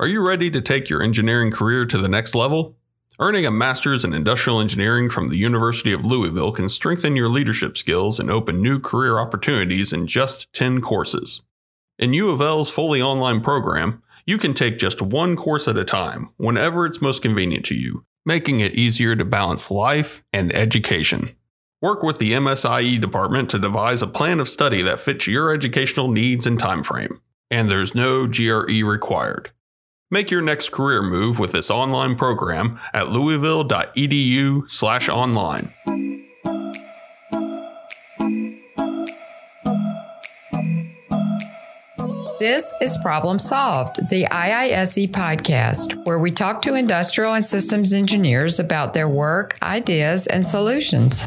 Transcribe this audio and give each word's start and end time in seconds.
Are 0.00 0.08
you 0.08 0.26
ready 0.26 0.50
to 0.50 0.60
take 0.60 0.90
your 0.90 1.04
engineering 1.04 1.52
career 1.52 1.86
to 1.86 1.98
the 1.98 2.08
next 2.08 2.34
level? 2.34 2.74
Earning 3.20 3.46
a 3.46 3.50
master's 3.52 4.04
in 4.04 4.12
industrial 4.12 4.60
engineering 4.60 5.08
from 5.08 5.28
the 5.28 5.36
University 5.36 5.92
of 5.92 6.04
Louisville 6.04 6.50
can 6.50 6.68
strengthen 6.68 7.14
your 7.14 7.28
leadership 7.28 7.78
skills 7.78 8.18
and 8.18 8.28
open 8.28 8.60
new 8.60 8.80
career 8.80 9.20
opportunities 9.20 9.92
in 9.92 10.08
just 10.08 10.52
10 10.52 10.80
courses. 10.80 11.42
In 11.96 12.12
U 12.12 12.32
of 12.32 12.40
L's 12.40 12.70
fully 12.70 13.00
online 13.00 13.40
program, 13.40 14.02
you 14.26 14.36
can 14.36 14.52
take 14.52 14.78
just 14.78 15.00
one 15.00 15.36
course 15.36 15.68
at 15.68 15.78
a 15.78 15.84
time, 15.84 16.30
whenever 16.38 16.84
it's 16.86 17.00
most 17.00 17.22
convenient 17.22 17.64
to 17.66 17.76
you, 17.76 18.04
making 18.26 18.58
it 18.58 18.74
easier 18.74 19.14
to 19.14 19.24
balance 19.24 19.70
life 19.70 20.24
and 20.32 20.52
education. 20.56 21.36
Work 21.80 22.02
with 22.02 22.18
the 22.18 22.32
MSIE 22.32 23.00
department 23.00 23.48
to 23.50 23.60
devise 23.60 24.02
a 24.02 24.08
plan 24.08 24.40
of 24.40 24.48
study 24.48 24.82
that 24.82 24.98
fits 24.98 25.28
your 25.28 25.54
educational 25.54 26.08
needs 26.08 26.48
and 26.48 26.58
timeframe. 26.58 27.20
And 27.48 27.70
there's 27.70 27.94
no 27.94 28.26
GRE 28.26 28.84
required. 28.84 29.52
Make 30.10 30.30
your 30.30 30.42
next 30.42 30.70
career 30.70 31.02
move 31.02 31.38
with 31.38 31.52
this 31.52 31.70
online 31.70 32.16
program 32.16 32.78
at 32.92 33.10
louisville.edu/online. 33.10 35.72
This 42.38 42.74
is 42.82 42.98
Problem 42.98 43.38
Solved, 43.38 44.06
the 44.10 44.26
IISE 44.30 45.10
podcast, 45.12 46.04
where 46.04 46.18
we 46.18 46.30
talk 46.30 46.60
to 46.62 46.74
industrial 46.74 47.32
and 47.32 47.44
systems 47.44 47.94
engineers 47.94 48.60
about 48.60 48.92
their 48.92 49.08
work, 49.08 49.56
ideas, 49.62 50.26
and 50.26 50.44
solutions. 50.44 51.24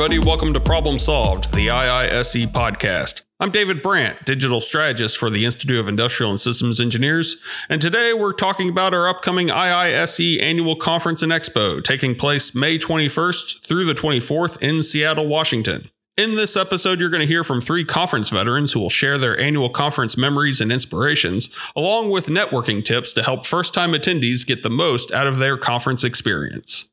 Everybody, 0.00 0.24
welcome 0.24 0.54
to 0.54 0.60
Problem 0.60 0.96
Solved, 0.96 1.52
the 1.54 1.66
IISE 1.66 2.46
podcast. 2.52 3.22
I'm 3.40 3.50
David 3.50 3.82
Brandt, 3.82 4.24
digital 4.24 4.60
strategist 4.60 5.18
for 5.18 5.28
the 5.28 5.44
Institute 5.44 5.80
of 5.80 5.88
Industrial 5.88 6.30
and 6.30 6.40
Systems 6.40 6.80
Engineers, 6.80 7.38
and 7.68 7.82
today 7.82 8.12
we're 8.12 8.32
talking 8.32 8.68
about 8.68 8.94
our 8.94 9.08
upcoming 9.08 9.48
IISE 9.48 10.40
annual 10.40 10.76
conference 10.76 11.24
and 11.24 11.32
expo 11.32 11.82
taking 11.82 12.14
place 12.14 12.54
May 12.54 12.78
21st 12.78 13.66
through 13.66 13.86
the 13.86 13.92
24th 13.92 14.56
in 14.62 14.84
Seattle, 14.84 15.26
Washington. 15.26 15.90
In 16.16 16.36
this 16.36 16.56
episode, 16.56 17.00
you're 17.00 17.10
going 17.10 17.20
to 17.20 17.26
hear 17.26 17.42
from 17.42 17.60
three 17.60 17.84
conference 17.84 18.28
veterans 18.28 18.74
who 18.74 18.78
will 18.78 18.90
share 18.90 19.18
their 19.18 19.38
annual 19.40 19.68
conference 19.68 20.16
memories 20.16 20.60
and 20.60 20.70
inspirations, 20.70 21.50
along 21.74 22.10
with 22.10 22.28
networking 22.28 22.84
tips 22.84 23.12
to 23.14 23.24
help 23.24 23.46
first 23.46 23.74
time 23.74 23.90
attendees 23.90 24.46
get 24.46 24.62
the 24.62 24.70
most 24.70 25.10
out 25.10 25.26
of 25.26 25.38
their 25.38 25.56
conference 25.56 26.04
experience. 26.04 26.87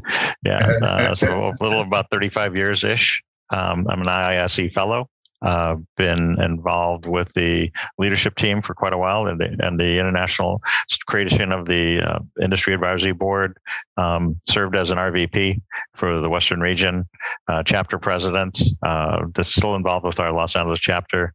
Yeah. 0.44 0.58
Uh, 0.82 1.14
so 1.16 1.48
a 1.48 1.62
little 1.62 1.80
about 1.80 2.06
35 2.10 2.56
years 2.56 2.84
ish. 2.84 3.20
Um, 3.50 3.86
I'm 3.88 4.00
an 4.00 4.06
IISE 4.06 4.72
fellow. 4.72 5.08
Uh, 5.40 5.76
been 5.96 6.40
involved 6.42 7.06
with 7.06 7.32
the 7.34 7.70
leadership 7.96 8.34
team 8.34 8.60
for 8.60 8.74
quite 8.74 8.92
a 8.92 8.98
while 8.98 9.28
and 9.28 9.38
the, 9.38 9.56
and 9.60 9.78
the 9.78 9.96
international 9.96 10.60
creation 11.06 11.52
of 11.52 11.64
the 11.64 12.00
uh, 12.00 12.18
industry 12.42 12.74
advisory 12.74 13.12
board. 13.12 13.56
Um, 13.96 14.40
served 14.48 14.74
as 14.74 14.90
an 14.90 14.98
rvp 14.98 15.60
for 15.94 16.20
the 16.20 16.28
western 16.28 16.60
region 16.60 17.08
uh, 17.46 17.62
chapter 17.62 17.98
president 17.98 18.60
uh, 18.82 19.26
still 19.42 19.76
involved 19.76 20.04
with 20.04 20.18
our 20.18 20.32
los 20.32 20.56
angeles 20.56 20.80
chapter. 20.80 21.32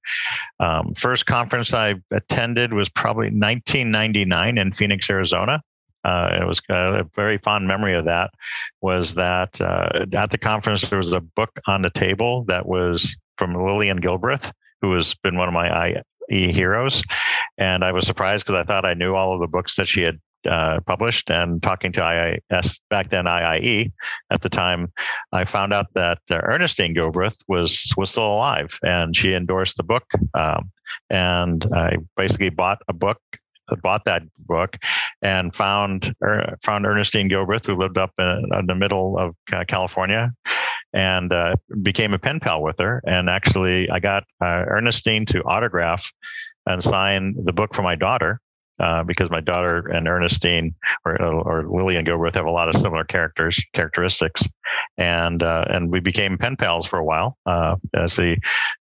Um, 0.59 0.93
first 0.95 1.25
conference 1.25 1.73
i 1.73 1.95
attended 2.11 2.73
was 2.73 2.89
probably 2.89 3.27
1999 3.27 4.57
in 4.57 4.73
phoenix 4.73 5.09
arizona 5.09 5.61
uh, 6.03 6.37
it 6.41 6.45
was 6.45 6.61
a 6.69 7.07
very 7.15 7.37
fond 7.37 7.67
memory 7.67 7.95
of 7.95 8.05
that 8.05 8.31
was 8.81 9.15
that 9.15 9.59
uh, 9.61 10.05
at 10.13 10.31
the 10.31 10.37
conference 10.37 10.81
there 10.81 10.97
was 10.97 11.13
a 11.13 11.21
book 11.21 11.51
on 11.67 11.81
the 11.81 11.89
table 11.89 12.43
that 12.45 12.65
was 12.65 13.15
from 13.37 13.53
Lillian 13.53 13.99
Gilbreth, 13.99 14.51
who 14.81 14.93
has 14.95 15.15
been 15.15 15.37
one 15.37 15.47
of 15.47 15.53
my 15.53 16.03
IE 16.29 16.51
heroes. 16.51 17.03
And 17.57 17.83
I 17.83 17.91
was 17.91 18.05
surprised 18.05 18.45
because 18.45 18.59
I 18.59 18.63
thought 18.63 18.85
I 18.85 18.93
knew 18.93 19.15
all 19.15 19.33
of 19.33 19.39
the 19.39 19.47
books 19.47 19.75
that 19.77 19.87
she 19.87 20.01
had 20.01 20.19
uh, 20.49 20.79
published. 20.85 21.29
And 21.29 21.63
talking 21.63 21.91
to 21.93 22.39
IIS 22.51 22.79
back 22.89 23.09
then, 23.09 23.25
IIE 23.25 23.91
at 24.29 24.41
the 24.41 24.49
time, 24.49 24.91
I 25.31 25.45
found 25.45 25.73
out 25.73 25.87
that 25.93 26.19
uh, 26.29 26.35
Ernestine 26.43 26.93
Gilbreth 26.93 27.37
was 27.47 27.93
was 27.95 28.11
still 28.11 28.25
alive, 28.25 28.77
and 28.83 29.15
she 29.15 29.33
endorsed 29.33 29.77
the 29.77 29.83
book. 29.83 30.03
Um, 30.33 30.69
and 31.09 31.65
I 31.73 31.97
basically 32.17 32.49
bought 32.49 32.81
a 32.87 32.93
book 32.93 33.21
bought 33.81 34.05
that 34.05 34.23
book 34.39 34.77
and 35.21 35.53
found 35.55 36.13
er, 36.23 36.57
found 36.63 36.85
Ernestine 36.85 37.29
Gilbreth, 37.29 37.65
who 37.65 37.75
lived 37.75 37.97
up 37.97 38.11
in, 38.19 38.49
in 38.59 38.65
the 38.67 38.75
middle 38.75 39.17
of 39.17 39.35
uh, 39.51 39.63
California, 39.67 40.31
and 40.93 41.31
uh, 41.31 41.55
became 41.81 42.13
a 42.13 42.19
pen 42.19 42.39
pal 42.39 42.61
with 42.61 42.79
her. 42.79 43.01
And 43.05 43.29
actually, 43.29 43.89
I 43.89 43.99
got 43.99 44.23
uh, 44.41 44.65
Ernestine 44.67 45.25
to 45.27 45.43
autograph 45.43 46.11
and 46.65 46.83
sign 46.83 47.35
the 47.43 47.53
book 47.53 47.73
for 47.73 47.81
my 47.81 47.95
daughter. 47.95 48.39
Uh, 48.79 49.03
because 49.03 49.29
my 49.29 49.39
daughter 49.39 49.87
and 49.89 50.07
Ernestine 50.07 50.73
or, 51.05 51.21
or 51.21 51.63
Lillian 51.69 52.03
Gilbreth 52.03 52.33
have 52.33 52.47
a 52.47 52.51
lot 52.51 52.67
of 52.69 52.81
similar 52.81 53.03
characters 53.03 53.63
characteristics, 53.73 54.43
and 54.97 55.43
uh, 55.43 55.65
and 55.69 55.91
we 55.91 55.99
became 55.99 56.39
pen 56.39 56.55
pals 56.55 56.87
for 56.87 56.97
a 56.97 57.05
while. 57.05 57.37
Uh, 57.45 57.75
as 57.93 58.17
a 58.17 58.35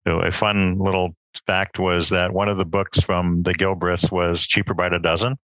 a 0.06 0.32
fun 0.32 0.78
little 0.78 1.14
fact 1.46 1.78
was 1.78 2.08
that 2.10 2.32
one 2.32 2.48
of 2.48 2.58
the 2.58 2.64
books 2.64 3.00
from 3.00 3.42
the 3.42 3.54
Gilbreths 3.54 4.10
was 4.10 4.46
Cheaper 4.46 4.74
by 4.74 4.88
the 4.88 4.98
Dozen, 4.98 5.36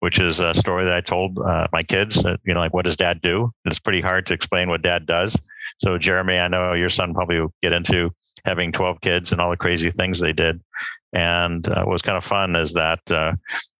which 0.00 0.18
is 0.18 0.40
a 0.40 0.54
story 0.54 0.84
that 0.84 0.92
I 0.92 1.00
told 1.00 1.38
uh, 1.38 1.66
my 1.72 1.82
kids. 1.82 2.22
That, 2.22 2.40
you 2.44 2.54
know, 2.54 2.60
like 2.60 2.74
what 2.74 2.84
does 2.84 2.96
Dad 2.96 3.20
do? 3.22 3.52
It's 3.64 3.78
pretty 3.78 4.00
hard 4.00 4.26
to 4.26 4.34
explain 4.34 4.68
what 4.68 4.82
Dad 4.82 5.06
does. 5.06 5.40
So, 5.78 5.98
Jeremy, 5.98 6.38
I 6.38 6.48
know 6.48 6.72
your 6.72 6.88
son 6.88 7.14
probably 7.14 7.40
will 7.40 7.52
get 7.62 7.72
into 7.72 8.10
having 8.44 8.72
12 8.72 9.00
kids 9.00 9.32
and 9.32 9.40
all 9.40 9.50
the 9.50 9.56
crazy 9.56 9.90
things 9.90 10.20
they 10.20 10.32
did. 10.32 10.60
And 11.12 11.66
uh, 11.68 11.84
what 11.84 11.92
was 11.92 12.02
kind 12.02 12.18
of 12.18 12.24
fun 12.24 12.56
is 12.56 12.72
that 12.74 13.00
uh, 13.10 13.32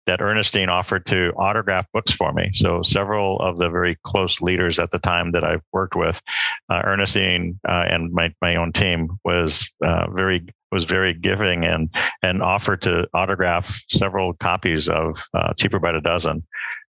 that 0.07 0.21
Ernestine 0.21 0.69
offered 0.69 1.07
to 1.07 1.33
autograph 1.37 1.87
books 1.93 2.13
for 2.13 2.33
me. 2.33 2.51
So 2.53 2.83
several 2.83 3.41
of 3.41 3.59
the 3.59 3.71
very 3.71 3.97
close 4.05 4.41
leaders 4.41 4.79
at 4.79 4.91
the 4.91 4.99
time 4.99 5.33
that 5.33 5.45
I 5.45 5.57
worked 5.73 5.97
with, 5.97 6.21
uh, 6.69 6.83
Ernestine 6.85 7.59
uh, 7.67 7.85
and 7.89 8.13
my, 8.13 8.33
my 8.43 8.57
own 8.57 8.73
team 8.73 9.09
was 9.25 9.71
uh, 9.85 10.11
very 10.11 10.47
was 10.73 10.85
very 10.85 11.15
giving 11.15 11.65
and 11.65 11.89
and 12.23 12.43
offered 12.43 12.83
to 12.83 13.07
autograph 13.15 13.81
several 13.89 14.35
copies 14.35 14.89
of 14.89 15.17
uh, 15.33 15.55
Cheaper 15.55 15.79
by 15.79 15.93
the 15.93 16.01
Dozen. 16.01 16.45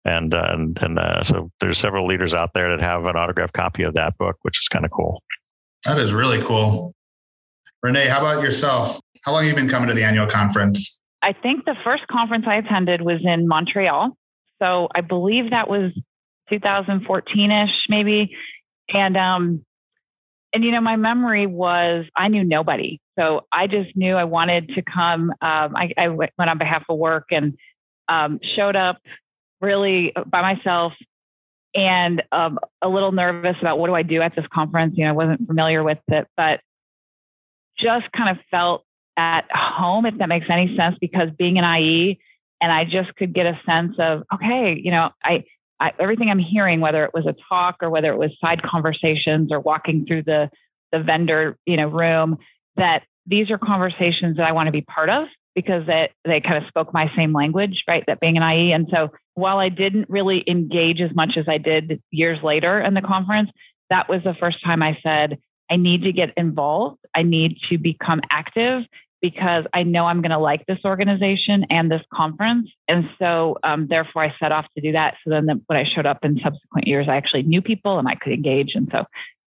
And 0.05 0.33
uh, 0.33 0.47
and 0.49 0.77
and 0.81 0.99
uh, 0.99 1.23
so 1.23 1.49
there's 1.59 1.77
several 1.77 2.05
leaders 2.05 2.33
out 2.33 2.51
there 2.53 2.75
that 2.75 2.83
have 2.83 3.05
an 3.05 3.15
autographed 3.15 3.53
copy 3.53 3.83
of 3.83 3.93
that 3.93 4.17
book, 4.17 4.35
which 4.41 4.59
is 4.59 4.67
kind 4.67 4.83
of 4.83 4.91
cool. 4.91 5.23
That 5.85 5.97
is 5.97 6.13
really 6.13 6.41
cool. 6.41 6.93
Renee, 7.81 8.07
how 8.07 8.19
about 8.19 8.43
yourself? 8.43 8.99
How 9.23 9.31
long 9.31 9.43
have 9.43 9.49
you 9.49 9.55
been 9.55 9.69
coming 9.69 9.87
to 9.89 9.95
the 9.95 10.03
annual 10.03 10.27
conference? 10.27 10.99
I 11.21 11.33
think 11.33 11.63
the 11.65 11.75
first 11.83 12.05
conference 12.07 12.45
I 12.47 12.55
attended 12.55 13.01
was 13.01 13.21
in 13.23 13.47
Montreal. 13.47 14.11
So 14.61 14.89
I 14.93 15.01
believe 15.01 15.51
that 15.51 15.69
was 15.69 15.91
2014 16.49 17.51
ish, 17.51 17.69
maybe. 17.89 18.35
And 18.93 19.15
um, 19.15 19.65
and 20.53 20.63
you 20.63 20.71
know, 20.71 20.81
my 20.81 20.97
memory 20.97 21.47
was 21.47 22.05
I 22.15 22.27
knew 22.27 22.43
nobody, 22.43 22.99
so 23.17 23.41
I 23.51 23.67
just 23.67 23.95
knew 23.95 24.15
I 24.15 24.25
wanted 24.25 24.69
to 24.75 24.81
come. 24.81 25.31
Um, 25.41 25.75
I, 25.75 25.91
I, 25.97 26.09
went 26.09 26.31
on 26.37 26.57
behalf 26.57 26.83
of 26.89 26.97
work 26.97 27.27
and 27.31 27.57
um, 28.07 28.39
showed 28.55 28.75
up 28.75 28.97
really 29.63 30.13
by 30.27 30.41
myself 30.41 30.93
and 31.73 32.21
um, 32.31 32.59
a 32.81 32.89
little 32.89 33.11
nervous 33.11 33.55
about 33.61 33.79
what 33.79 33.87
do 33.87 33.95
I 33.95 34.03
do 34.03 34.21
at 34.21 34.35
this 34.35 34.45
conference. 34.53 34.93
You 34.97 35.05
know, 35.05 35.11
I 35.11 35.13
wasn't 35.13 35.47
familiar 35.47 35.83
with 35.83 35.99
it, 36.09 36.27
but 36.37 36.59
just 37.79 38.11
kind 38.11 38.29
of 38.29 38.37
felt 38.51 38.85
at 39.17 39.45
home, 39.51 40.05
if 40.05 40.17
that 40.17 40.29
makes 40.29 40.45
any 40.49 40.75
sense, 40.77 40.95
because 40.99 41.29
being 41.37 41.57
an 41.57 41.65
IE, 41.79 42.19
and 42.61 42.71
I 42.71 42.85
just 42.85 43.15
could 43.15 43.33
get 43.33 43.45
a 43.45 43.59
sense 43.65 43.95
of, 43.99 44.23
okay, 44.33 44.79
you 44.81 44.91
know, 44.91 45.09
I, 45.23 45.43
I 45.79 45.91
everything 45.99 46.29
I'm 46.29 46.39
hearing, 46.39 46.79
whether 46.79 47.03
it 47.03 47.11
was 47.13 47.25
a 47.25 47.35
talk 47.49 47.77
or 47.81 47.89
whether 47.89 48.11
it 48.11 48.17
was 48.17 48.31
side 48.39 48.61
conversations 48.61 49.51
or 49.51 49.59
walking 49.59 50.05
through 50.05 50.23
the 50.23 50.49
the 50.91 50.99
vendor, 50.99 51.57
you 51.65 51.75
know, 51.75 51.87
room, 51.87 52.37
that 52.75 53.03
these 53.25 53.49
are 53.49 53.57
conversations 53.57 54.37
that 54.37 54.47
I 54.47 54.51
want 54.51 54.67
to 54.67 54.71
be 54.71 54.81
part 54.81 55.09
of 55.09 55.27
because 55.55 55.85
they, 55.85 56.09
they 56.25 56.41
kind 56.41 56.57
of 56.57 56.67
spoke 56.67 56.93
my 56.93 57.11
same 57.15 57.33
language, 57.33 57.83
right? 57.87 58.03
That 58.07 58.19
being 58.19 58.37
an 58.37 58.43
IE. 58.43 58.71
And 58.71 58.87
so 58.91 59.09
while 59.35 59.57
I 59.57 59.69
didn't 59.69 60.09
really 60.09 60.43
engage 60.47 60.99
as 60.99 61.13
much 61.15 61.31
as 61.37 61.45
I 61.47 61.57
did 61.57 62.01
years 62.11 62.39
later 62.43 62.79
in 62.79 62.93
the 62.93 63.01
conference, 63.01 63.49
that 63.89 64.09
was 64.09 64.21
the 64.23 64.35
first 64.39 64.63
time 64.63 64.81
I 64.81 64.97
said, 65.03 65.37
I 65.69 65.75
need 65.75 66.03
to 66.03 66.11
get 66.11 66.29
involved. 66.37 66.99
I 67.15 67.23
need 67.23 67.57
to 67.69 67.77
become 67.77 68.21
active 68.31 68.83
because 69.21 69.63
I 69.73 69.83
know 69.83 70.05
I'm 70.05 70.21
going 70.21 70.31
to 70.31 70.37
like 70.37 70.65
this 70.65 70.79
organization 70.83 71.65
and 71.69 71.89
this 71.89 72.01
conference. 72.13 72.69
And 72.89 73.05
so, 73.17 73.57
um, 73.63 73.87
therefore, 73.89 74.25
I 74.25 74.33
set 74.37 74.51
off 74.51 74.65
to 74.75 74.81
do 74.81 74.91
that. 74.91 75.15
So 75.23 75.29
then, 75.29 75.45
the, 75.45 75.61
when 75.67 75.79
I 75.79 75.85
showed 75.95 76.05
up 76.05 76.19
in 76.23 76.39
subsequent 76.43 76.87
years, 76.87 77.07
I 77.09 77.15
actually 77.15 77.43
knew 77.43 77.61
people 77.61 77.99
and 77.99 78.07
I 78.07 78.15
could 78.15 78.33
engage. 78.33 78.71
And 78.75 78.89
so, 78.91 79.05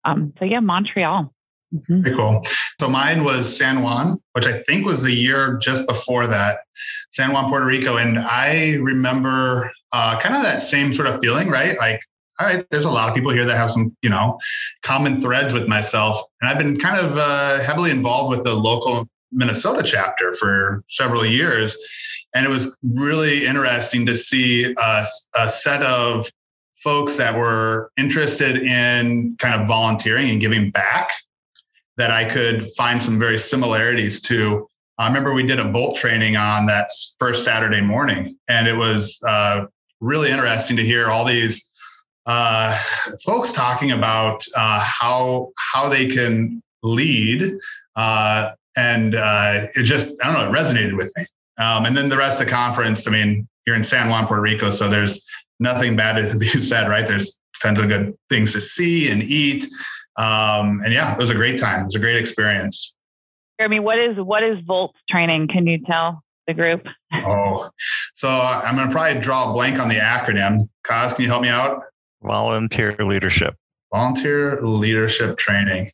um, 0.03 0.33
so 0.39 0.45
yeah, 0.45 0.59
Montreal. 0.59 1.33
Mm-hmm. 1.73 2.01
Very 2.01 2.17
cool. 2.17 2.43
So 2.81 2.89
mine 2.89 3.23
was 3.23 3.55
San 3.55 3.83
Juan, 3.83 4.19
which 4.33 4.47
I 4.47 4.53
think 4.53 4.87
was 4.87 5.03
the 5.03 5.13
year 5.13 5.59
just 5.61 5.87
before 5.87 6.25
that, 6.25 6.61
San 7.11 7.31
Juan, 7.31 7.47
Puerto 7.47 7.63
Rico. 7.63 7.97
And 7.97 8.17
I 8.17 8.77
remember 8.81 9.71
uh, 9.91 10.17
kind 10.19 10.35
of 10.35 10.41
that 10.41 10.63
same 10.63 10.91
sort 10.91 11.07
of 11.07 11.19
feeling, 11.21 11.49
right? 11.49 11.77
Like, 11.77 12.01
all 12.39 12.47
right, 12.47 12.65
there's 12.71 12.85
a 12.85 12.89
lot 12.89 13.07
of 13.07 13.13
people 13.13 13.29
here 13.29 13.45
that 13.45 13.55
have 13.55 13.69
some, 13.69 13.95
you 14.01 14.09
know, 14.09 14.39
common 14.81 15.21
threads 15.21 15.53
with 15.53 15.67
myself. 15.67 16.23
And 16.41 16.49
I've 16.49 16.57
been 16.57 16.75
kind 16.75 16.97
of 16.97 17.19
uh, 17.19 17.59
heavily 17.59 17.91
involved 17.91 18.35
with 18.35 18.43
the 18.43 18.55
local 18.55 19.07
Minnesota 19.31 19.83
chapter 19.83 20.33
for 20.33 20.83
several 20.87 21.23
years. 21.23 21.77
And 22.33 22.47
it 22.47 22.49
was 22.49 22.75
really 22.81 23.45
interesting 23.45 24.07
to 24.07 24.15
see 24.15 24.73
a, 24.75 25.05
a 25.37 25.47
set 25.47 25.83
of 25.83 26.25
folks 26.77 27.17
that 27.17 27.37
were 27.37 27.91
interested 27.95 28.57
in 28.57 29.35
kind 29.37 29.61
of 29.61 29.67
volunteering 29.67 30.31
and 30.31 30.41
giving 30.41 30.71
back 30.71 31.11
that 31.97 32.11
I 32.11 32.25
could 32.25 32.63
find 32.77 33.01
some 33.01 33.19
very 33.19 33.37
similarities 33.37 34.21
to. 34.21 34.67
I 34.97 35.07
remember 35.07 35.33
we 35.33 35.43
did 35.43 35.59
a 35.59 35.71
Volt 35.71 35.95
training 35.95 36.35
on 36.35 36.65
that 36.67 36.89
first 37.19 37.43
Saturday 37.43 37.81
morning, 37.81 38.37
and 38.47 38.67
it 38.67 38.75
was 38.75 39.21
uh, 39.27 39.65
really 39.99 40.29
interesting 40.29 40.77
to 40.77 40.83
hear 40.83 41.07
all 41.07 41.25
these 41.25 41.71
uh, 42.25 42.77
folks 43.25 43.51
talking 43.51 43.91
about 43.91 44.43
uh, 44.55 44.79
how 44.79 45.51
how 45.73 45.89
they 45.89 46.07
can 46.07 46.61
lead, 46.83 47.57
uh, 47.95 48.51
and 48.77 49.15
uh, 49.15 49.65
it 49.75 49.83
just 49.83 50.09
I 50.23 50.31
don't 50.31 50.35
know 50.35 50.51
it 50.51 50.63
resonated 50.63 50.95
with 50.95 51.11
me. 51.17 51.23
Um, 51.57 51.85
and 51.85 51.95
then 51.95 52.09
the 52.09 52.17
rest 52.17 52.41
of 52.41 52.47
the 52.47 52.51
conference, 52.51 53.07
I 53.07 53.11
mean, 53.11 53.47
you're 53.65 53.75
in 53.75 53.83
San 53.83 54.09
Juan, 54.09 54.27
Puerto 54.27 54.41
Rico, 54.41 54.69
so 54.69 54.89
there's 54.89 55.25
nothing 55.59 55.95
bad 55.95 56.15
to 56.15 56.37
be 56.39 56.47
said, 56.47 56.89
right? 56.89 57.07
There's 57.07 57.39
tons 57.61 57.79
of 57.79 57.87
good 57.87 58.15
things 58.29 58.53
to 58.53 58.61
see 58.61 59.09
and 59.11 59.21
eat. 59.23 59.67
Um, 60.17 60.81
and 60.83 60.93
yeah, 60.93 61.13
it 61.13 61.17
was 61.17 61.29
a 61.29 61.35
great 61.35 61.59
time. 61.59 61.81
It 61.81 61.85
was 61.85 61.95
a 61.95 61.99
great 61.99 62.17
experience. 62.17 62.95
Jeremy, 63.59 63.79
what 63.79 63.99
is 63.99 64.17
what 64.17 64.43
is 64.43 64.57
Volt 64.65 64.95
training? 65.09 65.47
Can 65.47 65.67
you 65.67 65.79
tell 65.85 66.23
the 66.47 66.53
group? 66.53 66.85
Oh, 67.13 67.69
so 68.15 68.29
I'm 68.29 68.75
going 68.75 68.87
to 68.87 68.93
probably 68.93 69.21
draw 69.21 69.49
a 69.49 69.53
blank 69.53 69.79
on 69.79 69.87
the 69.87 69.95
acronym. 69.95 70.59
Kaz, 70.83 71.15
can 71.15 71.23
you 71.23 71.29
help 71.29 71.43
me 71.43 71.49
out? 71.49 71.81
Volunteer 72.23 72.95
leadership. 72.99 73.55
Volunteer 73.93 74.59
leadership 74.61 75.37
training. 75.37 75.89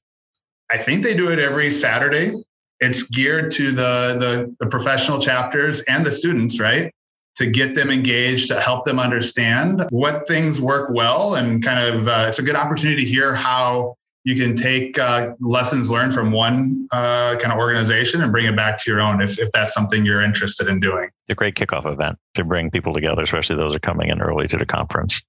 I 0.71 0.77
think 0.77 1.03
they 1.03 1.13
do 1.13 1.31
it 1.31 1.39
every 1.39 1.71
Saturday. 1.71 2.33
It's 2.79 3.09
geared 3.09 3.51
to 3.53 3.71
the, 3.71 4.17
the, 4.19 4.55
the 4.59 4.67
professional 4.67 5.19
chapters 5.19 5.81
and 5.81 6.05
the 6.05 6.11
students, 6.11 6.59
right? 6.59 6.91
to 7.37 7.45
get 7.45 7.75
them 7.75 7.91
engaged, 7.91 8.47
to 8.47 8.59
help 8.59 8.83
them 8.83 8.99
understand 8.99 9.85
what 9.91 10.27
things 10.27 10.59
work 10.59 10.89
well, 10.91 11.35
and 11.35 11.63
kind 11.63 11.79
of 11.79 12.07
uh, 12.07 12.25
it's 12.27 12.39
a 12.39 12.43
good 12.43 12.55
opportunity 12.55 13.03
to 13.03 13.09
hear 13.09 13.35
how 13.35 13.95
you 14.27 14.35
can 14.35 14.57
take 14.57 14.99
uh, 14.99 15.33
lessons 15.39 15.89
learned 15.89 16.13
from 16.13 16.33
one 16.33 16.85
uh, 16.91 17.37
kind 17.39 17.53
of 17.53 17.57
organization 17.57 18.21
and 18.21 18.29
bring 18.29 18.45
it 18.45 18.57
back 18.57 18.77
to 18.77 18.91
your 18.91 18.99
own 18.99 19.21
if, 19.21 19.39
if 19.39 19.49
that's 19.53 19.73
something 19.73 20.03
you're 20.03 20.21
interested 20.21 20.67
in 20.67 20.81
doing. 20.81 21.05
It's 21.05 21.29
a 21.29 21.35
great 21.35 21.55
kickoff 21.55 21.89
event 21.89 22.17
to 22.33 22.43
bring 22.43 22.69
people 22.69 22.93
together, 22.93 23.23
especially 23.23 23.55
those 23.55 23.71
who 23.71 23.77
are 23.77 23.79
coming 23.79 24.09
in 24.09 24.19
early 24.19 24.45
to 24.49 24.57
the 24.57 24.65
conference. 24.65 25.21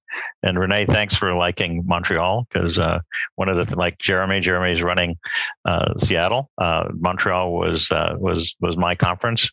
And 0.43 0.59
Renee, 0.59 0.85
thanks 0.85 1.15
for 1.15 1.33
liking 1.33 1.85
Montreal 1.87 2.45
because 2.51 2.77
uh, 2.77 2.99
one 3.35 3.47
of 3.47 3.55
the 3.55 3.73
like 3.77 3.99
Jeremy, 3.99 4.41
Jeremy's 4.41 4.83
running 4.83 5.15
uh, 5.63 5.97
Seattle. 5.97 6.49
Uh, 6.57 6.89
Montreal 6.91 7.53
was 7.53 7.89
uh, 7.91 8.15
was 8.17 8.53
was 8.59 8.75
my 8.75 8.95
conference. 8.95 9.49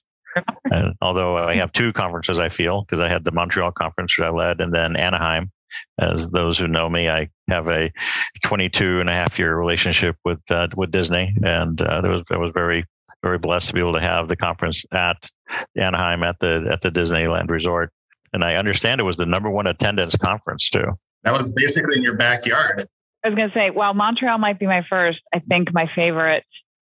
Although 1.01 1.39
I 1.39 1.55
have 1.55 1.73
two 1.73 1.93
conferences, 1.93 2.41
I 2.41 2.49
feel 2.49 2.83
because 2.83 3.01
I 3.01 3.09
had 3.09 3.25
the 3.25 3.31
Montreal 3.31 3.71
conference 3.71 4.17
that 4.19 4.27
I 4.27 4.31
led, 4.31 4.61
and 4.61 4.75
then 4.75 4.97
Anaheim, 4.97 5.53
as 5.99 6.29
those 6.31 6.59
who 6.59 6.69
know 6.69 6.89
me, 6.89 7.09
I 7.09 7.29
have 7.49 7.69
a 7.69 7.91
22 8.45 9.01
and 9.01 9.09
a 9.09 9.13
half 9.13 9.39
year 9.39 9.57
relationship 9.57 10.17
with 10.25 10.41
uh, 10.51 10.69
with 10.77 10.91
Disney, 10.91 11.35
and 11.43 11.81
uh, 11.81 12.01
was 12.05 12.25
I 12.31 12.37
was 12.37 12.53
very 12.55 12.85
very 13.23 13.39
blessed 13.39 13.69
to 13.69 13.75
be 13.75 13.81
able 13.81 13.95
to 13.95 14.01
have 14.01 14.29
the 14.29 14.37
conference 14.37 14.85
at 14.93 15.29
Anaheim 15.77 16.23
at 16.23 16.39
the 16.39 16.69
at 16.73 16.81
the 16.81 16.91
Disneyland 16.91 17.51
Resort. 17.51 17.91
And 18.33 18.45
I 18.45 18.57
understand 18.57 19.01
it 19.01 19.05
was 19.05 19.17
the 19.17 19.27
number 19.27 19.51
one 19.51 19.67
attendance 19.67 20.15
conference 20.17 20.69
too. 20.69 20.99
That 21.23 21.33
was 21.33 21.51
basically 21.51 21.97
in 21.97 22.03
your 22.03 22.17
backyard. 22.17 22.87
I 23.25 23.29
was 23.29 23.35
going 23.35 23.49
to 23.49 23.55
say, 23.55 23.71
while 23.71 23.95
Montreal 23.95 24.39
might 24.39 24.59
be 24.61 24.67
my 24.67 24.83
first, 24.89 25.19
I 25.35 25.41
think 25.41 25.73
my 25.73 25.91
favorite 25.97 26.45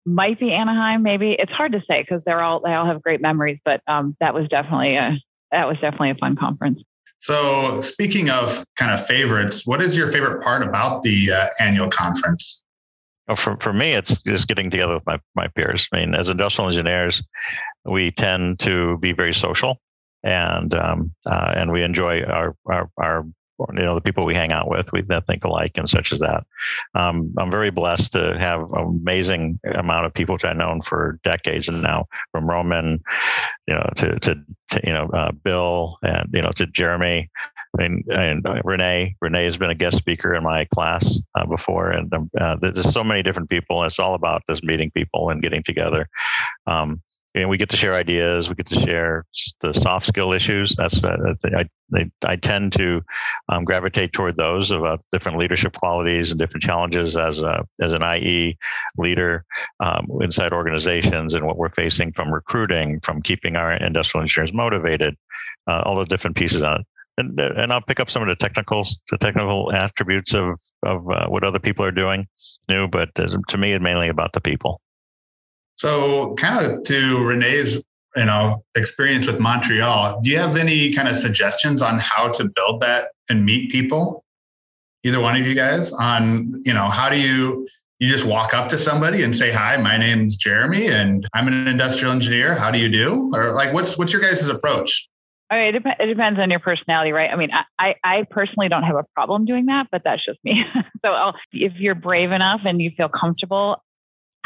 might 0.04 0.38
be 0.38 0.52
Anaheim. 0.52 1.02
Maybe 1.02 1.34
it's 1.38 1.52
hard 1.52 1.72
to 1.72 1.80
say 1.88 2.02
because 2.02 2.22
they're 2.26 2.42
all 2.42 2.60
they 2.60 2.72
all 2.72 2.86
have 2.86 3.02
great 3.02 3.20
memories, 3.20 3.58
but 3.64 3.80
um, 3.86 4.16
that 4.20 4.34
was 4.34 4.48
definitely 4.48 4.96
a 4.96 5.16
that 5.52 5.66
was 5.66 5.76
definitely 5.80 6.10
a 6.10 6.14
fun 6.16 6.36
conference. 6.36 6.82
So, 7.18 7.80
speaking 7.80 8.30
of 8.30 8.64
kind 8.76 8.92
of 8.92 9.04
favorites, 9.04 9.66
what 9.66 9.82
is 9.82 9.96
your 9.96 10.06
favorite 10.08 10.42
part 10.42 10.62
about 10.62 11.02
the 11.02 11.32
uh, 11.32 11.48
annual 11.60 11.88
conference? 11.88 12.62
Well, 13.26 13.36
for, 13.36 13.56
for 13.60 13.72
me, 13.72 13.90
it's 13.90 14.22
just 14.22 14.46
getting 14.46 14.70
together 14.70 14.94
with 14.94 15.06
my, 15.06 15.18
my 15.34 15.48
peers. 15.48 15.88
I 15.92 16.00
mean, 16.00 16.14
as 16.14 16.28
industrial 16.28 16.68
engineers, 16.68 17.22
we 17.84 18.10
tend 18.10 18.60
to 18.60 18.98
be 18.98 19.12
very 19.12 19.34
social 19.34 19.80
and 20.22 20.74
um, 20.74 21.14
uh, 21.30 21.52
and 21.56 21.72
we 21.72 21.82
enjoy 21.82 22.22
our, 22.22 22.54
our, 22.66 22.90
our 22.98 23.24
you 23.58 23.82
know 23.82 23.94
the 23.94 24.00
people 24.00 24.24
we 24.24 24.34
hang 24.34 24.52
out 24.52 24.68
with 24.68 24.92
we 24.92 25.02
that 25.02 25.26
think 25.26 25.44
alike 25.44 25.72
and 25.76 25.88
such 25.88 26.12
as 26.12 26.20
that. 26.20 26.44
Um, 26.94 27.34
i'm 27.38 27.50
very 27.50 27.70
blessed 27.70 28.12
to 28.12 28.36
have 28.38 28.60
an 28.60 29.00
amazing 29.00 29.60
amount 29.74 30.06
of 30.06 30.14
people 30.14 30.34
which 30.34 30.44
i've 30.44 30.56
known 30.56 30.82
for 30.82 31.18
decades 31.24 31.68
and 31.68 31.82
now 31.82 32.06
from 32.32 32.48
roman 32.48 33.02
you 33.66 33.74
know 33.74 33.88
to 33.96 34.18
to, 34.20 34.34
to 34.70 34.80
you 34.84 34.92
know 34.92 35.08
uh, 35.14 35.32
bill 35.32 35.98
and 36.02 36.28
you 36.32 36.42
know 36.42 36.50
to 36.56 36.66
jeremy. 36.66 37.30
And, 37.78 38.04
and 38.08 38.46
renee 38.64 39.16
renee 39.20 39.44
has 39.44 39.58
been 39.58 39.68
a 39.68 39.74
guest 39.74 39.98
speaker 39.98 40.34
in 40.34 40.42
my 40.42 40.64
class 40.74 41.18
uh, 41.34 41.44
before 41.44 41.90
and 41.90 42.12
um, 42.14 42.30
uh, 42.40 42.56
there's 42.58 42.90
so 42.90 43.04
many 43.04 43.22
different 43.22 43.50
people 43.50 43.82
and 43.82 43.90
it's 43.90 43.98
all 43.98 44.14
about 44.14 44.42
just 44.48 44.64
meeting 44.64 44.90
people 44.90 45.28
and 45.28 45.42
getting 45.42 45.62
together. 45.62 46.08
Um, 46.66 47.02
and 47.36 47.50
we 47.50 47.58
get 47.58 47.68
to 47.68 47.76
share 47.76 47.92
ideas. 47.92 48.48
We 48.48 48.54
get 48.54 48.66
to 48.68 48.80
share 48.80 49.26
the 49.60 49.74
soft 49.74 50.06
skill 50.06 50.32
issues. 50.32 50.74
That's 50.76 51.04
uh, 51.04 51.34
I, 51.44 52.10
I, 52.24 52.36
tend 52.36 52.72
to 52.74 53.02
um, 53.50 53.64
gravitate 53.64 54.14
toward 54.14 54.36
those 54.36 54.70
about 54.70 55.04
different 55.12 55.38
leadership 55.38 55.74
qualities 55.74 56.30
and 56.30 56.40
different 56.40 56.64
challenges 56.64 57.16
as 57.16 57.40
a 57.40 57.64
as 57.80 57.92
an 57.92 58.02
IE 58.02 58.56
leader 58.96 59.44
um, 59.80 60.08
inside 60.22 60.52
organizations 60.52 61.34
and 61.34 61.46
what 61.46 61.58
we're 61.58 61.68
facing 61.68 62.10
from 62.12 62.32
recruiting, 62.32 63.00
from 63.00 63.20
keeping 63.20 63.54
our 63.54 63.74
industrial 63.74 64.22
engineers 64.22 64.52
motivated, 64.54 65.14
uh, 65.68 65.82
all 65.84 65.96
the 65.96 66.06
different 66.06 66.36
pieces 66.36 66.62
on 66.62 66.80
it. 66.80 66.86
And, 67.18 67.38
and 67.38 67.72
I'll 67.72 67.80
pick 67.80 68.00
up 68.00 68.10
some 68.10 68.22
of 68.22 68.28
the 68.28 68.36
technicals, 68.36 69.00
the 69.10 69.18
technical 69.18 69.72
attributes 69.72 70.34
of 70.34 70.58
of 70.82 71.08
uh, 71.10 71.26
what 71.28 71.44
other 71.44 71.58
people 71.58 71.84
are 71.84 71.92
doing 71.92 72.26
new. 72.68 72.88
But 72.88 73.10
uh, 73.18 73.28
to 73.48 73.58
me, 73.58 73.72
it's 73.72 73.82
mainly 73.82 74.08
about 74.08 74.32
the 74.32 74.40
people. 74.40 74.80
So, 75.76 76.34
kind 76.34 76.64
of 76.64 76.82
to 76.84 77.24
Renee's, 77.24 77.74
you 78.16 78.24
know, 78.24 78.64
experience 78.74 79.26
with 79.26 79.38
Montreal, 79.38 80.20
do 80.22 80.30
you 80.30 80.38
have 80.38 80.56
any 80.56 80.92
kind 80.92 81.06
of 81.08 81.16
suggestions 81.16 81.82
on 81.82 81.98
how 81.98 82.28
to 82.28 82.48
build 82.48 82.80
that 82.80 83.10
and 83.28 83.44
meet 83.44 83.70
people? 83.70 84.24
Either 85.04 85.20
one 85.20 85.36
of 85.36 85.46
you 85.46 85.54
guys 85.54 85.92
on, 85.92 86.62
you 86.64 86.72
know, 86.72 86.88
how 86.88 87.08
do 87.08 87.20
you 87.20 87.68
you 87.98 88.08
just 88.08 88.26
walk 88.26 88.52
up 88.52 88.68
to 88.68 88.78
somebody 88.78 89.22
and 89.22 89.34
say, 89.34 89.52
"Hi, 89.52 89.76
my 89.76 89.96
name's 89.96 90.36
Jeremy, 90.36 90.86
and 90.86 91.26
I'm 91.32 91.48
an 91.48 91.66
industrial 91.66 92.12
engineer. 92.12 92.54
How 92.54 92.70
do 92.70 92.78
you 92.78 92.88
do?" 92.88 93.30
Or 93.34 93.52
like, 93.52 93.72
what's 93.72 93.96
what's 93.96 94.12
your 94.12 94.20
guys' 94.20 94.48
approach? 94.48 95.08
I 95.48 95.56
mean, 95.56 95.74
it, 95.76 95.78
dep- 95.78 95.96
it, 96.00 96.06
depends 96.06 96.40
on 96.40 96.50
your 96.50 96.58
personality, 96.58 97.12
right? 97.12 97.30
I 97.30 97.36
mean, 97.36 97.50
I, 97.78 97.94
I 98.02 98.24
personally 98.28 98.68
don't 98.68 98.82
have 98.82 98.96
a 98.96 99.04
problem 99.14 99.44
doing 99.44 99.66
that, 99.66 99.86
but 99.92 100.02
that's 100.04 100.24
just 100.24 100.40
me. 100.42 100.64
so 101.04 101.12
I'll, 101.12 101.34
if 101.52 101.74
you're 101.76 101.94
brave 101.94 102.32
enough 102.32 102.62
and 102.64 102.82
you 102.82 102.90
feel 102.96 103.08
comfortable, 103.08 103.76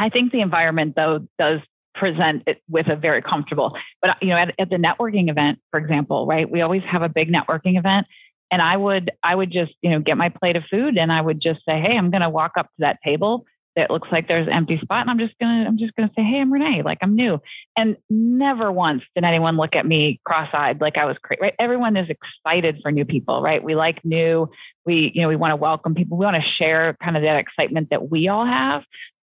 I 0.00 0.08
think 0.08 0.32
the 0.32 0.40
environment 0.40 0.94
though 0.96 1.26
does 1.38 1.60
present 1.94 2.44
it 2.46 2.62
with 2.68 2.88
a 2.88 2.96
very 2.96 3.20
comfortable. 3.20 3.76
But 4.00 4.16
you 4.22 4.28
know, 4.28 4.36
at, 4.36 4.54
at 4.58 4.70
the 4.70 4.76
networking 4.76 5.30
event, 5.30 5.58
for 5.70 5.78
example, 5.78 6.26
right? 6.26 6.50
We 6.50 6.62
always 6.62 6.82
have 6.90 7.02
a 7.02 7.08
big 7.08 7.30
networking 7.30 7.78
event, 7.78 8.06
and 8.50 8.62
I 8.62 8.76
would 8.76 9.10
I 9.22 9.34
would 9.34 9.52
just 9.52 9.72
you 9.82 9.90
know 9.90 10.00
get 10.00 10.16
my 10.16 10.30
plate 10.30 10.56
of 10.56 10.64
food 10.70 10.96
and 10.96 11.12
I 11.12 11.20
would 11.20 11.40
just 11.40 11.60
say, 11.66 11.80
hey, 11.80 11.96
I'm 11.96 12.10
going 12.10 12.22
to 12.22 12.30
walk 12.30 12.52
up 12.56 12.66
to 12.66 12.80
that 12.80 12.98
table 13.04 13.44
that 13.76 13.90
looks 13.90 14.08
like 14.10 14.26
there's 14.26 14.48
an 14.48 14.52
empty 14.52 14.78
spot 14.82 15.02
and 15.02 15.10
I'm 15.10 15.18
just 15.18 15.38
gonna 15.38 15.64
I'm 15.66 15.78
just 15.78 15.94
gonna 15.94 16.10
say, 16.16 16.22
hey, 16.22 16.40
I'm 16.40 16.52
Renee, 16.52 16.82
like 16.82 16.98
I'm 17.02 17.14
new. 17.14 17.38
And 17.76 17.96
never 18.08 18.72
once 18.72 19.02
did 19.14 19.24
anyone 19.24 19.56
look 19.56 19.76
at 19.76 19.86
me 19.86 20.20
cross-eyed 20.24 20.80
like 20.80 20.96
I 20.96 21.04
was 21.04 21.16
crazy. 21.22 21.40
Right? 21.42 21.54
Everyone 21.58 21.96
is 21.96 22.08
excited 22.08 22.78
for 22.82 22.90
new 22.90 23.04
people, 23.04 23.42
right? 23.42 23.62
We 23.62 23.74
like 23.76 24.04
new. 24.04 24.48
We 24.86 25.12
you 25.14 25.22
know 25.22 25.28
we 25.28 25.36
want 25.36 25.52
to 25.52 25.56
welcome 25.56 25.94
people. 25.94 26.16
We 26.16 26.24
want 26.24 26.36
to 26.42 26.50
share 26.58 26.96
kind 27.02 27.16
of 27.16 27.22
that 27.22 27.36
excitement 27.36 27.90
that 27.90 28.10
we 28.10 28.28
all 28.28 28.46
have. 28.46 28.82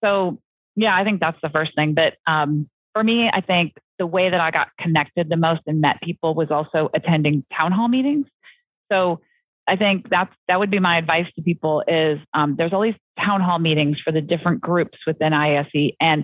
So 0.03 0.39
yeah, 0.77 0.95
I 0.95 1.03
think 1.03 1.19
that's 1.19 1.39
the 1.41 1.49
first 1.49 1.75
thing. 1.75 1.95
But 1.95 2.13
um, 2.31 2.69
for 2.93 3.03
me, 3.03 3.29
I 3.33 3.41
think 3.41 3.73
the 3.99 4.05
way 4.05 4.29
that 4.29 4.39
I 4.39 4.51
got 4.51 4.69
connected 4.79 5.27
the 5.27 5.35
most 5.35 5.61
and 5.65 5.81
met 5.81 6.01
people 6.01 6.35
was 6.35 6.51
also 6.51 6.89
attending 6.93 7.43
town 7.55 7.71
hall 7.71 7.87
meetings. 7.87 8.27
So 8.91 9.19
I 9.67 9.75
think 9.75 10.07
that's 10.09 10.33
that 10.47 10.59
would 10.59 10.69
be 10.69 10.79
my 10.79 10.99
advice 10.99 11.25
to 11.35 11.41
people 11.41 11.83
is 11.87 12.19
um, 12.33 12.55
there's 12.57 12.73
all 12.73 12.83
these 12.83 12.95
town 13.19 13.41
hall 13.41 13.59
meetings 13.59 13.97
for 14.03 14.13
the 14.13 14.21
different 14.21 14.61
groups 14.61 14.99
within 15.05 15.33
ISE 15.33 15.91
and 15.99 16.23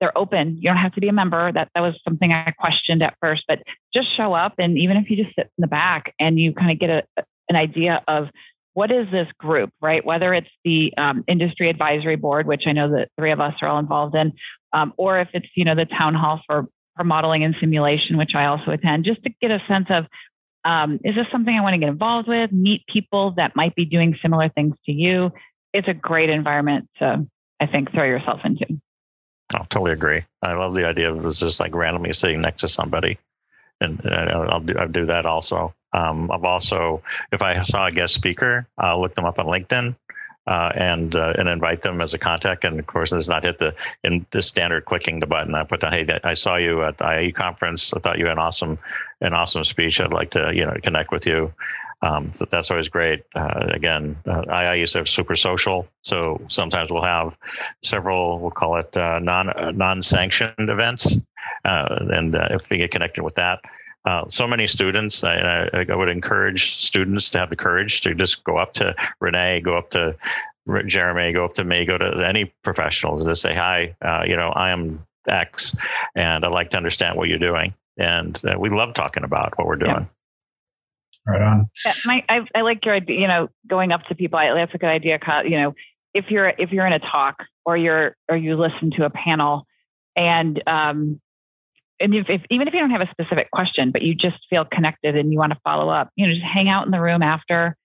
they're 0.00 0.16
open. 0.16 0.56
You 0.56 0.62
don't 0.62 0.78
have 0.78 0.94
to 0.94 1.00
be 1.00 1.08
a 1.08 1.12
member. 1.12 1.52
That 1.52 1.68
that 1.74 1.82
was 1.82 1.94
something 2.02 2.32
I 2.32 2.52
questioned 2.58 3.02
at 3.04 3.14
first, 3.20 3.44
but 3.46 3.58
just 3.92 4.16
show 4.16 4.32
up 4.32 4.54
and 4.58 4.78
even 4.78 4.96
if 4.96 5.10
you 5.10 5.22
just 5.22 5.36
sit 5.36 5.50
in 5.58 5.60
the 5.60 5.66
back 5.68 6.14
and 6.18 6.40
you 6.40 6.54
kind 6.54 6.70
of 6.70 6.78
get 6.78 6.88
a, 6.90 7.02
an 7.50 7.56
idea 7.56 8.02
of 8.08 8.28
what 8.74 8.90
is 8.90 9.06
this 9.10 9.26
group, 9.38 9.70
right? 9.80 10.04
Whether 10.04 10.32
it's 10.32 10.50
the 10.64 10.92
um, 10.96 11.24
industry 11.26 11.70
advisory 11.70 12.16
board, 12.16 12.46
which 12.46 12.62
I 12.66 12.72
know 12.72 12.90
that 12.90 13.08
three 13.18 13.32
of 13.32 13.40
us 13.40 13.54
are 13.62 13.68
all 13.68 13.78
involved 13.78 14.14
in, 14.14 14.32
um, 14.72 14.92
or 14.96 15.20
if 15.20 15.28
it's 15.32 15.48
you 15.54 15.64
know 15.64 15.74
the 15.74 15.86
town 15.86 16.14
hall 16.14 16.40
for 16.46 16.66
for 16.96 17.04
modeling 17.04 17.44
and 17.44 17.54
simulation, 17.60 18.16
which 18.16 18.32
I 18.34 18.46
also 18.46 18.70
attend, 18.70 19.04
just 19.04 19.22
to 19.24 19.30
get 19.40 19.50
a 19.50 19.60
sense 19.68 19.86
of 19.90 20.06
um, 20.64 21.00
is 21.04 21.14
this 21.14 21.26
something 21.32 21.54
I 21.54 21.62
want 21.62 21.74
to 21.74 21.78
get 21.78 21.88
involved 21.88 22.28
with? 22.28 22.52
Meet 22.52 22.86
people 22.86 23.32
that 23.36 23.56
might 23.56 23.74
be 23.74 23.84
doing 23.84 24.16
similar 24.20 24.48
things 24.50 24.76
to 24.86 24.92
you. 24.92 25.32
It's 25.72 25.88
a 25.88 25.94
great 25.94 26.30
environment 26.30 26.88
to, 26.98 27.26
I 27.60 27.66
think, 27.66 27.92
throw 27.92 28.04
yourself 28.04 28.40
into. 28.44 28.66
I 29.54 29.58
oh, 29.60 29.66
totally 29.70 29.92
agree. 29.92 30.24
I 30.42 30.54
love 30.54 30.74
the 30.74 30.86
idea 30.86 31.12
of 31.12 31.22
just 31.34 31.60
like 31.60 31.74
randomly 31.74 32.12
sitting 32.12 32.40
next 32.40 32.60
to 32.60 32.68
somebody, 32.68 33.18
and, 33.80 34.00
I'll 34.04 34.60
do 34.60 34.74
I'll 34.78 34.88
do 34.88 35.06
that 35.06 35.26
also. 35.26 35.74
Um, 35.92 36.30
I've 36.30 36.44
also, 36.44 37.02
if 37.32 37.42
I 37.42 37.62
saw 37.62 37.86
a 37.86 37.92
guest 37.92 38.14
speaker, 38.14 38.66
I'll 38.78 39.00
look 39.00 39.14
them 39.14 39.24
up 39.24 39.38
on 39.38 39.46
LinkedIn 39.46 39.96
uh, 40.46 40.72
and 40.74 41.14
uh, 41.16 41.34
and 41.38 41.48
invite 41.48 41.82
them 41.82 42.00
as 42.00 42.14
a 42.14 42.18
contact. 42.18 42.64
And 42.64 42.78
of 42.78 42.86
course, 42.86 43.10
does 43.10 43.28
not 43.28 43.44
hit 43.44 43.58
the 43.58 43.74
in 44.04 44.26
the 44.32 44.42
standard 44.42 44.84
clicking 44.84 45.20
the 45.20 45.26
button. 45.26 45.54
I 45.54 45.64
put 45.64 45.80
down, 45.80 45.92
hey, 45.92 46.06
I 46.24 46.34
saw 46.34 46.56
you 46.56 46.82
at 46.82 46.98
the 46.98 47.04
IAE 47.04 47.34
conference. 47.34 47.92
I 47.94 48.00
thought 48.00 48.18
you 48.18 48.26
had 48.26 48.32
an 48.32 48.38
awesome 48.38 48.78
an 49.20 49.32
awesome 49.32 49.64
speech. 49.64 50.00
I'd 50.00 50.12
like 50.12 50.30
to 50.32 50.52
you 50.54 50.66
know 50.66 50.76
connect 50.82 51.12
with 51.12 51.26
you. 51.26 51.52
Um, 52.02 52.30
so 52.30 52.46
that's 52.46 52.70
always 52.70 52.88
great. 52.88 53.24
Uh, 53.34 53.66
again, 53.74 54.16
uh, 54.26 54.44
I, 54.48 54.64
I 54.66 54.74
used 54.74 54.94
to 54.94 55.00
have 55.00 55.08
super 55.08 55.36
social, 55.36 55.86
so 56.02 56.40
sometimes 56.48 56.90
we'll 56.90 57.04
have 57.04 57.36
several. 57.82 58.38
We'll 58.38 58.50
call 58.50 58.76
it 58.76 58.96
uh, 58.96 59.18
non 59.18 59.50
uh, 59.50 59.70
non 59.72 60.02
sanctioned 60.02 60.54
events, 60.58 61.16
and 61.64 62.34
uh, 62.34 62.48
if 62.50 62.68
we 62.70 62.78
get 62.78 62.90
connected 62.90 63.22
with 63.22 63.34
that, 63.34 63.60
uh, 64.04 64.26
so 64.28 64.46
many 64.46 64.66
students. 64.66 65.22
I, 65.22 65.68
I, 65.72 65.94
would 65.94 66.08
encourage 66.08 66.76
students 66.76 67.28
to 67.30 67.38
have 67.38 67.50
the 67.50 67.56
courage 67.56 68.00
to 68.02 68.14
just 68.14 68.44
go 68.44 68.56
up 68.56 68.72
to 68.74 68.94
Renee, 69.20 69.60
go 69.60 69.76
up 69.76 69.90
to 69.90 70.16
Jeremy, 70.86 71.32
go 71.32 71.44
up 71.44 71.54
to 71.54 71.64
me, 71.64 71.84
go 71.84 71.98
to 71.98 72.26
any 72.26 72.46
professionals 72.62 73.24
to 73.24 73.36
say, 73.36 73.54
hi, 73.54 73.94
uh, 74.02 74.22
you 74.26 74.36
know, 74.36 74.50
I 74.50 74.70
am 74.70 75.04
X 75.28 75.76
and 76.14 76.44
I'd 76.44 76.52
like 76.52 76.70
to 76.70 76.76
understand 76.76 77.16
what 77.16 77.28
you're 77.28 77.38
doing. 77.38 77.74
And 77.98 78.40
uh, 78.44 78.58
we 78.58 78.70
love 78.70 78.94
talking 78.94 79.24
about 79.24 79.58
what 79.58 79.66
we're 79.66 79.76
doing. 79.76 79.90
Yeah. 79.90 80.06
Right 81.26 81.42
on. 81.42 81.66
Yeah, 81.84 81.92
my, 82.06 82.24
I, 82.28 82.40
I, 82.54 82.62
like 82.62 82.84
your 82.84 82.94
idea, 82.94 83.20
you 83.20 83.28
know, 83.28 83.48
going 83.68 83.92
up 83.92 84.04
to 84.04 84.14
people. 84.14 84.38
I, 84.38 84.54
that's 84.54 84.74
a 84.74 84.78
good 84.78 84.88
idea. 84.88 85.18
You 85.44 85.60
know, 85.60 85.74
if 86.14 86.26
you're, 86.30 86.48
if 86.48 86.72
you're 86.72 86.86
in 86.86 86.94
a 86.94 86.98
talk 86.98 87.36
or 87.66 87.76
you're, 87.76 88.16
or 88.30 88.36
you 88.36 88.56
listen 88.56 88.90
to 88.96 89.04
a 89.04 89.10
panel 89.10 89.66
and, 90.16 90.62
um, 90.66 91.20
and 92.00 92.14
if, 92.14 92.26
if, 92.28 92.42
even 92.50 92.66
if 92.66 92.74
you 92.74 92.80
don't 92.80 92.90
have 92.90 93.02
a 93.02 93.10
specific 93.10 93.50
question, 93.50 93.92
but 93.92 94.02
you 94.02 94.14
just 94.14 94.38
feel 94.48 94.64
connected 94.64 95.16
and 95.16 95.32
you 95.32 95.38
want 95.38 95.52
to 95.52 95.58
follow 95.62 95.90
up, 95.90 96.10
you 96.16 96.26
know, 96.26 96.32
just 96.32 96.44
hang 96.44 96.68
out 96.68 96.86
in 96.86 96.90
the 96.90 97.00
room 97.00 97.22
after, 97.22 97.76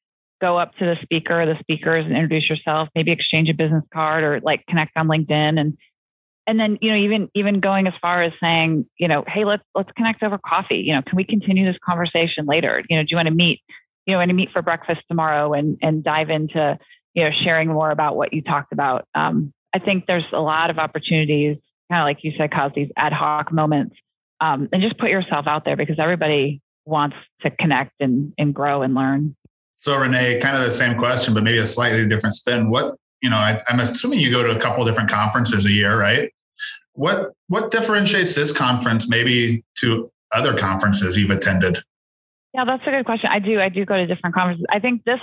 go 0.42 0.58
up 0.58 0.74
to 0.76 0.86
the 0.86 0.96
speaker 1.02 1.46
the 1.46 1.60
speakers 1.60 2.06
and 2.06 2.14
introduce 2.14 2.50
yourself, 2.50 2.90
maybe 2.96 3.12
exchange 3.12 3.50
a 3.50 3.54
business 3.54 3.84
card 3.94 4.24
or 4.24 4.40
like 4.42 4.66
connect 4.68 4.96
on 4.96 5.08
LinkedIn. 5.08 5.60
And 5.60 5.78
and 6.48 6.60
then 6.60 6.78
you 6.82 6.92
know 6.92 6.98
even 6.98 7.30
even 7.34 7.60
going 7.60 7.88
as 7.88 7.94
far 8.02 8.22
as 8.22 8.32
saying 8.40 8.86
you 9.00 9.08
know 9.08 9.24
hey 9.28 9.46
let's 9.46 9.64
let's 9.74 9.90
connect 9.98 10.24
over 10.24 10.38
coffee. 10.38 10.78
You 10.78 10.94
know 10.94 11.02
can 11.02 11.16
we 11.16 11.24
continue 11.24 11.66
this 11.66 11.80
conversation 11.84 12.46
later? 12.46 12.84
You 12.90 12.98
know 12.98 13.04
do 13.04 13.08
you 13.12 13.18
want 13.18 13.28
to 13.28 13.34
meet 13.34 13.62
you 14.06 14.14
know 14.14 14.20
want 14.20 14.30
to 14.30 14.36
meet 14.36 14.52
for 14.52 14.62
breakfast 14.62 15.02
tomorrow 15.10 15.54
and 15.54 15.78
and 15.82 16.04
dive 16.04 16.30
into 16.30 16.78
you 17.14 17.24
know 17.24 17.32
sharing 17.44 17.70
more 17.70 17.92
about 17.92 18.16
what 18.16 18.34
you 18.34 18.42
talked 18.42 18.72
about? 18.72 19.08
Um, 19.16 19.54
i 19.74 19.80
think 19.80 20.06
there's 20.06 20.26
a 20.32 20.40
lot 20.40 20.70
of 20.70 20.78
opportunities 20.78 21.58
kind 21.92 22.02
of 22.02 22.06
like 22.06 22.24
you 22.24 22.32
said 22.38 22.52
cause 22.52 22.72
these 22.76 22.90
ad 22.96 23.12
hoc 23.12 23.52
moments 23.52 23.96
um, 24.42 24.70
and 24.72 24.82
just 24.82 24.98
put 24.98 25.10
yourself 25.10 25.48
out 25.48 25.65
there 25.65 25.75
because 25.75 25.98
everybody 26.00 26.62
wants 26.86 27.15
to 27.42 27.50
connect 27.51 27.94
and, 28.00 28.34
and 28.38 28.54
grow 28.54 28.82
and 28.82 28.94
learn. 28.94 29.36
So 29.77 29.98
Renee, 29.98 30.39
kind 30.39 30.58
of 30.58 30.63
the 30.63 30.72
same 30.72 30.98
question, 30.98 31.34
but 31.34 31.44
maybe 31.44 31.58
a 31.58 31.68
slightly 31.68 32.08
different 32.08 32.34
spin. 32.34 32.70
What, 32.70 32.96
you 33.22 33.30
know, 33.30 33.38
I, 33.38 33.62
am 33.68 33.80
assuming 33.80 34.20
you 34.20 34.32
go 34.32 34.44
to 34.44 34.56
a 34.56 34.60
couple 34.60 34.86
different 34.86 35.10
conferences 35.10 35.65
a 35.65 35.72
year, 35.72 36.00
right? 36.00 36.32
What 36.94 37.34
what 37.50 37.72
differentiates 37.72 38.36
this 38.36 38.51
conference 38.54 39.10
maybe 39.10 39.63
to 39.80 40.10
other 40.34 40.56
conferences 40.56 41.18
you've 41.18 41.30
attended? 41.30 41.77
Yeah, 42.54 42.63
that's 42.63 42.84
a 42.88 42.92
good 42.92 43.06
question. 43.06 43.30
I 43.32 43.39
do. 43.39 43.60
I 43.60 43.68
do 43.68 43.84
go 43.86 43.98
to 43.98 44.08
different 44.08 44.34
conferences. 44.34 44.65
I 44.70 44.80
think 44.80 45.04
this 45.04 45.20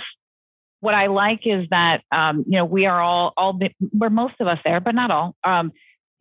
what 0.81 0.93
I 0.93 1.07
like 1.07 1.41
is 1.45 1.65
that 1.71 2.03
um, 2.11 2.43
you 2.47 2.57
know 2.57 2.65
we 2.65 2.85
are 2.85 3.01
all 3.01 3.33
all 3.35 3.59
we're 3.91 4.11
most 4.11 4.35
of 4.39 4.47
us 4.47 4.59
there, 4.63 4.79
but 4.81 4.93
not 4.93 5.09
all. 5.09 5.35
Um, 5.43 5.71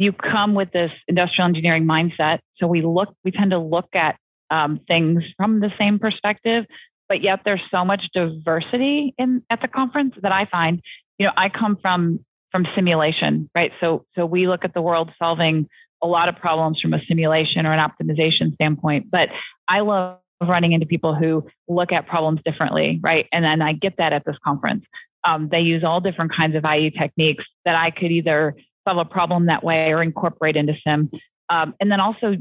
you 0.03 0.13
come 0.13 0.55
with 0.55 0.73
this 0.73 0.91
industrial 1.09 1.49
engineering 1.49 1.85
mindset. 1.85 2.41
So 2.57 2.67
we 2.67 2.83
look, 2.83 3.15
we 3.25 3.31
tend 3.31 3.53
to 3.53 3.59
look 3.59 3.89
at 3.95 4.17
um, 4.51 4.81
things 4.87 5.23
from 5.37 5.61
the 5.61 5.71
same 5.79 5.99
perspective, 5.99 6.65
but 7.09 7.23
yet 7.23 7.41
there's 7.45 7.63
so 7.71 7.85
much 7.85 8.03
diversity 8.13 9.15
in 9.17 9.43
at 9.49 9.63
the 9.63 9.69
conference 9.69 10.15
that 10.23 10.33
I 10.33 10.47
find. 10.47 10.83
You 11.19 11.27
know, 11.27 11.33
I 11.37 11.49
come 11.49 11.79
from 11.81 12.25
from 12.51 12.67
simulation, 12.75 13.49
right? 13.55 13.73
So 13.81 14.05
so 14.15 14.27
we 14.27 14.49
look 14.49 14.65
at 14.65 14.75
the 14.75 14.83
world 14.83 15.11
solving 15.19 15.69
a 16.03 16.07
lot 16.07 16.29
of 16.29 16.37
problems 16.37 16.81
from 16.81 16.93
a 16.93 17.01
simulation 17.07 17.65
or 17.65 17.73
an 17.73 17.79
optimization 17.79 18.55
standpoint, 18.55 19.11
but 19.11 19.29
I 19.69 19.81
love 19.81 20.19
running 20.43 20.73
into 20.73 20.87
people 20.87 21.15
who 21.15 21.49
look 21.69 21.93
at 21.93 22.09
problems 22.09 22.41
differently, 22.45 22.99
right? 23.03 23.27
And 23.33 23.45
then 23.45 23.63
I 23.63 23.73
get 23.75 23.95
that 23.99 24.13
at 24.13 24.25
this 24.25 24.37
conference. 24.45 24.85
Um, 25.25 25.49
they 25.51 25.61
use 25.61 25.85
all 25.85 26.01
different 26.01 26.35
kinds 26.35 26.57
of 26.57 26.65
IE 26.65 26.91
techniques 26.91 27.45
that 27.65 27.77
I 27.77 27.93
could 27.93 28.11
either 28.11 28.57
solve 28.87 28.99
a 28.99 29.05
problem 29.05 29.47
that 29.47 29.63
way 29.63 29.93
or 29.93 30.03
incorporate 30.03 30.57
into 30.57 30.75
sim 30.85 31.11
um, 31.49 31.75
and 31.81 31.91
then 31.91 32.01
also 32.01 32.37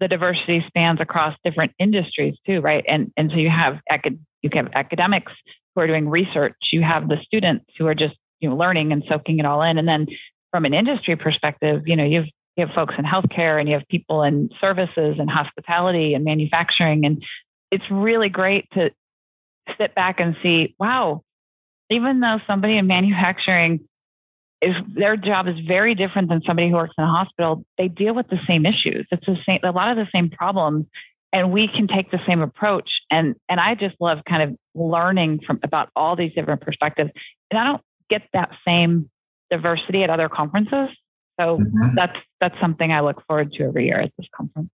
the 0.00 0.08
diversity 0.08 0.62
spans 0.66 1.00
across 1.00 1.36
different 1.44 1.72
industries 1.78 2.36
too 2.46 2.60
right? 2.60 2.84
And 2.88 3.12
and 3.16 3.30
so 3.30 3.36
you 3.36 3.50
have 3.50 3.78
you 4.42 4.50
have 4.52 4.68
academics 4.74 5.32
who 5.74 5.80
are 5.80 5.86
doing 5.86 6.08
research 6.08 6.56
you 6.72 6.82
have 6.82 7.08
the 7.08 7.16
students 7.24 7.66
who 7.78 7.86
are 7.86 7.94
just 7.94 8.14
you 8.40 8.48
know 8.48 8.56
learning 8.56 8.92
and 8.92 9.02
soaking 9.08 9.38
it 9.38 9.46
all 9.46 9.62
in. 9.62 9.78
And 9.78 9.88
then 9.88 10.06
from 10.50 10.64
an 10.64 10.74
industry 10.74 11.16
perspective 11.16 11.82
you 11.86 11.96
know 11.96 12.04
you've 12.04 12.26
you 12.56 12.66
have 12.66 12.74
folks 12.74 12.94
in 12.98 13.04
healthcare 13.04 13.60
and 13.60 13.68
you 13.68 13.74
have 13.74 13.86
people 13.88 14.22
in 14.22 14.48
services 14.60 15.16
and 15.18 15.28
hospitality 15.28 16.14
and 16.14 16.24
manufacturing. 16.24 17.04
And 17.04 17.22
it's 17.70 17.84
really 17.90 18.30
great 18.30 18.66
to 18.72 18.90
sit 19.78 19.94
back 19.94 20.20
and 20.20 20.36
see 20.42 20.74
wow 20.78 21.22
even 21.90 22.20
though 22.20 22.38
somebody 22.46 22.78
in 22.78 22.86
manufacturing 22.86 23.80
is 24.62 24.74
their 24.88 25.16
job 25.16 25.48
is 25.48 25.56
very 25.66 25.94
different 25.94 26.28
than 26.28 26.42
somebody 26.46 26.70
who 26.70 26.76
works 26.76 26.94
in 26.96 27.04
a 27.04 27.08
hospital. 27.08 27.64
They 27.78 27.88
deal 27.88 28.14
with 28.14 28.28
the 28.28 28.38
same 28.46 28.64
issues. 28.64 29.06
It's 29.10 29.26
the 29.26 29.36
same, 29.46 29.60
a 29.62 29.70
lot 29.70 29.90
of 29.90 29.96
the 29.96 30.08
same 30.14 30.30
problems, 30.30 30.86
and 31.32 31.52
we 31.52 31.68
can 31.68 31.88
take 31.88 32.10
the 32.10 32.20
same 32.26 32.40
approach. 32.40 32.88
And 33.10 33.34
and 33.48 33.60
I 33.60 33.74
just 33.74 33.96
love 34.00 34.18
kind 34.28 34.42
of 34.42 34.56
learning 34.74 35.40
from 35.46 35.60
about 35.62 35.90
all 35.94 36.16
these 36.16 36.32
different 36.34 36.62
perspectives. 36.62 37.10
And 37.50 37.60
I 37.60 37.64
don't 37.64 37.82
get 38.08 38.22
that 38.32 38.50
same 38.66 39.10
diversity 39.50 40.02
at 40.02 40.10
other 40.10 40.28
conferences. 40.28 40.88
So 41.38 41.58
mm-hmm. 41.58 41.94
that's 41.94 42.16
that's 42.40 42.58
something 42.60 42.90
I 42.92 43.00
look 43.00 43.22
forward 43.26 43.52
to 43.52 43.64
every 43.64 43.86
year 43.86 44.00
at 44.00 44.12
this 44.18 44.26
conference. 44.34 44.70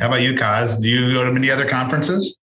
How 0.00 0.08
about 0.08 0.22
you, 0.22 0.34
Kaz? 0.34 0.80
Do 0.80 0.88
you 0.88 1.12
go 1.12 1.24
to 1.24 1.30
many 1.30 1.50
other 1.50 1.68
conferences? 1.68 2.36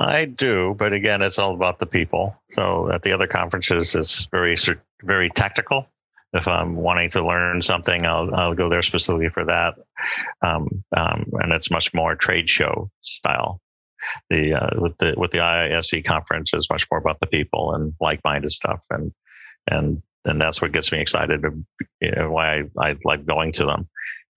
I 0.00 0.24
do, 0.24 0.74
but 0.78 0.94
again, 0.94 1.20
it's 1.20 1.38
all 1.38 1.54
about 1.54 1.78
the 1.78 1.86
people. 1.86 2.34
So 2.52 2.90
at 2.90 3.02
the 3.02 3.12
other 3.12 3.26
conferences, 3.26 3.94
it's 3.94 4.26
very 4.30 4.56
very 5.02 5.28
tactical. 5.30 5.86
If 6.32 6.48
I'm 6.48 6.76
wanting 6.76 7.10
to 7.10 7.26
learn 7.26 7.60
something, 7.60 8.06
I'll 8.06 8.34
I'll 8.34 8.54
go 8.54 8.70
there 8.70 8.82
specifically 8.82 9.28
for 9.28 9.44
that. 9.44 9.74
um, 10.42 10.82
um, 10.96 11.26
and 11.40 11.52
it's 11.52 11.70
much 11.70 11.92
more 11.92 12.14
trade 12.14 12.48
show 12.48 12.90
style. 13.02 13.60
The 14.30 14.54
uh, 14.54 14.80
with 14.80 14.96
the 14.98 15.14
with 15.18 15.32
the 15.32 15.38
IISE 15.38 16.04
conference 16.06 16.54
is 16.54 16.70
much 16.70 16.86
more 16.90 16.98
about 16.98 17.20
the 17.20 17.26
people 17.26 17.74
and 17.74 17.92
like 18.00 18.20
minded 18.24 18.52
stuff, 18.52 18.80
and 18.88 19.12
and 19.70 20.02
and 20.24 20.40
that's 20.40 20.62
what 20.62 20.72
gets 20.72 20.90
me 20.92 21.00
excited. 21.00 21.44
You 22.00 22.10
know, 22.12 22.30
why 22.30 22.60
I, 22.60 22.62
I 22.78 22.96
like 23.04 23.26
going 23.26 23.52
to 23.52 23.66
them. 23.66 23.88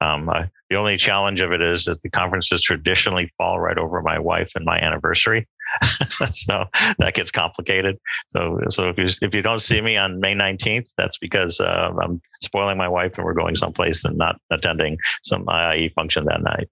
Um, 0.01 0.29
I, 0.29 0.50
the 0.70 0.75
only 0.75 0.98
challenge 0.98 1.39
of 1.39 1.53
it 1.53 1.62
is 1.62 1.86
that 1.86 2.01
the 2.01 2.10
conferences 2.10 2.62
traditionally 2.62 3.27
fall 3.38 3.60
right 3.60 3.77
over 3.77 4.01
my 4.01 4.20
wife 4.20 4.51
and 4.55 4.65
my 4.65 4.77
anniversary, 4.77 5.48
so 6.32 6.65
that 7.00 7.13
gets 7.13 7.32
complicated. 7.32 7.98
So, 8.30 8.60
so 8.70 8.89
if 8.89 8.98
you 8.98 9.06
if 9.22 9.36
you 9.36 9.42
don't 9.42 9.60
see 9.60 9.82
me 9.82 9.98
on 9.98 10.20
May 10.20 10.34
nineteenth, 10.34 10.92
that's 10.98 11.18
because 11.18 11.60
uh, 11.60 11.92
I'm 12.01 12.22
spoiling 12.42 12.77
my 12.77 12.88
wife 12.88 13.18
and 13.18 13.25
we're 13.25 13.34
going 13.34 13.56
someplace 13.56 14.03
and 14.03 14.18
not 14.18 14.36
attending 14.51 14.98
some 15.24 15.46
IIE 15.46 15.92
function 15.94 16.25
that 16.25 16.42
night. 16.42 16.70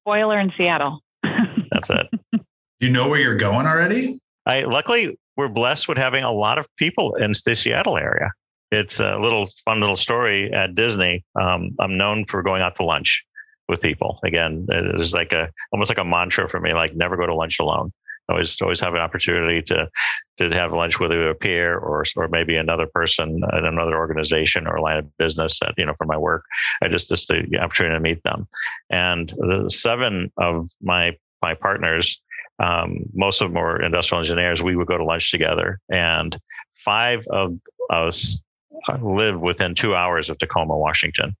Spoiler 0.00 0.38
in 0.40 0.52
Seattle. 0.56 1.00
that's 1.70 1.90
it. 1.90 2.06
You 2.80 2.90
know 2.90 3.08
where 3.08 3.20
you're 3.20 3.36
going 3.36 3.66
already? 3.66 4.18
I 4.46 4.62
luckily 4.62 5.18
we're 5.36 5.48
blessed 5.48 5.88
with 5.88 5.98
having 5.98 6.24
a 6.24 6.32
lot 6.32 6.58
of 6.58 6.66
people 6.76 7.14
in 7.16 7.32
the 7.44 7.54
Seattle 7.54 7.98
area 7.98 8.30
it's 8.70 9.00
a 9.00 9.16
little 9.16 9.46
fun 9.64 9.80
little 9.80 9.96
story 9.96 10.52
at 10.52 10.74
Disney. 10.74 11.24
Um, 11.40 11.70
I'm 11.78 11.96
known 11.96 12.24
for 12.24 12.42
going 12.42 12.62
out 12.62 12.74
to 12.76 12.84
lunch 12.84 13.24
with 13.68 13.80
people. 13.80 14.18
Again, 14.24 14.66
it's 14.68 15.14
like 15.14 15.32
a 15.32 15.50
almost 15.72 15.90
like 15.90 15.98
a 15.98 16.04
mantra 16.04 16.48
for 16.48 16.60
me, 16.60 16.72
like 16.72 16.94
never 16.94 17.16
go 17.16 17.26
to 17.26 17.34
lunch 17.34 17.58
alone. 17.58 17.92
Always, 18.28 18.60
always 18.60 18.80
have 18.80 18.94
an 18.94 19.00
opportunity 19.00 19.62
to 19.62 19.88
to 20.38 20.50
have 20.50 20.72
lunch 20.72 20.98
with 20.98 21.12
a 21.12 21.36
peer 21.40 21.78
or 21.78 22.04
or 22.16 22.28
maybe 22.28 22.56
another 22.56 22.86
person 22.86 23.40
in 23.52 23.64
another 23.64 23.96
organization 23.96 24.66
or 24.66 24.80
line 24.80 24.98
of 24.98 25.16
business 25.16 25.58
that 25.60 25.74
you 25.76 25.86
know 25.86 25.94
for 25.96 26.06
my 26.06 26.16
work. 26.16 26.44
I 26.82 26.88
just 26.88 27.08
just 27.08 27.28
the 27.28 27.58
opportunity 27.60 27.94
to 27.94 28.00
meet 28.00 28.22
them, 28.24 28.48
and 28.90 29.28
the 29.28 29.68
seven 29.68 30.32
of 30.38 30.70
my 30.82 31.16
my 31.40 31.54
partners, 31.54 32.20
um, 32.58 32.98
most 33.14 33.42
of 33.42 33.52
them 33.52 33.62
were 33.62 33.80
industrial 33.80 34.20
engineers. 34.20 34.62
We 34.62 34.74
would 34.74 34.88
go 34.88 34.98
to 34.98 35.04
lunch 35.04 35.30
together, 35.30 35.78
and 35.88 36.36
five 36.74 37.24
of 37.30 37.58
us 37.90 38.42
live 39.00 39.40
within 39.40 39.74
two 39.74 39.94
hours 39.94 40.30
of 40.30 40.38
Tacoma, 40.38 40.76
Washington. 40.76 41.36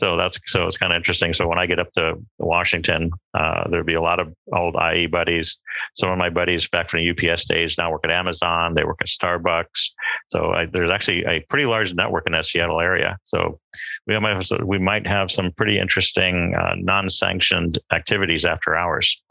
So 0.00 0.16
that's 0.16 0.38
so 0.46 0.66
it's 0.66 0.78
kind 0.78 0.94
of 0.94 0.96
interesting. 0.96 1.34
So 1.34 1.46
when 1.46 1.58
I 1.58 1.66
get 1.66 1.78
up 1.78 1.90
to 1.92 2.14
Washington, 2.38 3.10
uh, 3.34 3.68
there'd 3.68 3.84
be 3.84 3.94
a 3.94 4.00
lot 4.00 4.18
of 4.18 4.32
old 4.56 4.74
IE 4.94 5.06
buddies. 5.08 5.58
Some 5.94 6.10
of 6.10 6.16
my 6.16 6.30
buddies 6.30 6.66
back 6.68 6.88
from 6.88 7.00
the 7.00 7.10
UPS 7.10 7.44
days 7.44 7.76
now 7.76 7.90
work 7.92 8.00
at 8.04 8.10
Amazon. 8.10 8.72
They 8.72 8.84
work 8.84 8.96
at 9.02 9.08
Starbucks. 9.08 9.90
So 10.28 10.52
I, 10.52 10.64
there's 10.72 10.90
actually 10.90 11.24
a 11.26 11.44
pretty 11.50 11.66
large 11.66 11.94
network 11.94 12.24
in 12.26 12.32
that 12.32 12.46
Seattle 12.46 12.80
area. 12.80 13.18
So 13.24 13.60
we 14.06 14.18
might 14.18 14.36
have, 14.36 14.60
we 14.64 14.78
might 14.78 15.06
have 15.06 15.30
some 15.30 15.52
pretty 15.52 15.78
interesting 15.78 16.54
uh, 16.58 16.76
non-sanctioned 16.76 17.78
activities 17.92 18.46
after 18.46 18.74
hours. 18.74 19.22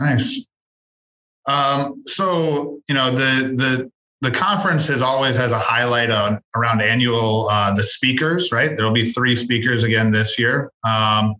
Nice. 0.00 0.44
Um, 1.46 2.02
so 2.06 2.80
you 2.88 2.94
know 2.96 3.12
the 3.12 3.54
the 3.54 3.92
the 4.22 4.30
conference 4.30 4.86
has 4.86 5.02
always 5.02 5.36
has 5.36 5.50
a 5.50 5.58
highlight 5.58 6.08
on 6.08 6.40
around 6.56 6.80
annual 6.80 7.48
uh, 7.50 7.74
the 7.74 7.82
speakers 7.82 8.50
right 8.52 8.76
there'll 8.76 8.92
be 8.92 9.10
three 9.10 9.36
speakers 9.36 9.82
again 9.82 10.10
this 10.10 10.38
year 10.38 10.70
um, 10.84 11.34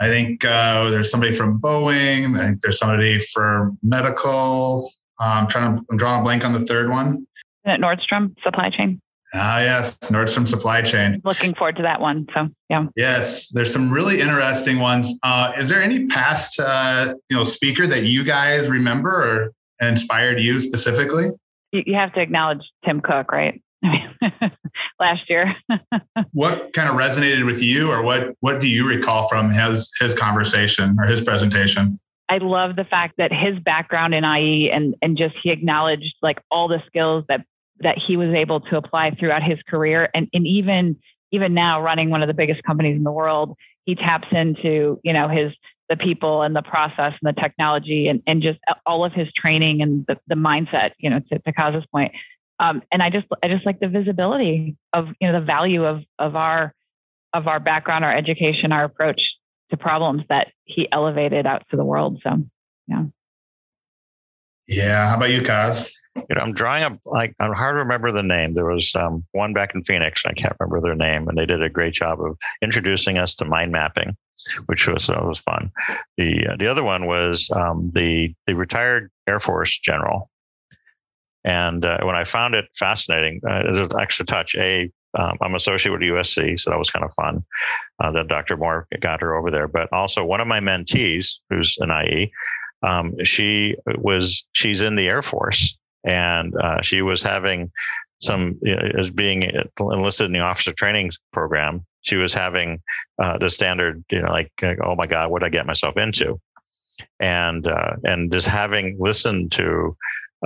i 0.00 0.08
think 0.08 0.44
uh, 0.44 0.88
there's 0.88 1.10
somebody 1.10 1.32
from 1.32 1.60
boeing 1.60 2.38
i 2.38 2.46
think 2.46 2.60
there's 2.62 2.78
somebody 2.78 3.18
for 3.18 3.72
medical 3.82 4.90
uh, 5.20 5.38
i'm 5.40 5.48
trying 5.48 5.76
to 5.76 5.84
i'm 5.90 5.96
drawing 5.98 6.20
a 6.20 6.24
blank 6.24 6.44
on 6.44 6.52
the 6.52 6.64
third 6.64 6.88
one 6.88 7.26
at 7.66 7.80
nordstrom 7.80 8.34
supply 8.42 8.70
chain 8.70 9.00
Ah, 9.36 9.58
yes, 9.58 9.98
Nordstrom 9.98 10.46
supply 10.46 10.80
chain. 10.80 11.20
Looking 11.24 11.54
forward 11.54 11.74
to 11.78 11.82
that 11.82 12.00
one. 12.00 12.28
So, 12.32 12.50
yeah. 12.70 12.86
Yes, 12.94 13.48
there's 13.48 13.72
some 13.72 13.92
really 13.92 14.20
interesting 14.20 14.78
ones. 14.78 15.12
Uh, 15.24 15.50
is 15.58 15.68
there 15.68 15.82
any 15.82 16.06
past, 16.06 16.60
uh, 16.60 17.16
you 17.28 17.36
know, 17.36 17.42
speaker 17.42 17.84
that 17.84 18.04
you 18.04 18.22
guys 18.22 18.68
remember 18.68 19.10
or 19.10 19.52
inspired 19.88 20.38
you 20.38 20.60
specifically? 20.60 21.32
You 21.86 21.94
have 21.94 22.12
to 22.14 22.20
acknowledge 22.20 22.62
Tim 22.84 23.00
Cook, 23.00 23.32
right? 23.32 23.60
last 25.00 25.28
year. 25.28 25.54
what 26.32 26.72
kind 26.72 26.88
of 26.88 26.96
resonated 26.96 27.44
with 27.44 27.62
you, 27.62 27.90
or 27.90 28.02
what 28.02 28.34
what 28.40 28.60
do 28.60 28.68
you 28.68 28.88
recall 28.88 29.28
from 29.28 29.50
his 29.50 29.92
his 30.00 30.14
conversation 30.14 30.96
or 30.98 31.06
his 31.06 31.20
presentation? 31.20 31.98
I 32.28 32.38
love 32.38 32.76
the 32.76 32.84
fact 32.84 33.14
that 33.18 33.32
his 33.32 33.58
background 33.62 34.14
in 34.14 34.24
IE 34.24 34.70
and 34.70 34.94
and 35.02 35.16
just 35.16 35.34
he 35.42 35.50
acknowledged 35.50 36.14
like 36.22 36.40
all 36.50 36.68
the 36.68 36.82
skills 36.86 37.24
that 37.28 37.44
that 37.80 37.98
he 37.98 38.16
was 38.16 38.32
able 38.34 38.60
to 38.60 38.76
apply 38.76 39.10
throughout 39.18 39.42
his 39.42 39.58
career, 39.68 40.08
and 40.14 40.28
and 40.32 40.46
even 40.46 40.96
even 41.32 41.52
now 41.52 41.82
running 41.82 42.10
one 42.10 42.22
of 42.22 42.28
the 42.28 42.34
biggest 42.34 42.62
companies 42.62 42.96
in 42.96 43.02
the 43.02 43.12
world, 43.12 43.56
he 43.84 43.94
taps 43.94 44.28
into 44.32 45.00
you 45.02 45.12
know 45.12 45.28
his 45.28 45.52
the 45.88 45.96
people 45.96 46.42
and 46.42 46.56
the 46.56 46.62
process 46.62 47.12
and 47.20 47.36
the 47.36 47.40
technology 47.40 48.08
and, 48.08 48.22
and 48.26 48.42
just 48.42 48.58
all 48.86 49.04
of 49.04 49.12
his 49.12 49.28
training 49.36 49.82
and 49.82 50.04
the, 50.08 50.16
the 50.28 50.34
mindset, 50.34 50.92
you 50.98 51.10
know, 51.10 51.20
to, 51.30 51.38
to 51.38 51.52
Kaz's 51.52 51.86
point. 51.92 52.12
Um, 52.58 52.82
and 52.90 53.02
I 53.02 53.10
just, 53.10 53.26
I 53.42 53.48
just 53.48 53.66
like 53.66 53.80
the 53.80 53.88
visibility 53.88 54.76
of, 54.92 55.08
you 55.20 55.30
know, 55.30 55.38
the 55.38 55.44
value 55.44 55.84
of, 55.84 56.02
of 56.18 56.36
our, 56.36 56.72
of 57.32 57.48
our 57.48 57.60
background, 57.60 58.04
our 58.04 58.16
education, 58.16 58.72
our 58.72 58.84
approach 58.84 59.20
to 59.70 59.76
problems 59.76 60.22
that 60.28 60.48
he 60.64 60.88
elevated 60.90 61.46
out 61.46 61.64
to 61.70 61.76
the 61.76 61.84
world. 61.84 62.20
So, 62.22 62.44
yeah. 62.86 63.04
Yeah. 64.66 65.08
How 65.10 65.16
about 65.16 65.30
you, 65.30 65.40
Kaz? 65.40 65.92
You 66.16 66.36
know, 66.36 66.42
I'm 66.42 66.54
drawing 66.54 66.84
up 66.84 66.98
like 67.04 67.34
I'm 67.40 67.52
hard 67.52 67.74
to 67.74 67.78
remember 67.78 68.12
the 68.12 68.22
name. 68.22 68.54
There 68.54 68.66
was 68.66 68.94
um, 68.94 69.24
one 69.32 69.52
back 69.52 69.74
in 69.74 69.82
Phoenix, 69.84 70.24
I 70.24 70.32
can't 70.32 70.56
remember 70.60 70.80
their 70.80 70.94
name, 70.94 71.28
and 71.28 71.36
they 71.36 71.46
did 71.46 71.62
a 71.62 71.68
great 71.68 71.94
job 71.94 72.20
of 72.20 72.38
introducing 72.62 73.18
us 73.18 73.34
to 73.36 73.44
mind 73.44 73.72
mapping 73.72 74.16
which 74.66 74.86
was 74.86 75.10
uh, 75.10 75.20
was 75.22 75.40
fun. 75.40 75.70
The 76.16 76.48
uh, 76.48 76.56
the 76.56 76.66
other 76.66 76.82
one 76.82 77.06
was 77.06 77.50
um, 77.52 77.90
the 77.94 78.34
the 78.46 78.54
retired 78.54 79.10
Air 79.26 79.38
Force 79.38 79.78
general, 79.78 80.30
and 81.44 81.84
uh, 81.84 81.98
when 82.02 82.16
I 82.16 82.24
found 82.24 82.54
it 82.54 82.66
fascinating, 82.74 83.40
uh, 83.48 83.62
was 83.66 83.78
an 83.78 84.00
extra 84.00 84.24
touch. 84.24 84.54
A 84.56 84.90
um, 85.18 85.38
I'm 85.40 85.54
associated 85.54 85.92
with 85.92 86.08
USC, 86.08 86.58
so 86.58 86.70
that 86.70 86.78
was 86.78 86.90
kind 86.90 87.04
of 87.04 87.12
fun 87.14 87.44
uh, 88.00 88.10
that 88.12 88.28
Dr. 88.28 88.56
Moore 88.56 88.88
got 89.00 89.20
her 89.20 89.36
over 89.36 89.50
there. 89.50 89.68
But 89.68 89.88
also 89.92 90.24
one 90.24 90.40
of 90.40 90.48
my 90.48 90.60
mentees, 90.60 91.36
who's 91.50 91.78
an 91.78 91.90
IE, 91.90 92.32
um, 92.82 93.14
she 93.24 93.76
was 93.98 94.44
she's 94.52 94.82
in 94.82 94.96
the 94.96 95.06
Air 95.06 95.22
Force, 95.22 95.78
and 96.04 96.54
uh, 96.56 96.80
she 96.82 97.02
was 97.02 97.22
having 97.22 97.70
some 98.20 98.58
you 98.62 98.74
know, 98.76 98.82
as 98.98 99.10
being 99.10 99.50
enlisted 99.80 100.26
in 100.26 100.32
the 100.32 100.40
officer 100.40 100.72
training 100.72 101.10
program 101.32 101.84
she 102.04 102.16
was 102.16 102.32
having 102.32 102.80
uh, 103.22 103.38
the 103.38 103.50
standard, 103.50 104.04
you 104.10 104.22
know, 104.22 104.30
like, 104.30 104.52
oh 104.84 104.94
my 104.94 105.06
God, 105.06 105.30
what 105.30 105.40
did 105.40 105.46
I 105.46 105.50
get 105.50 105.66
myself 105.66 105.96
into? 105.96 106.38
And 107.18 107.66
uh, 107.66 107.96
and 108.04 108.30
just 108.30 108.46
having 108.46 108.96
listened 109.00 109.50
to, 109.52 109.96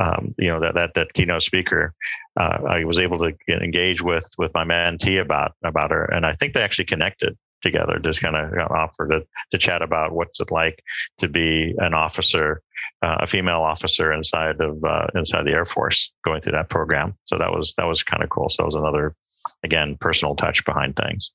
um, 0.00 0.34
you 0.38 0.48
know, 0.48 0.60
that 0.60 0.74
that 0.74 0.94
that 0.94 1.12
keynote 1.12 1.42
speaker, 1.42 1.92
uh, 2.40 2.58
I 2.66 2.84
was 2.84 2.98
able 2.98 3.18
to 3.18 3.34
engage 3.48 4.02
with 4.02 4.26
with 4.38 4.52
my 4.54 4.64
mentee 4.64 5.20
about 5.20 5.52
about 5.64 5.90
her, 5.90 6.04
and 6.04 6.24
I 6.24 6.32
think 6.32 6.54
they 6.54 6.62
actually 6.62 6.86
connected 6.86 7.36
together. 7.62 7.98
Just 7.98 8.22
kind 8.22 8.36
of 8.36 8.70
offered 8.70 9.10
to 9.10 9.20
to 9.50 9.58
chat 9.58 9.82
about 9.82 10.12
what's 10.12 10.40
it 10.40 10.50
like 10.50 10.82
to 11.18 11.28
be 11.28 11.74
an 11.78 11.94
officer, 11.94 12.62
uh, 13.02 13.18
a 13.20 13.26
female 13.26 13.60
officer 13.60 14.12
inside 14.12 14.60
of 14.60 14.82
uh, 14.84 15.06
inside 15.14 15.44
the 15.44 15.52
Air 15.52 15.64
Force, 15.64 16.12
going 16.24 16.40
through 16.40 16.52
that 16.52 16.70
program. 16.70 17.16
So 17.24 17.38
that 17.38 17.50
was 17.50 17.74
that 17.76 17.86
was 17.86 18.02
kind 18.02 18.22
of 18.22 18.30
cool. 18.30 18.48
So 18.48 18.64
it 18.64 18.66
was 18.66 18.76
another 18.76 19.14
again 19.62 19.96
personal 20.00 20.34
touch 20.34 20.64
behind 20.64 20.96
things 20.96 21.32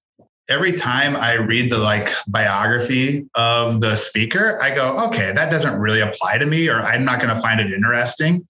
every 0.49 0.73
time 0.73 1.15
I 1.15 1.35
read 1.35 1.71
the 1.71 1.77
like 1.77 2.09
biography 2.27 3.27
of 3.35 3.79
the 3.79 3.95
speaker, 3.95 4.61
I 4.61 4.73
go, 4.75 4.97
okay, 5.07 5.31
that 5.31 5.49
doesn't 5.49 5.79
really 5.79 6.01
apply 6.01 6.37
to 6.37 6.45
me, 6.45 6.67
or 6.69 6.81
I'm 6.81 7.05
not 7.05 7.21
going 7.21 7.33
to 7.33 7.41
find 7.41 7.59
it 7.61 7.73
interesting. 7.73 8.47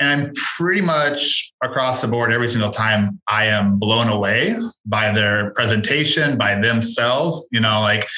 And 0.00 0.34
pretty 0.56 0.80
much 0.80 1.52
across 1.62 2.00
the 2.00 2.08
board 2.08 2.32
every 2.32 2.48
single 2.48 2.70
time 2.70 3.20
I 3.28 3.44
am 3.46 3.78
blown 3.78 4.08
away 4.08 4.56
by 4.86 5.12
their 5.12 5.52
presentation, 5.52 6.38
by 6.38 6.54
themselves. 6.54 7.46
You 7.52 7.60
know, 7.60 7.82
like 7.82 8.08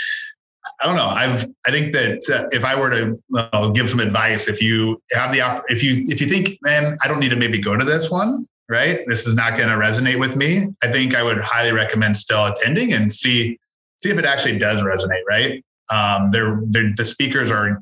I 0.80 0.86
don't 0.86 0.96
know. 0.96 1.08
I've 1.08 1.44
I 1.66 1.70
think 1.70 1.92
that 1.94 2.20
uh, 2.32 2.48
if 2.52 2.64
I 2.64 2.78
were 2.78 2.90
to 2.90 3.22
uh, 3.36 3.68
give 3.70 3.88
some 3.88 4.00
advice, 4.00 4.48
if 4.48 4.62
you 4.62 5.00
have 5.12 5.32
the 5.32 5.62
if 5.68 5.82
you 5.82 6.04
if 6.08 6.20
you 6.20 6.26
think, 6.26 6.58
man, 6.62 6.96
I 7.02 7.08
don't 7.08 7.20
need 7.20 7.30
to 7.30 7.36
maybe 7.36 7.58
go 7.58 7.76
to 7.76 7.84
this 7.84 8.10
one, 8.10 8.46
right? 8.68 9.00
This 9.06 9.26
is 9.26 9.36
not 9.36 9.56
going 9.56 9.68
to 9.68 9.76
resonate 9.76 10.18
with 10.18 10.34
me. 10.36 10.68
I 10.82 10.88
think 10.88 11.14
I 11.14 11.22
would 11.22 11.40
highly 11.40 11.72
recommend 11.72 12.16
still 12.16 12.46
attending 12.46 12.92
and 12.92 13.12
see 13.12 13.58
see 14.02 14.10
if 14.10 14.18
it 14.18 14.24
actually 14.24 14.58
does 14.58 14.82
resonate, 14.82 15.22
right? 15.28 15.64
Um, 15.92 16.30
they're, 16.32 16.60
they're 16.66 16.92
the 16.96 17.04
speakers 17.04 17.50
are 17.50 17.80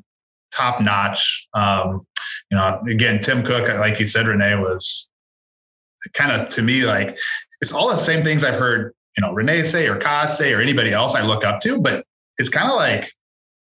top 0.51 0.81
notch. 0.81 1.47
Um, 1.53 2.05
you 2.51 2.57
know, 2.57 2.81
again, 2.87 3.21
Tim 3.21 3.43
Cook, 3.43 3.67
like 3.79 3.99
you 3.99 4.05
said, 4.05 4.27
Renee 4.27 4.57
was 4.57 5.09
kind 6.13 6.31
of 6.31 6.49
to 6.49 6.61
me 6.61 6.83
like 6.85 7.17
it's 7.61 7.71
all 7.71 7.89
the 7.89 7.97
same 7.97 8.23
things 8.23 8.43
I've 8.43 8.55
heard, 8.55 8.93
you 9.17 9.21
know, 9.21 9.33
Renee 9.33 9.63
say 9.63 9.87
or 9.87 9.97
Kaz 9.97 10.29
say 10.29 10.53
or 10.53 10.59
anybody 10.59 10.91
else 10.91 11.15
I 11.15 11.21
look 11.21 11.45
up 11.45 11.61
to, 11.61 11.79
but 11.79 12.05
it's 12.37 12.49
kind 12.49 12.69
of 12.69 12.75
like 12.75 13.11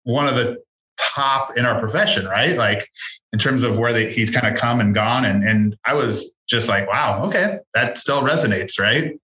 one 0.05 0.27
of 0.27 0.35
the 0.35 0.63
top 0.99 1.57
in 1.57 1.65
our 1.65 1.79
profession, 1.79 2.27
right? 2.27 2.57
Like 2.57 2.89
in 3.33 3.39
terms 3.39 3.63
of 3.63 3.79
where 3.79 3.93
they, 3.93 4.11
he's 4.11 4.31
kind 4.31 4.47
of 4.53 4.59
come 4.61 4.81
and 4.81 4.95
gone. 4.95 5.25
And, 5.25 5.45
and 5.47 5.77
I 5.85 5.95
was 5.95 6.35
just 6.49 6.69
like, 6.69 6.89
wow, 6.89 7.23
okay, 7.27 7.59
that 7.75 7.99
still 7.99 8.23
resonates, 8.23 8.81
right? 8.81 9.19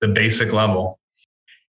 The 0.00 0.08
basic 0.08 0.52
level. 0.52 0.98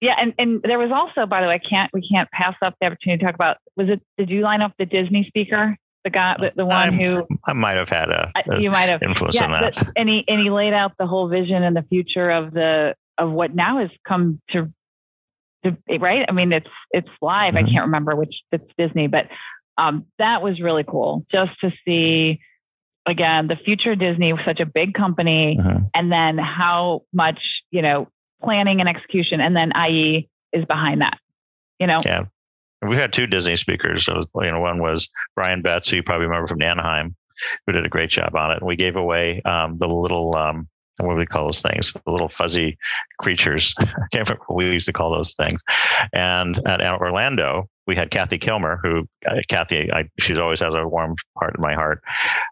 yeah, 0.02 0.16
and, 0.20 0.34
and 0.38 0.62
there 0.64 0.80
was 0.80 0.92
also, 0.92 1.26
by 1.26 1.42
the 1.42 1.48
way, 1.48 1.56
I 1.56 1.70
can't 1.70 1.92
we 1.94 2.08
can't 2.08 2.30
pass 2.32 2.56
up 2.62 2.76
the 2.82 2.88
opportunity 2.88 3.20
to 3.20 3.26
talk 3.26 3.36
about. 3.36 3.58
Was 3.78 3.90
it? 3.90 4.02
Did 4.18 4.30
you 4.30 4.42
line 4.42 4.62
up 4.62 4.74
the 4.78 4.86
Disney 4.86 5.26
speaker? 5.28 5.78
The 6.04 6.10
guy, 6.10 6.36
the, 6.38 6.52
the 6.56 6.66
one 6.66 6.76
I'm- 6.76 6.94
who 7.00 7.26
I 7.46 7.54
might 7.54 7.78
have 7.78 7.88
had 7.90 8.10
a, 8.10 8.32
a 8.36 8.60
you 8.60 8.70
might 8.72 8.90
have 8.90 9.02
influence 9.02 9.40
on 9.42 9.52
that. 9.52 9.76
but- 9.76 9.88
and 9.96 10.10
he 10.10 10.26
and 10.28 10.42
he 10.42 10.50
laid 10.50 10.74
out 10.74 10.94
the 10.98 11.08
whole 11.08 11.28
vision 11.30 11.64
and 11.64 11.76
the 11.76 11.84
future 11.84 12.30
of 12.30 12.52
the 12.54 12.96
of 13.18 13.32
what 13.32 13.54
now 13.56 13.78
has 13.80 13.90
come 14.08 14.42
to, 14.50 14.70
to 15.64 15.78
right. 16.00 16.26
I 16.28 16.32
mean, 16.34 16.52
it's 16.52 16.68
it's 16.92 17.08
live. 17.22 17.56
I 17.56 17.64
Mhm. 17.64 17.72
can't 17.72 17.86
remember 17.86 18.16
which 18.16 18.36
it's 18.52 18.66
Disney, 18.78 19.08
but 19.08 19.28
um, 19.78 20.06
that 20.20 20.42
was 20.42 20.60
really 20.60 20.84
cool 20.84 21.26
just 21.32 21.52
to 21.62 21.72
see 21.86 22.40
again 23.06 23.48
the 23.48 23.56
future 23.56 23.92
of 23.94 24.00
Disney, 24.00 24.34
such 24.46 24.60
a 24.60 24.66
big 24.66 24.94
company, 24.94 25.58
Mhm. 25.60 25.90
and 25.96 26.12
then 26.12 26.38
how 26.38 27.04
much 27.14 27.40
you 27.72 27.82
know 27.82 28.08
planning 28.44 28.82
and 28.82 28.90
execution, 28.90 29.40
and 29.40 29.56
then 29.56 29.72
IE 29.76 30.28
is 30.52 30.66
behind 30.66 31.00
that. 31.02 31.18
You 31.80 31.88
know, 31.88 31.98
Yeah. 32.06 32.24
And 32.84 32.90
We've 32.90 33.00
had 33.00 33.14
two 33.14 33.28
Disney 33.28 33.56
speakers. 33.56 34.04
So, 34.04 34.20
you 34.42 34.52
know, 34.52 34.60
one 34.60 34.82
was 34.82 35.08
Brian 35.36 35.62
Betts, 35.62 35.90
who 35.90 35.96
you 35.96 36.04
probably 36.04 36.28
remember 36.28 36.48
from 36.48 36.62
Anaheim, 36.62 37.16
who 37.66 37.72
did 37.72 37.86
a 37.86 37.90
great 37.90 38.10
job 38.10 38.36
on 38.36 38.52
it. 38.52 38.58
And 38.58 38.68
we 38.68 38.76
gave 38.76 38.98
away 38.98 39.42
um, 39.44 39.78
the 39.78 39.88
little, 39.88 40.36
um, 40.36 40.68
what 40.98 41.14
do 41.14 41.18
we 41.18 41.26
call 41.26 41.46
those 41.46 41.62
things? 41.62 41.94
The 41.94 42.12
little 42.12 42.28
fuzzy 42.28 42.78
creatures. 43.20 43.74
I 43.80 43.86
can't 44.12 44.28
remember 44.28 44.44
what 44.48 44.58
we 44.58 44.70
used 44.70 44.88
to 44.88 44.94
call 44.94 45.16
those 45.16 45.34
things. 45.34 45.64
And 46.12 46.60
at 46.68 46.82
Orlando, 46.82 47.70
we 47.88 47.96
had 47.96 48.12
Kathy 48.12 48.38
Kilmer, 48.38 48.82
who 48.84 49.08
uh, 49.26 49.36
Kathy, 49.48 49.90
I, 49.90 50.10
she 50.20 50.38
always 50.38 50.60
has 50.60 50.76
a 50.76 50.86
warm 50.86 51.16
part 51.40 51.56
in 51.56 51.62
my 51.62 51.76
heart. 51.76 52.02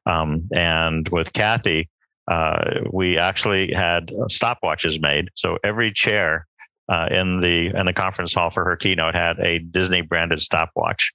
Um, 0.05 0.43
and 0.53 1.09
with 1.09 1.33
Kathy, 1.33 1.89
uh, 2.29 2.79
we 2.89 3.17
actually 3.17 3.73
had 3.73 4.13
stopwatches 4.29 5.01
made. 5.01 5.27
So 5.35 5.57
every 5.61 5.91
chair 5.91 6.47
uh, 6.91 7.08
in 7.10 7.39
the 7.39 7.71
in 7.73 7.86
the 7.86 7.93
conference 7.93 8.34
hall 8.34 8.49
for 8.49 8.65
her 8.65 8.75
keynote 8.75 9.15
had 9.15 9.39
a 9.39 9.60
Disney 9.60 10.01
branded 10.01 10.41
stopwatch. 10.41 11.13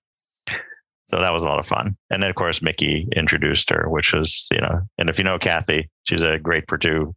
So 1.09 1.21
that 1.21 1.33
was 1.33 1.45
a 1.45 1.49
lot 1.49 1.61
of 1.61 1.67
fun. 1.67 1.97
And 2.11 2.23
then 2.23 2.31
of 2.31 2.35
course 2.35 2.63
Mickey 2.63 3.07
introduced 3.15 3.71
her, 3.71 3.89
which 3.89 4.13
was 4.13 4.49
you 4.51 4.61
know, 4.61 4.81
and 4.99 5.11
if 5.11 5.19
you 5.19 5.25
know 5.25 5.39
Kathy, 5.39 5.89
she's 6.05 6.23
a 6.23 6.39
great 6.39 6.67
Purdue, 6.67 7.15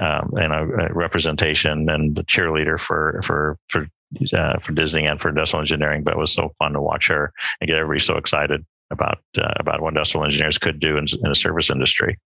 um, 0.00 0.30
you 0.36 0.48
know, 0.48 0.70
uh, 0.80 0.88
representation 0.94 1.90
and 1.90 2.16
cheerleader 2.26 2.78
for 2.78 3.20
for 3.24 3.58
for 3.68 3.88
uh, 4.32 4.58
for 4.60 4.72
Disney 4.72 5.04
and 5.04 5.20
for 5.20 5.30
industrial 5.30 5.62
engineering. 5.62 6.04
But 6.04 6.14
it 6.14 6.18
was 6.18 6.32
so 6.32 6.52
fun 6.58 6.74
to 6.74 6.80
watch 6.80 7.08
her 7.08 7.32
and 7.60 7.68
get 7.68 7.76
everybody 7.76 8.00
so 8.00 8.16
excited 8.16 8.64
about 8.92 9.18
uh, 9.36 9.52
about 9.58 9.80
what 9.80 9.88
industrial 9.88 10.24
engineers 10.24 10.58
could 10.58 10.78
do 10.78 10.96
in, 10.96 11.06
in 11.22 11.28
the 11.28 11.34
service 11.34 11.70
industry. 11.70 12.16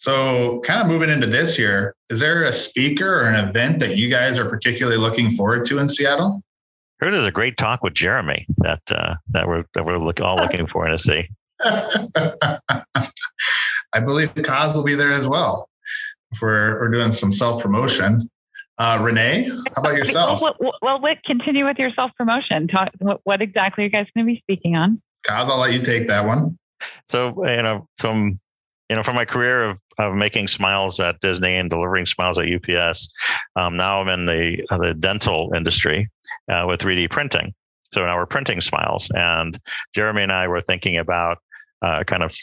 So, 0.00 0.60
kind 0.60 0.80
of 0.80 0.88
moving 0.88 1.10
into 1.10 1.26
this 1.26 1.58
year, 1.58 1.94
is 2.08 2.20
there 2.20 2.44
a 2.44 2.54
speaker 2.54 3.16
or 3.16 3.26
an 3.26 3.46
event 3.46 3.80
that 3.80 3.98
you 3.98 4.08
guys 4.08 4.38
are 4.38 4.48
particularly 4.48 4.96
looking 4.96 5.28
forward 5.28 5.66
to 5.66 5.78
in 5.78 5.90
Seattle? 5.90 6.42
Heard 7.00 7.12
there's 7.12 7.26
a 7.26 7.30
great 7.30 7.58
talk 7.58 7.82
with 7.82 7.92
Jeremy 7.92 8.46
that 8.58 8.80
uh, 8.90 9.16
that 9.28 9.46
we're 9.46 9.66
that 9.74 9.84
we're 9.84 9.98
look, 9.98 10.18
all 10.22 10.36
looking 10.36 10.66
for 10.68 10.88
to 10.88 10.96
see. 10.96 11.28
I 11.62 11.98
believe 14.02 14.32
Kaz 14.36 14.74
will 14.74 14.84
be 14.84 14.94
there 14.94 15.12
as 15.12 15.28
well. 15.28 15.68
If 16.32 16.40
we're, 16.40 16.80
we're 16.80 16.90
doing 16.90 17.12
some 17.12 17.30
self 17.30 17.62
promotion. 17.62 18.30
Uh, 18.78 18.98
Renee, 19.02 19.50
how 19.50 19.62
about 19.76 19.96
yourself? 19.98 20.40
Well, 20.40 20.56
well, 20.60 20.78
well, 20.80 21.02
Whit, 21.02 21.18
continue 21.26 21.66
with 21.66 21.78
your 21.78 21.92
self 21.92 22.10
promotion. 22.16 22.68
Talk. 22.68 22.88
What, 23.00 23.20
what 23.24 23.42
exactly 23.42 23.84
are 23.84 23.88
you 23.88 23.92
guys 23.92 24.06
going 24.16 24.26
to 24.26 24.32
be 24.32 24.38
speaking 24.38 24.76
on? 24.76 25.02
Kaz, 25.26 25.50
I'll 25.50 25.58
let 25.58 25.74
you 25.74 25.82
take 25.82 26.08
that 26.08 26.24
one. 26.24 26.56
So 27.10 27.46
you 27.46 27.60
know, 27.60 27.86
from 27.98 28.40
you 28.90 28.96
know, 28.96 29.04
from 29.04 29.14
my 29.14 29.24
career 29.24 29.70
of, 29.70 29.78
of 30.00 30.14
making 30.14 30.48
smiles 30.48 30.98
at 31.00 31.20
Disney 31.20 31.56
and 31.56 31.70
delivering 31.70 32.06
smiles 32.06 32.38
at 32.38 32.46
UPS, 32.46 33.12
um, 33.56 33.76
now 33.76 34.00
I'm 34.00 34.08
in 34.08 34.26
the 34.26 34.64
uh, 34.70 34.78
the 34.78 34.94
dental 34.94 35.52
industry 35.54 36.08
uh, 36.50 36.64
with 36.66 36.80
3D 36.80 37.10
printing. 37.10 37.54
So 37.92 38.04
now 38.04 38.16
we're 38.16 38.26
printing 38.26 38.60
smiles, 38.60 39.10
and 39.14 39.58
Jeremy 39.94 40.22
and 40.22 40.32
I 40.32 40.48
were 40.48 40.60
thinking 40.60 40.96
about 40.96 41.38
uh, 41.82 42.04
kind 42.04 42.22
of 42.22 42.34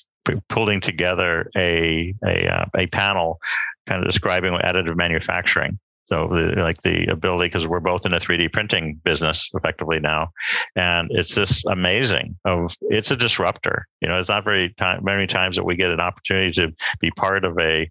pulling 0.50 0.82
together 0.82 1.50
a 1.56 2.14
a, 2.26 2.48
uh, 2.48 2.66
a 2.78 2.88
panel, 2.88 3.40
kind 3.88 4.02
of 4.02 4.10
describing 4.10 4.54
additive 4.54 4.96
manufacturing. 4.96 5.80
So 6.08 6.30
the, 6.32 6.62
like 6.62 6.82
the 6.84 7.06
ability, 7.12 7.48
because 7.48 7.68
we're 7.68 7.82
both 7.82 8.06
in 8.06 8.14
a 8.14 8.18
3D 8.18 8.54
printing 8.54 9.00
business 9.04 9.52
effectively 9.54 10.00
now, 10.00 10.30
and 10.76 11.10
it's 11.12 11.36
just 11.36 11.66
amazing. 11.66 12.38
Of 12.46 12.74
it's 12.84 13.12
a 13.12 13.18
disruptor. 13.18 13.86
You 14.02 14.08
know, 14.08 14.18
it's 14.18 14.30
not 14.30 14.46
very 14.46 14.74
time, 14.76 15.04
many 15.04 15.28
times 15.28 15.58
that 15.58 15.66
we 15.66 15.76
get 15.76 15.92
an 15.92 16.00
opportunity 16.00 16.52
to 16.54 16.74
be 17.02 17.12
part 17.12 17.44
of 17.44 17.60
a 17.60 17.90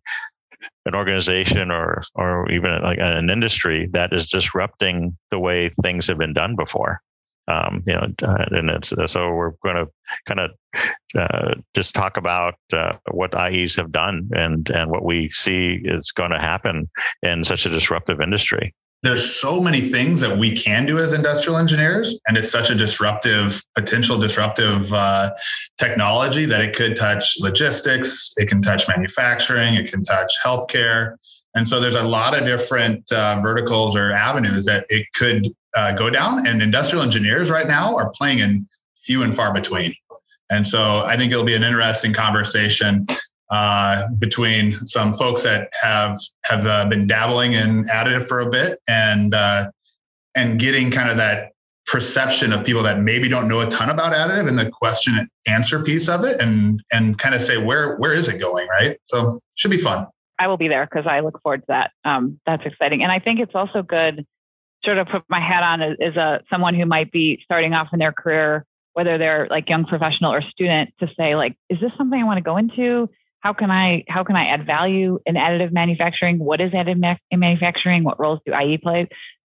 an 0.86 0.94
organization 0.94 1.70
or 1.70 2.02
or 2.14 2.50
even 2.50 2.82
like 2.82 2.98
an 2.98 3.28
industry 3.28 3.88
that 3.92 4.14
is 4.14 4.28
disrupting 4.28 5.16
the 5.30 5.38
way 5.38 5.68
things 5.82 6.06
have 6.06 6.18
been 6.18 6.32
done 6.32 6.56
before. 6.56 7.02
Um, 7.48 7.82
you 7.86 7.94
know, 7.94 8.06
uh, 8.22 8.44
and 8.50 8.70
it's 8.70 8.92
so 9.06 9.30
we're 9.30 9.52
going 9.62 9.76
to 9.76 9.86
kind 10.26 10.40
of 10.40 10.50
uh, 11.16 11.54
just 11.74 11.94
talk 11.94 12.16
about 12.16 12.54
uh, 12.72 12.96
what 13.10 13.34
IEs 13.34 13.76
have 13.76 13.92
done 13.92 14.28
and 14.34 14.68
and 14.70 14.90
what 14.90 15.04
we 15.04 15.30
see 15.30 15.80
is 15.84 16.10
going 16.12 16.32
to 16.32 16.38
happen 16.38 16.90
in 17.22 17.44
such 17.44 17.66
a 17.66 17.70
disruptive 17.70 18.20
industry. 18.20 18.74
There's 19.02 19.24
so 19.24 19.60
many 19.60 19.82
things 19.82 20.20
that 20.22 20.36
we 20.36 20.52
can 20.52 20.86
do 20.86 20.98
as 20.98 21.12
industrial 21.12 21.58
engineers, 21.58 22.18
and 22.26 22.36
it's 22.36 22.50
such 22.50 22.70
a 22.70 22.74
disruptive, 22.74 23.62
potential 23.76 24.18
disruptive 24.18 24.92
uh, 24.92 25.30
technology 25.78 26.44
that 26.46 26.60
it 26.60 26.74
could 26.74 26.96
touch 26.96 27.36
logistics, 27.38 28.32
it 28.36 28.48
can 28.48 28.62
touch 28.62 28.88
manufacturing, 28.88 29.74
it 29.74 29.90
can 29.90 30.02
touch 30.02 30.32
healthcare. 30.44 31.16
And 31.54 31.68
so 31.68 31.78
there's 31.78 31.94
a 31.94 32.02
lot 32.02 32.36
of 32.36 32.46
different 32.46 33.10
uh, 33.12 33.40
verticals 33.42 33.96
or 33.96 34.12
avenues 34.12 34.64
that 34.64 34.86
it 34.88 35.06
could 35.14 35.46
uh, 35.76 35.92
go 35.92 36.10
down. 36.10 36.46
And 36.46 36.62
industrial 36.62 37.04
engineers 37.04 37.50
right 37.50 37.66
now 37.66 37.94
are 37.96 38.10
playing 38.10 38.40
in 38.40 38.66
few 38.96 39.22
and 39.22 39.34
far 39.34 39.52
between. 39.52 39.94
And 40.50 40.66
so 40.66 41.02
I 41.04 41.16
think 41.16 41.32
it'll 41.32 41.44
be 41.44 41.54
an 41.54 41.64
interesting 41.64 42.12
conversation 42.12 43.06
uh, 43.50 44.08
between 44.18 44.72
some 44.86 45.14
folks 45.14 45.44
that 45.44 45.70
have 45.80 46.18
have 46.44 46.66
uh, 46.66 46.84
been 46.86 47.06
dabbling 47.06 47.52
in 47.52 47.84
additive 47.84 48.26
for 48.26 48.40
a 48.40 48.50
bit 48.50 48.80
and 48.88 49.34
uh, 49.34 49.70
and 50.34 50.58
getting 50.58 50.90
kind 50.90 51.10
of 51.10 51.16
that 51.16 51.52
perception 51.86 52.52
of 52.52 52.64
people 52.64 52.82
that 52.82 53.00
maybe 53.00 53.28
don't 53.28 53.46
know 53.46 53.60
a 53.60 53.66
ton 53.66 53.90
about 53.90 54.12
additive 54.12 54.48
and 54.48 54.58
the 54.58 54.68
question 54.68 55.16
and 55.16 55.28
answer 55.46 55.84
piece 55.84 56.08
of 56.08 56.24
it 56.24 56.40
and 56.40 56.82
and 56.92 57.18
kind 57.18 57.36
of 57.36 57.40
say 57.40 57.62
where 57.62 57.94
where 57.98 58.12
is 58.12 58.26
it 58.28 58.40
going 58.40 58.66
right 58.66 58.98
so 59.04 59.40
should 59.54 59.70
be 59.70 59.78
fun 59.78 60.04
I 60.38 60.48
will 60.48 60.56
be 60.56 60.68
there 60.68 60.86
because 60.86 61.06
I 61.06 61.20
look 61.20 61.40
forward 61.42 61.60
to 61.60 61.66
that. 61.68 61.90
Um, 62.04 62.40
that's 62.46 62.64
exciting, 62.64 63.02
and 63.02 63.10
I 63.10 63.18
think 63.18 63.40
it's 63.40 63.54
also 63.54 63.82
good. 63.82 64.26
Sort 64.86 64.98
of 64.98 65.08
put 65.08 65.24
my 65.28 65.40
hat 65.40 65.62
on 65.62 65.82
as, 65.82 65.96
as 66.00 66.16
a 66.16 66.40
someone 66.48 66.74
who 66.74 66.86
might 66.86 67.12
be 67.12 67.38
starting 67.44 67.74
off 67.74 67.88
in 67.92 67.98
their 67.98 68.12
career, 68.12 68.64
whether 68.94 69.18
they're 69.18 69.46
like 69.50 69.68
young 69.68 69.84
professional 69.84 70.32
or 70.32 70.40
student, 70.40 70.94
to 71.00 71.08
say 71.18 71.36
like, 71.36 71.56
is 71.68 71.78
this 71.80 71.90
something 71.98 72.18
I 72.18 72.24
want 72.24 72.38
to 72.38 72.42
go 72.42 72.56
into? 72.56 73.10
How 73.40 73.52
can 73.52 73.70
I 73.70 74.04
how 74.08 74.24
can 74.24 74.36
I 74.36 74.46
add 74.46 74.64
value 74.64 75.18
in 75.26 75.34
additive 75.34 75.72
manufacturing? 75.72 76.38
What 76.38 76.60
is 76.60 76.70
additive 76.72 77.00
ma- 77.00 77.16
in 77.30 77.40
manufacturing? 77.40 78.04
What 78.04 78.18
roles 78.18 78.40
do 78.46 78.54
IE 78.54 78.78
play? 78.78 79.08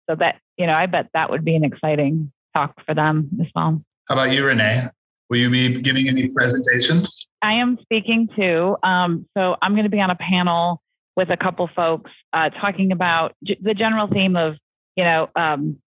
So 0.09 0.15
that 0.15 0.41
you 0.57 0.67
know, 0.67 0.73
I 0.73 0.87
bet 0.87 1.07
that 1.13 1.29
would 1.29 1.45
be 1.45 1.55
an 1.55 1.63
exciting 1.63 2.31
talk 2.55 2.73
for 2.85 2.95
them 2.95 3.29
as 3.39 3.47
well. 3.55 3.81
how 4.09 4.15
about 4.15 4.31
you 4.31 4.43
renee 4.45 4.87
will 5.29 5.37
you 5.37 5.49
be 5.49 5.79
giving 5.81 6.07
any 6.09 6.27
presentations 6.29 7.27
I 7.41 7.53
am 7.53 7.77
speaking 7.81 8.29
to. 8.37 8.75
Um, 8.83 9.27
so 9.37 9.55
I'm 9.61 9.73
going 9.73 9.83
to 9.83 9.89
be 9.89 10.01
on 10.01 10.09
a 10.09 10.15
panel 10.15 10.81
with 11.15 11.29
a 11.29 11.37
couple 11.37 11.69
folks 11.75 12.11
uh, 12.33 12.49
talking 12.49 12.91
about 12.91 13.35
j- 13.43 13.57
the 13.61 13.73
general 13.73 14.07
theme 14.07 14.35
of, 14.35 14.55
you 14.97 15.03
know, 15.03 15.29
um, 15.35 15.77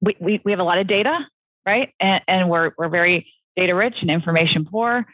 we, 0.00 0.16
we, 0.18 0.40
we 0.44 0.52
have 0.52 0.60
a 0.60 0.64
lot 0.64 0.78
of 0.78 0.86
data, 0.86 1.18
right? 1.66 1.92
And, 2.00 2.22
and 2.26 2.48
we're, 2.48 2.70
we're 2.78 2.88
very 2.88 3.26
data 3.56 3.74
rich 3.74 3.96
and 4.00 4.10
information 4.10 4.64
poor. 4.64 5.04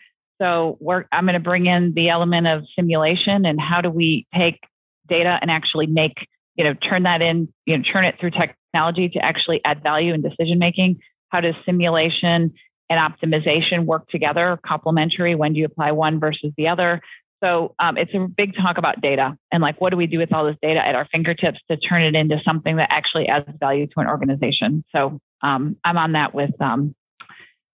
So 0.41 0.77
we're, 0.81 1.07
I'm 1.11 1.25
going 1.25 1.35
to 1.35 1.41
bring 1.41 1.67
in 1.67 1.95
the 1.95 2.11
element 2.11 2.47
of 2.47 2.65
simulation 2.77 3.47
and 3.47 3.59
how 3.59 3.81
do 3.81 3.91
we 3.91 4.27
take 4.37 4.61
data 5.09 5.39
and 5.41 5.51
actually 5.51 5.87
make, 5.87 6.13
you 6.57 6.65
know, 6.65 6.75
turn 6.75 7.05
that 7.05 7.23
in, 7.23 7.53
you 7.65 7.77
know, 7.77 7.83
turn 7.83 8.05
it 8.05 8.17
through 8.21 8.31
technology 8.31 9.09
to 9.09 9.19
actually 9.25 9.63
add 9.65 9.83
value 9.83 10.13
in 10.13 10.21
decision 10.21 10.59
making. 10.59 11.01
How 11.31 11.41
does 11.41 11.55
simulation 11.65 12.53
and 12.91 13.01
optimization 13.01 13.87
work 13.87 14.09
together, 14.09 14.61
complementary? 14.65 15.35
When 15.35 15.55
do 15.55 15.59
you 15.59 15.65
apply 15.65 15.93
one 15.93 16.21
versus 16.21 16.53
the 16.57 16.69
other? 16.69 17.01
So 17.47 17.75
um, 17.79 17.97
it's 17.97 18.13
a 18.13 18.27
big 18.27 18.55
talk 18.57 18.77
about 18.77 19.01
data 19.01 19.37
and 19.53 19.63
like 19.63 19.81
what 19.81 19.91
do 19.91 19.97
we 19.97 20.07
do 20.07 20.19
with 20.19 20.33
all 20.33 20.45
this 20.45 20.57
data 20.61 20.85
at 20.85 20.97
our 20.97 21.07
fingertips 21.13 21.59
to 21.71 21.77
turn 21.77 22.03
it 22.03 22.17
into 22.17 22.39
something 22.45 22.77
that 22.77 22.89
actually 22.91 23.29
adds 23.29 23.47
value 23.61 23.87
to 23.87 24.01
an 24.01 24.09
organization. 24.09 24.85
So 24.91 25.21
um, 25.43 25.77
I'm 25.85 25.97
on 25.97 26.13
that 26.13 26.35
with 26.35 26.61
um, 26.61 26.95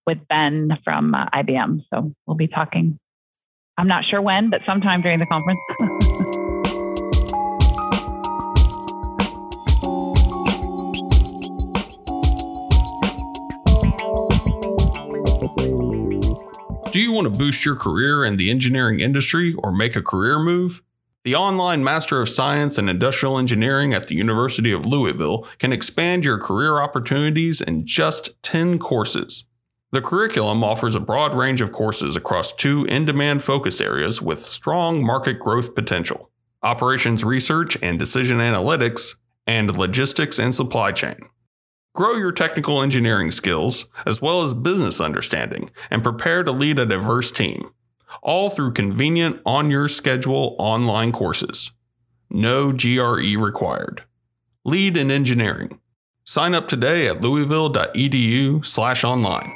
with 0.05 0.19
Ben 0.29 0.77
from 0.83 1.15
uh, 1.15 1.25
IBM. 1.33 1.79
So 1.91 2.13
we'll 2.27 2.37
be 2.37 2.47
talking. 2.47 2.99
I'm 3.77 3.87
not 3.87 4.03
sure 4.05 4.21
when, 4.21 4.51
but 4.51 4.61
sometime 4.67 5.01
during 5.01 5.19
the 5.19 5.25
conference. 5.25 6.01
Do 16.93 16.99
you 16.99 17.11
want 17.11 17.25
to 17.25 17.31
boost 17.31 17.65
your 17.65 17.75
career 17.75 18.23
in 18.23 18.37
the 18.37 18.51
engineering 18.51 18.99
industry 18.99 19.55
or 19.55 19.71
make 19.71 19.95
a 19.95 20.01
career 20.03 20.37
move? 20.37 20.83
The 21.23 21.33
online 21.33 21.83
Master 21.83 22.21
of 22.21 22.29
Science 22.29 22.77
in 22.77 22.87
Industrial 22.87 23.39
Engineering 23.39 23.95
at 23.95 24.09
the 24.09 24.13
University 24.13 24.71
of 24.71 24.85
Louisville 24.85 25.47
can 25.57 25.73
expand 25.73 26.23
your 26.23 26.37
career 26.37 26.79
opportunities 26.79 27.61
in 27.61 27.87
just 27.87 28.39
10 28.43 28.77
courses. 28.77 29.45
The 29.91 30.03
curriculum 30.03 30.63
offers 30.63 30.93
a 30.93 30.99
broad 30.99 31.33
range 31.33 31.61
of 31.61 31.71
courses 31.71 32.15
across 32.15 32.53
two 32.53 32.85
in 32.85 33.05
demand 33.05 33.43
focus 33.43 33.81
areas 33.81 34.21
with 34.21 34.37
strong 34.37 35.03
market 35.03 35.39
growth 35.39 35.73
potential 35.73 36.29
operations 36.61 37.23
research 37.23 37.75
and 37.81 37.97
decision 37.97 38.37
analytics, 38.37 39.15
and 39.47 39.75
logistics 39.75 40.37
and 40.37 40.53
supply 40.53 40.91
chain. 40.91 41.17
Grow 41.95 42.13
your 42.13 42.31
technical 42.31 42.81
engineering 42.81 43.29
skills 43.29 43.85
as 44.07 44.19
well 44.19 44.41
as 44.41 44.55
business 44.55 44.99
understanding 44.99 45.69
and 45.91 46.01
prepare 46.01 46.43
to 46.43 46.51
lead 46.51 46.79
a 46.79 46.87
diverse 46.87 47.31
team, 47.31 47.69
all 48.23 48.49
through 48.49 48.73
convenient 48.73 49.39
on 49.45 49.69
your 49.69 49.87
schedule 49.87 50.55
online 50.57 51.11
courses. 51.11 51.71
No 52.31 52.71
GRE 52.71 53.37
required. 53.37 54.01
Lead 54.65 54.97
in 54.97 55.11
engineering. 55.11 55.79
Sign 56.23 56.55
up 56.55 56.67
today 56.67 57.07
at 57.07 57.21
louisville.edu/online. 57.21 59.53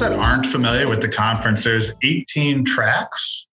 those 0.00 0.10
that 0.10 0.18
aren't 0.18 0.46
familiar 0.46 0.88
with 0.88 1.00
the 1.00 1.08
conference, 1.08 1.64
there's 1.64 1.92
18 2.02 2.64
tracks 2.64 3.48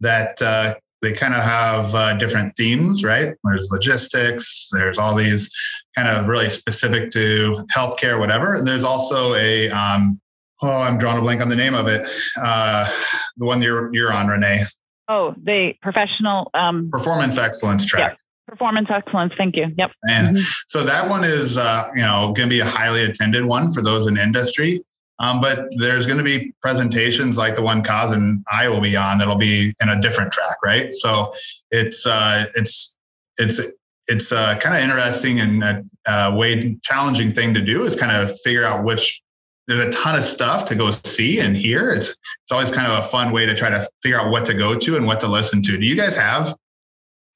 that 0.00 0.40
uh, 0.40 0.74
they 1.02 1.12
kind 1.12 1.34
of 1.34 1.42
have 1.42 1.94
uh, 1.94 2.14
different 2.14 2.54
themes, 2.56 3.02
right? 3.02 3.34
There's 3.44 3.68
logistics, 3.72 4.70
there's 4.72 4.98
all 4.98 5.16
these 5.16 5.50
kind 5.96 6.08
of 6.08 6.28
really 6.28 6.50
specific 6.50 7.10
to 7.12 7.66
healthcare, 7.74 8.18
whatever. 8.18 8.54
And 8.54 8.66
there's 8.66 8.84
also 8.84 9.34
a, 9.34 9.68
um, 9.70 10.20
oh, 10.62 10.82
I'm 10.82 10.98
drawing 10.98 11.18
a 11.18 11.22
blank 11.22 11.40
on 11.40 11.48
the 11.48 11.56
name 11.56 11.74
of 11.74 11.88
it. 11.88 12.06
Uh, 12.40 12.88
the 13.36 13.44
one 13.44 13.60
you're 13.60 13.92
you're 13.92 14.12
on, 14.12 14.28
Renee. 14.28 14.62
Oh, 15.08 15.34
the 15.42 15.72
professional 15.82 16.50
um, 16.54 16.90
performance 16.92 17.38
excellence 17.38 17.86
track. 17.86 18.10
Yep. 18.10 18.18
Performance 18.46 18.88
excellence. 18.90 19.32
Thank 19.36 19.56
you. 19.56 19.66
Yep. 19.76 19.90
And 20.08 20.36
mm-hmm. 20.36 20.42
so 20.68 20.82
that 20.84 21.08
one 21.08 21.24
is, 21.24 21.58
uh, 21.58 21.90
you 21.94 22.02
know, 22.02 22.32
going 22.32 22.48
to 22.48 22.54
be 22.54 22.60
a 22.60 22.64
highly 22.64 23.04
attended 23.04 23.44
one 23.44 23.72
for 23.72 23.82
those 23.82 24.06
in 24.06 24.16
industry. 24.16 24.82
Um, 25.20 25.40
but 25.40 25.68
there's 25.76 26.06
going 26.06 26.18
to 26.18 26.24
be 26.24 26.52
presentations 26.62 27.36
like 27.36 27.56
the 27.56 27.62
one 27.62 27.82
Kaz 27.82 28.12
and 28.12 28.44
I 28.50 28.68
will 28.68 28.80
be 28.80 28.96
on 28.96 29.18
that'll 29.18 29.36
be 29.36 29.74
in 29.80 29.88
a 29.88 30.00
different 30.00 30.32
track, 30.32 30.56
right? 30.64 30.94
So 30.94 31.34
it's 31.70 32.06
uh, 32.06 32.46
it's 32.54 32.96
it's 33.36 33.60
it's 34.06 34.32
uh, 34.32 34.56
kind 34.56 34.76
of 34.76 34.82
interesting 34.82 35.40
and 35.40 35.62
a, 35.62 35.84
a 36.06 36.34
way 36.36 36.76
challenging 36.82 37.32
thing 37.32 37.52
to 37.54 37.60
do 37.60 37.84
is 37.84 37.96
kind 37.96 38.12
of 38.12 38.38
figure 38.40 38.64
out 38.64 38.84
which 38.84 39.20
there's 39.66 39.84
a 39.84 39.90
ton 39.90 40.16
of 40.16 40.24
stuff 40.24 40.64
to 40.66 40.74
go 40.74 40.90
see 40.90 41.40
and 41.40 41.56
hear. 41.56 41.90
It's 41.90 42.08
it's 42.08 42.52
always 42.52 42.70
kind 42.70 42.90
of 42.90 42.98
a 42.98 43.02
fun 43.02 43.32
way 43.32 43.44
to 43.44 43.54
try 43.54 43.70
to 43.70 43.86
figure 44.02 44.18
out 44.18 44.30
what 44.30 44.46
to 44.46 44.54
go 44.54 44.74
to 44.74 44.96
and 44.96 45.06
what 45.06 45.20
to 45.20 45.28
listen 45.28 45.62
to. 45.64 45.76
Do 45.76 45.84
you 45.84 45.94
guys 45.94 46.16
have 46.16 46.54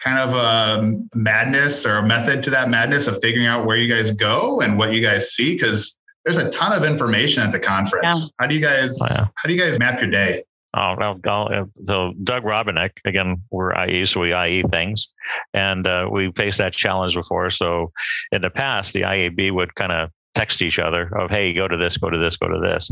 kind 0.01 0.18
of 0.18 0.35
a 0.35 0.99
madness 1.14 1.85
or 1.85 1.97
a 1.97 2.03
method 2.03 2.42
to 2.45 2.51
that 2.51 2.71
madness 2.71 3.07
of 3.07 3.21
figuring 3.21 3.47
out 3.47 3.66
where 3.66 3.77
you 3.77 3.92
guys 3.92 4.12
go 4.12 4.61
and 4.61 4.79
what 4.79 4.92
you 4.92 5.03
guys 5.03 5.33
see? 5.33 5.53
Because 5.53 5.97
there's 6.25 6.39
a 6.39 6.49
ton 6.51 6.73
of 6.73 6.89
information 6.89 7.43
at 7.43 7.51
the 7.51 7.59
conference. 7.59 8.33
Yeah. 8.39 8.43
How 8.45 8.47
do 8.47 8.55
you 8.55 8.63
guys 8.63 8.99
oh, 9.03 9.07
yeah. 9.11 9.25
how 9.35 9.49
do 9.49 9.55
you 9.55 9.61
guys 9.61 9.79
map 9.79 10.01
your 10.01 10.11
day? 10.11 10.43
Oh, 10.75 10.95
well, 10.99 11.19
uh, 11.53 11.65
so 11.85 12.15
Doug 12.25 12.45
Robinick, 12.45 12.93
again, 13.05 13.43
we're 13.51 13.75
IE, 13.85 14.07
so 14.07 14.21
we 14.21 14.35
IE 14.35 14.63
things. 14.71 15.13
And 15.53 15.87
uh, 15.87 16.09
we 16.11 16.33
faced 16.33 16.59
that 16.59 16.73
challenge 16.73 17.15
before. 17.15 17.51
So 17.51 17.93
in 18.31 18.41
the 18.41 18.49
past, 18.49 18.95
the 18.95 19.03
IAB 19.03 19.53
would 19.53 19.75
kind 19.75 19.93
of 19.93 20.11
text 20.35 20.63
each 20.63 20.79
other 20.79 21.15
of, 21.19 21.31
hey, 21.31 21.53
go 21.53 21.69
to 21.69 21.77
this, 21.77 21.99
go 21.99 22.09
to 22.09 22.19
this, 22.19 22.37
go 22.37 22.49
to 22.49 22.59
this. 22.59 22.91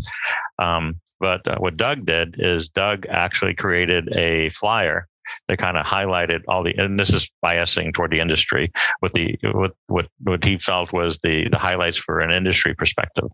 Um, 0.58 1.00
but 1.20 1.46
uh, 1.48 1.56
what 1.56 1.78
Doug 1.78 2.04
did 2.04 2.36
is 2.38 2.68
Doug 2.68 3.06
actually 3.08 3.54
created 3.54 4.12
a 4.14 4.50
flyer 4.50 5.08
that 5.48 5.58
kind 5.58 5.76
of 5.76 5.84
highlighted 5.86 6.40
all 6.48 6.62
the, 6.62 6.74
and 6.76 6.98
this 6.98 7.12
is 7.12 7.30
biasing 7.44 7.92
toward 7.92 8.10
the 8.10 8.20
industry 8.20 8.70
with 9.02 9.12
the, 9.12 9.36
what, 9.52 9.72
what, 9.86 10.06
what 10.22 10.44
he 10.44 10.58
felt 10.58 10.92
was 10.92 11.18
the, 11.18 11.48
the 11.50 11.58
highlights 11.58 11.96
for 11.96 12.20
an 12.20 12.30
industry 12.30 12.74
perspective. 12.74 13.28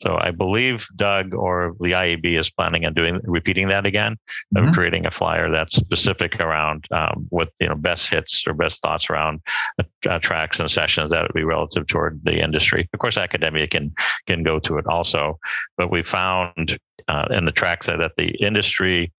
So 0.00 0.16
I 0.20 0.30
believe 0.30 0.86
Doug 0.96 1.34
or 1.34 1.74
the 1.80 1.92
IAB 1.92 2.38
is 2.38 2.50
planning 2.50 2.84
on 2.86 2.94
doing, 2.94 3.20
repeating 3.24 3.68
that 3.68 3.86
again, 3.86 4.16
mm-hmm. 4.54 4.68
of 4.68 4.74
creating 4.74 5.06
a 5.06 5.10
flyer 5.10 5.50
that's 5.50 5.74
specific 5.74 6.40
around 6.40 6.86
um, 6.90 7.26
what, 7.30 7.48
you 7.60 7.68
know, 7.68 7.74
best 7.74 8.10
hits 8.10 8.44
or 8.46 8.54
best 8.54 8.82
thoughts 8.82 9.10
around 9.10 9.40
uh, 10.08 10.18
tracks 10.18 10.60
and 10.60 10.70
sessions 10.70 11.10
that 11.10 11.22
would 11.22 11.34
be 11.34 11.44
relative 11.44 11.86
toward 11.86 12.20
the 12.24 12.38
industry. 12.42 12.88
Of 12.92 13.00
course, 13.00 13.16
academia 13.16 13.66
can, 13.66 13.92
can 14.26 14.42
go 14.42 14.58
to 14.60 14.78
it 14.78 14.86
also, 14.86 15.38
but 15.76 15.90
we 15.90 16.02
found 16.02 16.78
uh, 17.08 17.26
in 17.30 17.44
the 17.44 17.52
tracks 17.52 17.86
that, 17.86 17.98
that 17.98 18.12
the 18.16 18.28
industry 18.44 19.12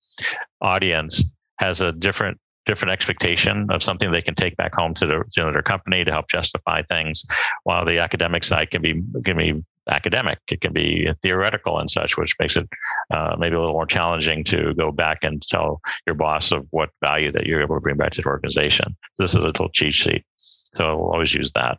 audience 0.61 1.23
has 1.59 1.81
a 1.81 1.91
different 1.91 2.39
different 2.67 2.91
expectation 2.91 3.65
of 3.71 3.81
something 3.81 4.11
they 4.11 4.21
can 4.21 4.35
take 4.35 4.55
back 4.57 4.75
home 4.75 4.93
to 4.93 5.07
their, 5.07 5.25
you 5.35 5.43
know, 5.43 5.51
their 5.51 5.63
company 5.63 6.03
to 6.03 6.11
help 6.11 6.29
justify 6.29 6.83
things, 6.83 7.25
while 7.63 7.85
the 7.85 7.97
academic 7.97 8.43
side 8.43 8.69
can 8.69 8.81
be 8.81 9.01
can 9.23 9.37
be 9.37 9.63
academic, 9.89 10.39
it 10.51 10.59
can 10.59 10.73
be 10.73 11.09
theoretical 11.23 11.79
and 11.79 11.89
such, 11.89 12.17
which 12.17 12.35
makes 12.39 12.57
it 12.57 12.67
uh, 13.09 13.35
maybe 13.39 13.55
a 13.55 13.59
little 13.59 13.73
more 13.73 13.85
challenging 13.85 14.43
to 14.43 14.73
go 14.75 14.91
back 14.91 15.19
and 15.23 15.41
tell 15.41 15.79
your 16.05 16.13
boss 16.13 16.51
of 16.51 16.67
what 16.71 16.89
value 17.01 17.31
that 17.31 17.45
you're 17.45 17.61
able 17.61 17.75
to 17.75 17.81
bring 17.81 17.95
back 17.95 18.11
to 18.11 18.21
the 18.21 18.27
organization. 18.27 18.95
This 19.17 19.31
is 19.31 19.37
a 19.37 19.47
little 19.47 19.69
cheat 19.69 19.93
sheet, 19.93 20.25
so 20.35 20.97
we'll 20.97 21.13
always 21.13 21.33
use 21.33 21.53
that. 21.53 21.77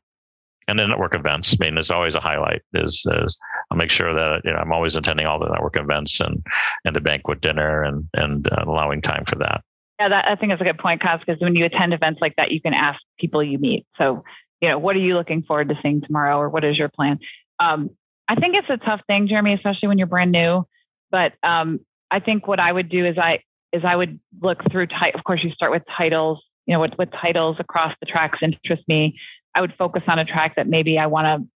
And 0.68 0.78
then 0.78 0.88
network 0.88 1.14
events. 1.14 1.54
I 1.54 1.64
mean, 1.64 1.78
it's 1.78 1.90
always 1.90 2.14
a 2.14 2.20
highlight. 2.20 2.60
Is, 2.74 3.06
is 3.24 3.38
I'll 3.70 3.78
make 3.78 3.90
sure 3.90 4.14
that 4.14 4.42
you 4.44 4.52
know 4.52 4.58
I'm 4.58 4.72
always 4.72 4.96
attending 4.96 5.26
all 5.26 5.38
the 5.38 5.48
network 5.48 5.76
events 5.76 6.20
and 6.20 6.42
and 6.84 6.96
the 6.96 7.00
banquet 7.00 7.40
dinner 7.40 7.82
and 7.82 8.08
and 8.14 8.48
uh, 8.52 8.64
allowing 8.66 9.02
time 9.02 9.24
for 9.26 9.36
that. 9.36 9.62
Yeah, 9.98 10.08
that, 10.10 10.26
I 10.28 10.36
think 10.36 10.52
that's 10.52 10.60
a 10.60 10.64
good 10.64 10.78
point, 10.78 11.02
Kaz, 11.02 11.20
because 11.24 11.40
when 11.40 11.56
you 11.56 11.64
attend 11.64 11.92
events 11.92 12.20
like 12.20 12.36
that, 12.36 12.52
you 12.52 12.60
can 12.60 12.72
ask 12.74 13.00
people 13.18 13.42
you 13.42 13.58
meet. 13.58 13.84
So, 13.96 14.22
you 14.60 14.68
know, 14.68 14.78
what 14.78 14.94
are 14.96 15.00
you 15.00 15.14
looking 15.14 15.42
forward 15.42 15.68
to 15.70 15.74
seeing 15.82 16.00
tomorrow 16.00 16.38
or 16.38 16.48
what 16.48 16.64
is 16.64 16.78
your 16.78 16.88
plan? 16.88 17.18
Um, 17.58 17.90
I 18.28 18.36
think 18.36 18.54
it's 18.56 18.70
a 18.70 18.76
tough 18.76 19.00
thing, 19.06 19.26
Jeremy, 19.28 19.54
especially 19.54 19.88
when 19.88 19.98
you're 19.98 20.06
brand 20.06 20.30
new. 20.32 20.64
But 21.10 21.32
um, 21.42 21.80
I 22.10 22.20
think 22.20 22.46
what 22.46 22.60
I 22.60 22.70
would 22.70 22.88
do 22.88 23.06
is 23.06 23.16
I 23.18 23.40
is 23.72 23.82
I 23.84 23.96
would 23.96 24.20
look 24.40 24.58
through. 24.70 24.86
Ti- 24.86 25.12
of 25.14 25.24
course, 25.24 25.40
you 25.42 25.50
start 25.50 25.72
with 25.72 25.82
titles. 25.96 26.42
You 26.66 26.74
know, 26.74 26.80
what 26.80 26.96
what 26.98 27.10
titles 27.12 27.56
across 27.58 27.94
the 28.00 28.06
tracks 28.06 28.38
interest 28.42 28.82
me. 28.88 29.18
I 29.54 29.60
would 29.62 29.72
focus 29.78 30.02
on 30.06 30.18
a 30.18 30.24
track 30.24 30.56
that 30.56 30.68
maybe 30.68 30.98
I 30.98 31.06
want 31.06 31.42
to 31.42 31.48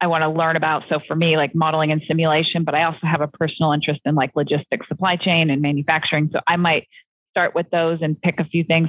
I 0.00 0.06
want 0.06 0.22
to 0.22 0.28
learn 0.28 0.56
about. 0.56 0.84
So 0.88 1.00
for 1.06 1.14
me, 1.14 1.36
like 1.36 1.54
modeling 1.54 1.92
and 1.92 2.02
simulation, 2.06 2.64
but 2.64 2.74
I 2.74 2.84
also 2.84 3.00
have 3.02 3.20
a 3.20 3.28
personal 3.28 3.72
interest 3.72 4.00
in 4.04 4.14
like 4.14 4.30
logistics, 4.34 4.88
supply 4.88 5.16
chain, 5.16 5.50
and 5.50 5.62
manufacturing. 5.62 6.30
So 6.32 6.40
I 6.46 6.56
might 6.56 6.86
start 7.32 7.54
with 7.54 7.66
those 7.70 7.98
and 8.02 8.20
pick 8.20 8.38
a 8.38 8.44
few 8.44 8.64
things. 8.64 8.88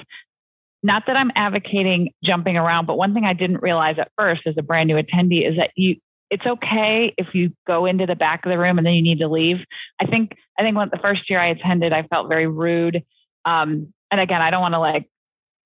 Not 0.83 1.03
that 1.07 1.15
I'm 1.15 1.31
advocating 1.35 2.11
jumping 2.23 2.57
around, 2.57 2.85
but 2.85 2.97
one 2.97 3.13
thing 3.13 3.23
I 3.23 3.33
didn't 3.33 3.61
realize 3.61 3.95
at 3.99 4.11
first 4.17 4.41
as 4.45 4.55
a 4.57 4.61
brand 4.61 4.87
new 4.87 4.95
attendee 4.95 5.49
is 5.49 5.57
that 5.57 5.71
you 5.75 5.95
it's 6.29 6.45
okay 6.45 7.13
if 7.17 7.27
you 7.33 7.51
go 7.67 7.85
into 7.85 8.07
the 8.07 8.15
back 8.15 8.43
of 8.45 8.49
the 8.49 8.57
room 8.57 8.79
and 8.79 8.87
then 8.87 8.93
you 8.93 9.03
need 9.03 9.19
to 9.19 9.27
leave. 9.27 9.57
I 10.01 10.07
think 10.07 10.31
I 10.57 10.63
think 10.63 10.75
when 10.75 10.89
the 10.91 10.99
first 10.99 11.29
year 11.29 11.39
I 11.39 11.49
attended, 11.49 11.93
I 11.93 12.03
felt 12.03 12.27
very 12.27 12.47
rude. 12.47 13.03
Um, 13.45 13.93
and 14.11 14.19
again, 14.19 14.41
I 14.41 14.49
don't 14.49 14.61
want 14.61 14.73
to 14.73 14.79
like 14.79 15.07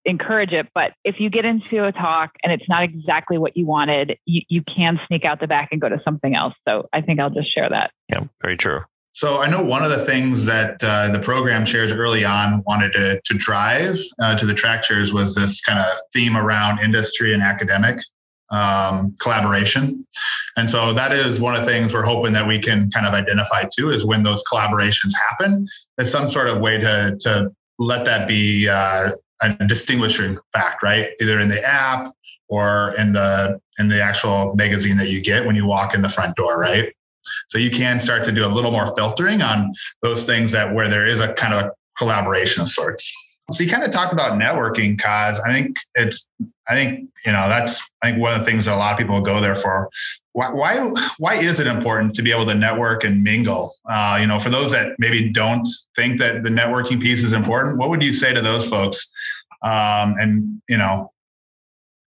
encourage 0.08 0.52
it, 0.52 0.68
but 0.74 0.94
if 1.04 1.16
you 1.20 1.30
get 1.30 1.46
into 1.46 1.86
a 1.86 1.92
talk 1.92 2.32
and 2.44 2.52
it's 2.52 2.68
not 2.70 2.84
exactly 2.84 3.38
what 3.38 3.58
you 3.58 3.66
wanted, 3.66 4.18
you, 4.26 4.42
you 4.50 4.63
can 4.63 5.00
sneak 5.08 5.26
out 5.26 5.40
the 5.40 5.48
back 5.48 5.70
and 5.72 5.82
go 5.82 5.90
to 5.90 6.00
something 6.04 6.34
else. 6.36 6.54
So 6.68 6.88
I 6.94 7.02
think 7.02 7.20
I'll 7.20 7.30
just 7.30 7.54
share 7.54 7.70
that. 7.70 7.92
Yeah, 8.10 8.24
very 8.42 8.58
true. 8.58 8.82
So 9.18 9.40
I 9.40 9.50
know 9.50 9.64
one 9.64 9.84
of 9.84 9.90
the 9.90 10.06
things 10.06 10.46
that 10.46 10.78
uh, 10.84 11.10
the 11.10 11.18
program 11.18 11.66
chairs 11.66 11.92
early 11.92 12.24
on 12.24 12.62
wanted 12.68 12.94
to, 12.94 13.20
to 13.26 13.34
drive 13.34 13.98
uh, 14.22 14.36
to 14.36 14.46
the 14.46 14.54
track 14.54 14.84
chairs 14.84 15.12
was 15.12 15.34
this 15.34 15.60
kind 15.62 15.80
of 15.80 15.88
theme 16.14 16.38
around 16.38 16.84
industry 16.84 17.34
and 17.34 17.42
academic 17.42 17.98
um, 18.52 19.16
collaboration. 19.20 20.06
And 20.56 20.70
so 20.70 20.94
that 20.94 21.14
is 21.14 21.42
one 21.42 21.56
of 21.56 21.62
the 21.62 21.68
things 21.68 21.96
we're 21.96 22.06
hoping 22.06 22.32
that 22.34 22.48
we 22.48 22.60
can 22.60 22.92
kind 22.92 23.08
of 23.08 23.16
identify 23.16 23.64
too 23.76 23.90
is 23.90 24.06
when 24.06 24.22
those 24.22 24.44
collaborations 24.44 25.14
happen, 25.32 25.66
as 25.98 26.12
some 26.12 26.28
sort 26.28 26.48
of 26.48 26.60
way 26.60 26.80
to, 26.80 27.18
to 27.22 27.50
let 27.80 28.06
that 28.06 28.28
be 28.28 28.70
uh, 28.70 29.14
a 29.42 29.50
distinguishing 29.66 30.38
fact, 30.54 30.84
right? 30.84 31.10
Either 31.20 31.40
in 31.40 31.50
the 31.50 31.64
app 31.64 32.14
or 32.50 32.94
in 33.00 33.14
the 33.14 33.60
in 33.80 33.88
the 33.88 34.00
actual 34.00 34.54
magazine 34.54 34.98
that 34.98 35.10
you 35.10 35.24
get 35.24 35.44
when 35.44 35.56
you 35.56 35.66
walk 35.66 35.96
in 35.96 36.04
the 36.04 36.10
front 36.10 36.36
door, 36.36 36.60
right? 36.60 36.94
So 37.50 37.58
you 37.58 37.70
can 37.70 38.00
start 38.00 38.24
to 38.26 38.32
do 38.32 38.46
a 38.46 38.50
little 38.50 38.72
more 38.72 38.94
filtering 38.96 39.42
on 39.42 39.74
those 40.02 40.26
things 40.26 40.52
that 40.52 40.74
where 40.74 40.90
there 40.90 41.06
is 41.06 41.20
a 41.20 41.34
kind 41.34 41.54
of 41.54 41.66
a 41.66 41.72
collaboration 41.98 42.62
of 42.62 42.70
sorts. 42.70 43.12
So 43.52 43.63
you 43.63 43.70
kind 43.70 43.84
of 43.84 43.92
talked 43.92 44.12
about 44.12 44.34
networking, 44.34 44.98
Kaz. 44.98 45.40
I 45.48 45.54
think 45.54 45.78
it's, 45.96 46.28
I 46.68 46.74
think 46.74 47.10
you 47.26 47.32
know 47.32 47.48
that's 47.48 47.82
I 48.02 48.12
think 48.12 48.22
one 48.22 48.34
of 48.34 48.40
the 48.40 48.46
things 48.46 48.66
that 48.66 48.76
a 48.76 48.78
lot 48.78 48.92
of 48.92 48.98
people 48.98 49.22
go 49.22 49.40
there 49.40 49.56
for. 49.56 49.90
Why 50.34 50.50
why, 50.50 50.94
why 51.18 51.36
is 51.36 51.60
it 51.60 51.68
important 51.68 52.13
to 52.16 52.22
be 52.22 52.32
able 52.32 52.46
to 52.46 52.54
network 52.54 53.06
and 53.06 53.24
mingle? 53.24 53.74
Uh, 53.90 54.18
you 54.20 54.28
know, 54.28 54.38
for 54.38 54.50
those 54.50 54.72
that 54.72 54.96
maybe 55.00 55.30
don't 55.30 55.68
think 55.96 56.20
that 56.20 56.44
the 56.44 56.50
networking 56.50 57.02
piece 57.02 57.24
is 57.24 57.34
important, 57.34 57.78
what 57.78 57.90
would 57.90 58.04
you 58.04 58.13
say 58.13 58.34
to 58.34 58.42
those 58.42 58.70
folks? 58.70 59.12
Um, 59.63 60.16
and 60.20 60.62
you 60.68 60.78
know, 60.78 61.12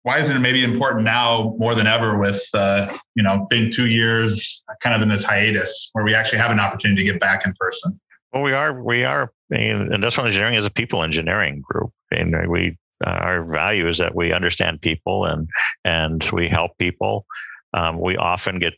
why 0.02 0.18
isn't 0.18 0.34
it 0.34 0.40
maybe 0.40 0.64
important 0.64 1.04
now 1.04 1.54
more 1.58 1.74
than 1.74 1.86
ever 1.86 2.18
with 2.18 2.42
uh, 2.54 2.92
you 3.14 3.22
know 3.22 3.46
being 3.50 3.70
two 3.70 3.88
years 3.88 4.64
kind 4.80 4.94
of 4.94 5.02
in 5.02 5.08
this 5.08 5.24
hiatus 5.24 5.90
where 5.92 6.04
we 6.04 6.14
actually 6.14 6.38
have 6.38 6.50
an 6.50 6.60
opportunity 6.60 7.04
to 7.04 7.12
get 7.12 7.20
back 7.20 7.44
in 7.44 7.52
person? 7.58 8.00
Well, 8.32 8.42
we 8.42 8.52
are 8.52 8.82
we 8.82 9.04
are 9.04 9.32
industrial 9.50 10.26
engineering 10.26 10.54
is 10.54 10.66
a 10.66 10.70
people 10.70 11.02
engineering 11.02 11.62
group, 11.62 11.90
and 12.10 12.34
we 12.50 12.76
uh, 13.04 13.10
our 13.10 13.44
value 13.44 13.88
is 13.88 13.98
that 13.98 14.14
we 14.14 14.32
understand 14.32 14.80
people 14.80 15.24
and 15.24 15.48
and 15.84 16.28
we 16.32 16.48
help 16.48 16.72
people. 16.78 17.26
Um, 17.74 18.00
we 18.00 18.16
often 18.16 18.58
get 18.58 18.74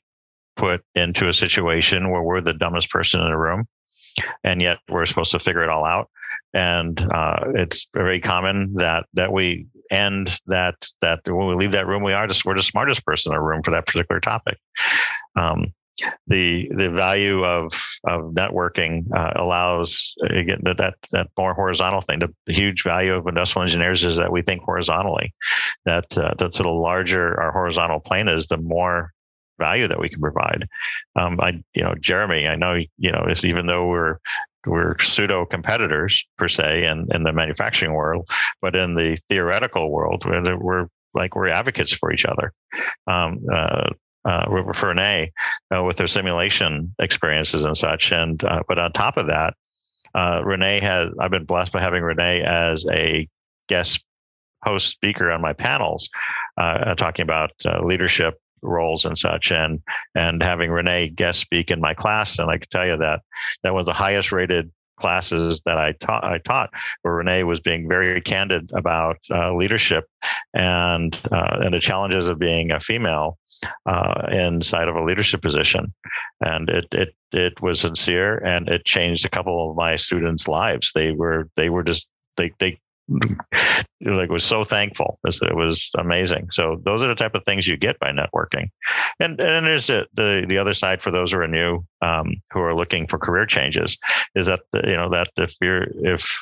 put 0.57 0.83
into 0.95 1.29
a 1.29 1.33
situation 1.33 2.11
where 2.11 2.23
we're 2.23 2.41
the 2.41 2.53
dumbest 2.53 2.91
person 2.91 3.21
in 3.21 3.31
the 3.31 3.39
room, 3.39 3.67
and 4.45 4.61
yet 4.61 4.79
we're 4.89 5.07
supposed 5.07 5.33
to 5.33 5.39
figure 5.39 5.63
it 5.63 5.71
all 5.71 5.85
out. 5.85 6.11
And 6.55 7.01
uh, 7.13 7.45
it's 7.55 7.89
very 7.95 8.21
common 8.21 8.75
that 8.75 9.07
that 9.15 9.33
we 9.33 9.67
end 9.93 10.39
that 10.47 10.75
that 11.01 11.21
when 11.27 11.47
we 11.47 11.55
leave 11.55 11.73
that 11.73 11.87
room, 11.87 12.03
we 12.03 12.13
are 12.13 12.27
just 12.27 12.45
we're 12.45 12.57
the 12.57 12.63
smartest 12.63 13.05
person 13.05 13.33
in 13.33 13.37
the 13.37 13.43
room 13.43 13.63
for 13.63 13.71
that 13.73 13.87
particular 13.87 14.21
topic. 14.21 14.59
Um, 15.37 15.73
the 16.27 16.71
the 16.75 16.91
value 16.91 17.45
of 17.45 17.73
of 18.09 18.33
networking 18.33 19.05
uh, 19.15 19.33
allows 19.37 20.15
again 20.29 20.59
that, 20.63 20.79
that 20.79 20.95
that 21.13 21.29
more 21.37 21.55
horizontal 21.55 22.01
thing. 22.01 22.21
The, 22.21 22.53
huge 22.53 22.83
value 22.83 23.15
of 23.15 23.27
industrial 23.27 23.63
engineers 23.63 24.03
is 24.03 24.17
that 24.17 24.33
we 24.33 24.43
think 24.43 24.63
horizontally. 24.63 25.33
That 25.85 26.17
uh, 26.17 26.35
that 26.39 26.55
sort 26.55 26.69
of 26.69 26.81
larger 26.81 27.41
our 27.41 27.53
horizontal 27.53 28.01
plane 28.01 28.29
is, 28.29 28.47
the 28.47 28.57
more 28.57 29.13
value 29.59 29.87
that 29.87 30.01
we 30.01 30.09
can 30.09 30.21
provide. 30.21 30.67
Um, 31.15 31.39
I 31.41 31.63
you 31.75 31.83
know 31.83 31.95
Jeremy, 32.01 32.49
I 32.49 32.57
know 32.57 32.75
you 32.99 33.13
know 33.13 33.27
even 33.45 33.67
though 33.67 33.87
we're 33.87 34.19
we're 34.67 34.99
pseudo 34.99 35.45
competitors 35.45 36.25
per 36.39 36.49
se 36.49 36.85
in, 36.85 37.09
in 37.13 37.23
the 37.23 37.33
manufacturing 37.33 37.95
world, 37.95 38.29
but 38.61 38.77
in 38.77 38.95
the 38.95 39.19
theoretical 39.29 39.91
world, 39.91 40.25
we're, 40.25 40.59
we're 40.59 40.87
like 41.15 41.35
we're 41.37 41.49
advocates 41.49 41.93
for 41.93 42.13
each 42.13 42.25
other. 42.25 42.53
Um, 43.07 43.45
uh, 43.53 43.91
uh, 44.25 44.47
Renee 44.49 45.33
uh, 45.75 45.83
with 45.83 45.97
their 45.97 46.07
simulation 46.07 46.95
experiences 47.01 47.65
and 47.65 47.77
such. 47.77 48.13
And 48.13 48.43
uh, 48.45 48.63
but 48.69 48.79
on 48.79 48.93
top 48.93 49.17
of 49.17 49.27
that, 49.27 49.55
uh, 50.15 50.43
Renee 50.45 50.81
has 50.81 51.09
I've 51.19 51.31
been 51.31 51.45
blessed 51.45 51.73
by 51.73 51.81
having 51.81 52.03
Renee 52.03 52.43
as 52.43 52.87
a 52.91 53.29
guest 53.69 54.05
host 54.63 54.89
speaker 54.89 55.31
on 55.31 55.41
my 55.41 55.53
panels, 55.53 56.09
uh, 56.57 56.95
talking 56.95 57.25
about 57.25 57.51
uh, 57.67 57.85
leadership 57.85 58.35
roles 58.63 59.05
and 59.05 59.19
such 59.19 59.51
and 59.51 59.81
and 60.15 60.43
having 60.43 60.71
renee 60.71 61.09
guest 61.09 61.41
speak 61.41 61.71
in 61.71 61.81
my 61.81 61.95
class 61.95 62.39
and 62.39 62.51
i 62.51 62.59
can 62.59 62.69
tell 62.71 62.87
you 62.87 62.97
that 62.97 63.21
that 63.63 63.75
was 63.75 63.87
the 63.87 63.93
highest 63.93 64.33
rated 64.33 64.71
classes 65.03 65.63
that 65.63 65.79
I 65.79 65.93
taught, 65.93 66.25
I 66.25 66.39
taught 66.39 66.71
where 67.03 67.15
Renee 67.15 67.43
was 67.43 67.61
being 67.61 67.89
very 67.89 68.21
candid 68.21 68.71
about 68.75 69.19
uh, 69.31 69.55
leadership 69.55 70.05
and 70.55 71.19
uh, 71.33 71.59
and 71.61 71.75
the 71.75 71.81
challenges 71.81 72.29
of 72.29 72.39
being 72.39 72.71
a 72.71 72.81
female 72.81 73.39
uh, 73.87 74.29
inside 74.31 74.89
of 74.89 74.97
a 74.97 75.05
leadership 75.05 75.43
position, 75.43 75.93
and 76.41 76.69
it 76.71 76.87
it 76.93 77.15
it 77.33 77.61
was 77.61 77.81
sincere 77.81 78.39
and 78.39 78.69
it 78.69 78.85
changed 78.85 79.25
a 79.25 79.31
couple 79.31 79.71
of 79.71 79.77
my 79.77 79.97
students' 79.97 80.49
lives. 80.49 80.93
They 80.95 81.11
were 81.13 81.49
they 81.57 81.69
were 81.69 81.83
just 81.83 82.09
they 82.37 82.53
they 82.61 82.77
like 83.09 84.31
was 84.31 84.45
so 84.45 84.65
thankful. 84.65 85.19
It 85.25 85.55
was 85.55 85.91
amazing. 85.99 86.49
So 86.51 86.81
those 86.85 87.05
are 87.05 87.09
the 87.09 87.15
type 87.15 87.35
of 87.35 87.45
things 87.45 87.67
you 87.67 87.77
get 87.77 87.99
by 87.99 88.11
networking, 88.11 88.69
and 89.21 89.41
and 89.41 89.67
there's 89.67 89.87
the 89.87 90.07
the, 90.15 90.45
the 90.49 90.59
other 90.59 90.73
side 90.73 91.03
for 91.03 91.11
those 91.11 91.33
who 91.33 91.39
are 91.39 91.49
new, 91.49 91.85
um, 92.01 92.35
who 92.53 92.61
are 92.61 92.75
looking 92.75 93.07
for 93.07 93.19
career 93.19 93.47
changes, 93.47 93.99
is 94.35 94.47
that 94.47 94.61
the, 94.73 94.83
you 94.87 94.97
know 94.97 95.11
that 95.11 95.29
if 95.37 95.55
you're 95.61 95.87
if 96.05 96.37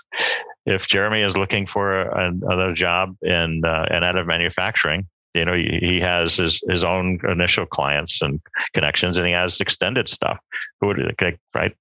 if 0.66 0.86
Jeremy 0.86 1.22
is 1.22 1.36
looking 1.36 1.66
for 1.66 2.02
another 2.02 2.72
job 2.72 3.16
in 3.22 3.62
uh, 3.64 3.86
in 3.90 4.02
additive 4.02 4.26
manufacturing, 4.26 5.06
you 5.34 5.44
know 5.44 5.54
he 5.54 6.00
has 6.00 6.36
his 6.36 6.62
his 6.68 6.84
own 6.84 7.18
initial 7.28 7.66
clients 7.66 8.22
and 8.22 8.40
connections 8.74 9.18
and 9.18 9.26
he 9.26 9.32
has 9.32 9.60
extended 9.60 10.08
stuff 10.08 10.38
who 10.80 10.88
would 10.88 11.14
like 11.20 11.38
right 11.54 11.74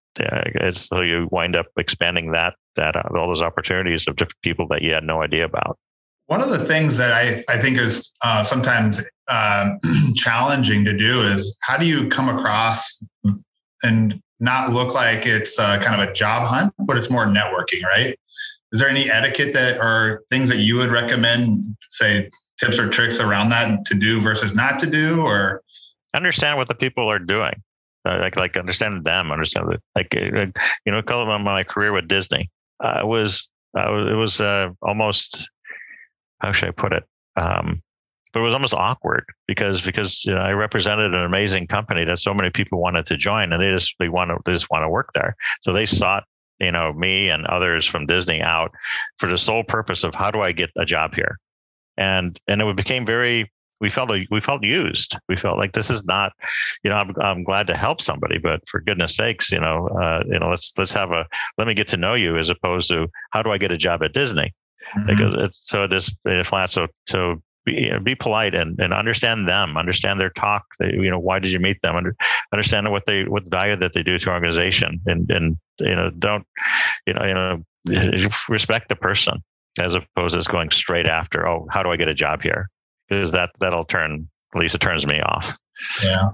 so 0.71 1.01
you 1.01 1.27
wind 1.31 1.55
up 1.55 1.67
expanding 1.77 2.31
that 2.31 2.55
that 2.75 2.95
uh, 2.95 3.03
all 3.15 3.27
those 3.27 3.41
opportunities 3.41 4.07
of 4.07 4.15
different 4.15 4.41
people 4.41 4.67
that 4.69 4.81
you 4.81 4.93
had 4.93 5.03
no 5.03 5.21
idea 5.21 5.45
about. 5.45 5.77
One 6.27 6.41
of 6.41 6.49
the 6.49 6.59
things 6.59 6.97
that 6.97 7.11
I, 7.11 7.43
I 7.49 7.57
think 7.57 7.77
is 7.77 8.13
uh, 8.23 8.43
sometimes 8.43 9.01
uh, 9.27 9.71
challenging 10.15 10.85
to 10.85 10.95
do 10.95 11.23
is 11.23 11.57
how 11.63 11.77
do 11.77 11.87
you 11.87 12.07
come 12.07 12.29
across 12.29 13.03
and 13.83 14.21
not 14.39 14.71
look 14.71 14.93
like 14.93 15.25
it's 15.25 15.59
uh, 15.59 15.79
kind 15.79 16.01
of 16.01 16.07
a 16.07 16.13
job 16.13 16.47
hunt, 16.47 16.73
but 16.79 16.97
it's 16.97 17.09
more 17.09 17.25
networking, 17.25 17.83
right? 17.83 18.17
Is 18.71 18.79
there 18.79 18.87
any 18.87 19.09
etiquette 19.09 19.53
that 19.53 19.79
or 19.79 20.23
things 20.29 20.49
that 20.49 20.57
you 20.57 20.77
would 20.77 20.91
recommend, 20.91 21.75
say 21.89 22.29
tips 22.59 22.77
or 22.77 22.87
tricks 22.89 23.19
around 23.19 23.49
that 23.49 23.85
to 23.85 23.95
do 23.95 24.21
versus 24.21 24.53
not 24.53 24.77
to 24.79 24.85
do 24.85 25.21
or? 25.21 25.63
Understand 26.13 26.57
what 26.57 26.67
the 26.67 26.75
people 26.75 27.09
are 27.09 27.19
doing 27.19 27.61
like 28.17 28.35
like 28.35 28.57
understand 28.57 29.05
them 29.05 29.31
understand 29.31 29.71
it 29.73 29.81
like 29.95 30.15
uh, 30.15 30.47
you 30.85 30.91
know 30.91 31.01
call 31.01 31.29
it 31.29 31.39
my 31.39 31.63
career 31.63 31.93
with 31.93 32.07
disney. 32.07 32.49
I 32.81 33.03
was 33.03 33.49
uh, 33.77 34.07
it 34.07 34.15
was 34.15 34.41
uh, 34.41 34.69
almost 34.81 35.49
how 36.39 36.51
should 36.51 36.69
i 36.69 36.71
put 36.71 36.93
it? 36.93 37.03
Um, 37.35 37.81
but 38.31 38.41
it 38.41 38.43
was 38.43 38.53
almost 38.53 38.73
awkward 38.73 39.25
because 39.47 39.81
because 39.81 40.23
you 40.25 40.33
know, 40.33 40.41
I 40.41 40.51
represented 40.51 41.13
an 41.13 41.21
amazing 41.21 41.67
company 41.67 42.05
that 42.05 42.19
so 42.19 42.33
many 42.33 42.49
people 42.49 42.79
wanted 42.79 43.05
to 43.05 43.17
join, 43.17 43.51
and 43.51 43.61
they 43.61 43.71
just 43.71 43.95
they 43.99 44.09
want 44.09 44.29
to 44.29 44.37
they 44.45 44.53
just 44.53 44.69
want 44.69 44.83
to 44.83 44.89
work 44.89 45.09
there. 45.15 45.35
So 45.61 45.73
they 45.73 45.85
sought 45.85 46.25
you 46.59 46.71
know 46.71 46.93
me 46.93 47.29
and 47.29 47.45
others 47.47 47.85
from 47.85 48.05
Disney 48.05 48.41
out 48.41 48.71
for 49.17 49.29
the 49.29 49.37
sole 49.37 49.63
purpose 49.63 50.03
of 50.03 50.13
how 50.13 50.29
do 50.31 50.41
I 50.41 50.51
get 50.51 50.71
a 50.77 50.85
job 50.85 51.15
here, 51.15 51.39
and 51.97 52.39
and 52.47 52.61
it 52.61 52.75
became 52.75 53.05
very 53.05 53.51
we 53.79 53.89
felt 53.89 54.11
we 54.29 54.41
felt 54.41 54.63
used. 54.63 55.15
We 55.27 55.35
felt 55.35 55.57
like 55.57 55.73
this 55.73 55.89
is 55.89 56.05
not, 56.05 56.33
you 56.83 56.89
know, 56.89 56.97
I'm, 56.97 57.13
I'm 57.21 57.43
glad 57.43 57.67
to 57.67 57.77
help 57.77 58.01
somebody, 58.01 58.37
but 58.37 58.67
for 58.67 58.81
goodness 58.81 59.15
sakes, 59.15 59.51
you 59.51 59.59
know, 59.59 59.87
uh, 60.01 60.23
you 60.25 60.39
know, 60.39 60.49
let's 60.49 60.73
let's 60.77 60.93
have 60.93 61.11
a 61.11 61.25
let 61.57 61.67
me 61.67 61.73
get 61.73 61.87
to 61.89 61.97
know 61.97 62.13
you 62.13 62.37
as 62.37 62.49
opposed 62.49 62.89
to 62.89 63.07
how 63.31 63.41
do 63.41 63.51
I 63.51 63.57
get 63.57 63.71
a 63.71 63.77
job 63.77 64.03
at 64.03 64.13
Disney? 64.13 64.53
Mm-hmm. 64.97 65.07
Because 65.07 65.35
it's 65.39 65.67
so 65.67 65.83
it 65.83 65.93
is 65.93 66.15
flat. 66.43 66.69
So 66.69 66.87
so 67.07 67.41
be, 67.65 67.73
you 67.73 67.91
know, 67.91 67.99
be 67.99 68.15
polite 68.15 68.55
and, 68.55 68.79
and 68.79 68.93
understand 68.93 69.47
them, 69.47 69.77
understand 69.77 70.19
their 70.19 70.31
talk. 70.31 70.65
They, 70.79 70.93
you 70.93 71.09
know, 71.09 71.19
why 71.19 71.39
did 71.39 71.51
you 71.51 71.59
meet 71.59 71.81
them? 71.81 71.95
Under, 71.95 72.15
understand 72.51 72.89
what 72.91 73.05
they 73.05 73.23
what 73.23 73.49
value 73.49 73.75
that 73.77 73.93
they 73.93 74.03
do 74.03 74.17
to 74.17 74.29
organization, 74.29 75.01
and 75.05 75.29
and 75.29 75.57
you 75.79 75.95
know, 75.95 76.09
don't 76.09 76.45
you 77.05 77.13
know, 77.13 77.25
you 77.25 77.33
know, 77.33 77.63
respect 78.49 78.89
the 78.89 78.95
person 78.95 79.43
as 79.79 79.95
opposed 79.95 80.39
to 80.39 80.51
going 80.51 80.69
straight 80.71 81.07
after, 81.07 81.47
oh, 81.47 81.67
how 81.69 81.83
do 81.83 81.89
I 81.89 81.95
get 81.95 82.07
a 82.07 82.13
job 82.13 82.41
here? 82.41 82.69
Because 83.09 83.31
that 83.31 83.51
that'll 83.59 83.85
turn 83.85 84.29
at 84.53 84.59
least 84.59 84.75
it 84.75 84.81
turns 84.81 85.05
me 85.05 85.21
off. 85.21 85.57
Yeah. 86.03 86.29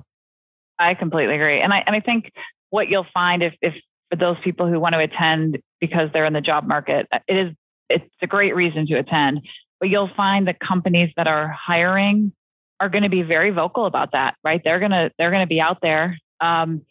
I 0.79 0.93
completely 0.93 1.35
agree. 1.35 1.61
And 1.61 1.73
I 1.73 1.83
and 1.85 1.95
I 1.95 1.99
think 2.01 2.31
what 2.69 2.89
you'll 2.89 3.07
find 3.13 3.43
if 3.43 3.53
if 3.61 3.73
for 4.09 4.17
those 4.17 4.37
people 4.43 4.67
who 4.67 4.79
want 4.79 4.93
to 4.93 4.99
attend 4.99 5.59
because 5.79 6.09
they're 6.13 6.25
in 6.25 6.33
the 6.33 6.41
job 6.41 6.67
market, 6.67 7.07
it 7.27 7.33
is 7.33 7.53
it's 7.89 8.05
a 8.21 8.27
great 8.27 8.55
reason 8.55 8.87
to 8.87 8.95
attend. 8.95 9.41
But 9.79 9.89
you'll 9.89 10.11
find 10.15 10.47
the 10.47 10.53
companies 10.53 11.11
that 11.17 11.27
are 11.27 11.49
hiring 11.49 12.33
are 12.79 12.89
going 12.89 13.03
to 13.03 13.09
be 13.09 13.21
very 13.21 13.51
vocal 13.51 13.85
about 13.85 14.11
that, 14.11 14.35
right? 14.43 14.61
They're 14.63 14.79
gonna 14.79 15.11
they're 15.17 15.31
gonna 15.31 15.47
be 15.47 15.61
out 15.61 15.79
there 15.81 16.17
um, 16.41 16.81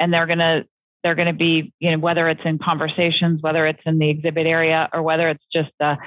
and 0.00 0.12
they're 0.12 0.26
gonna 0.26 0.64
they're 1.04 1.14
going 1.14 1.28
to 1.28 1.34
be, 1.34 1.72
you 1.78 1.92
know, 1.92 1.98
whether 1.98 2.28
it's 2.30 2.40
in 2.46 2.58
conversations, 2.58 3.42
whether 3.42 3.66
it's 3.66 3.82
in 3.84 3.98
the 3.98 4.08
exhibit 4.08 4.46
area, 4.46 4.88
or 4.92 5.02
whether 5.02 5.28
it's 5.28 5.44
just 5.52 5.70
a, 5.80 5.98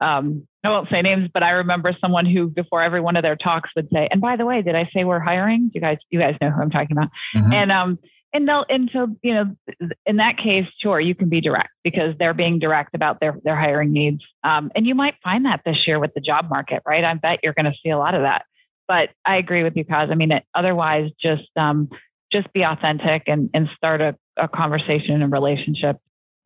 um, 0.00 0.46
I 0.64 0.70
won't 0.70 0.88
say 0.90 1.02
names, 1.02 1.28
but 1.32 1.42
I 1.42 1.50
remember 1.50 1.96
someone 2.00 2.24
who 2.24 2.48
before 2.48 2.82
every 2.82 3.00
one 3.00 3.16
of 3.16 3.22
their 3.22 3.36
talks 3.36 3.70
would 3.74 3.88
say, 3.92 4.08
"And 4.10 4.20
by 4.20 4.36
the 4.36 4.46
way, 4.46 4.62
did 4.62 4.76
I 4.76 4.88
say 4.94 5.04
we're 5.04 5.20
hiring? 5.20 5.70
You 5.74 5.80
guys, 5.80 5.98
you 6.10 6.20
guys 6.20 6.36
know 6.40 6.50
who 6.50 6.62
I'm 6.62 6.70
talking 6.70 6.92
about." 6.92 7.08
Mm-hmm. 7.36 7.52
And 7.52 7.72
um, 7.72 7.98
and 8.32 8.48
they'll 8.48 8.64
and 8.68 8.88
so 8.92 9.08
you 9.22 9.34
know, 9.34 9.56
in 10.06 10.16
that 10.16 10.38
case, 10.38 10.66
sure, 10.80 11.00
you 11.00 11.14
can 11.14 11.28
be 11.28 11.40
direct 11.40 11.70
because 11.82 12.14
they're 12.18 12.34
being 12.34 12.58
direct 12.58 12.94
about 12.94 13.18
their 13.20 13.36
their 13.44 13.56
hiring 13.56 13.92
needs. 13.92 14.22
Um, 14.44 14.70
and 14.74 14.86
you 14.86 14.94
might 14.94 15.14
find 15.22 15.44
that 15.46 15.62
this 15.64 15.78
year 15.86 15.98
with 15.98 16.12
the 16.14 16.20
job 16.20 16.48
market, 16.48 16.82
right? 16.86 17.04
I 17.04 17.14
bet 17.14 17.40
you're 17.42 17.54
going 17.54 17.66
to 17.66 17.74
see 17.82 17.90
a 17.90 17.98
lot 17.98 18.14
of 18.14 18.22
that. 18.22 18.44
But 18.86 19.10
I 19.26 19.36
agree 19.36 19.62
with 19.62 19.74
you, 19.76 19.84
Kaz. 19.84 20.10
I 20.10 20.14
mean, 20.14 20.32
it, 20.32 20.44
otherwise, 20.54 21.10
just 21.20 21.48
um, 21.56 21.88
just 22.32 22.52
be 22.52 22.62
authentic 22.62 23.24
and 23.26 23.50
and 23.52 23.68
start 23.76 24.00
a 24.00 24.16
a 24.36 24.48
conversation 24.48 25.22
and 25.22 25.32
relationship. 25.32 25.96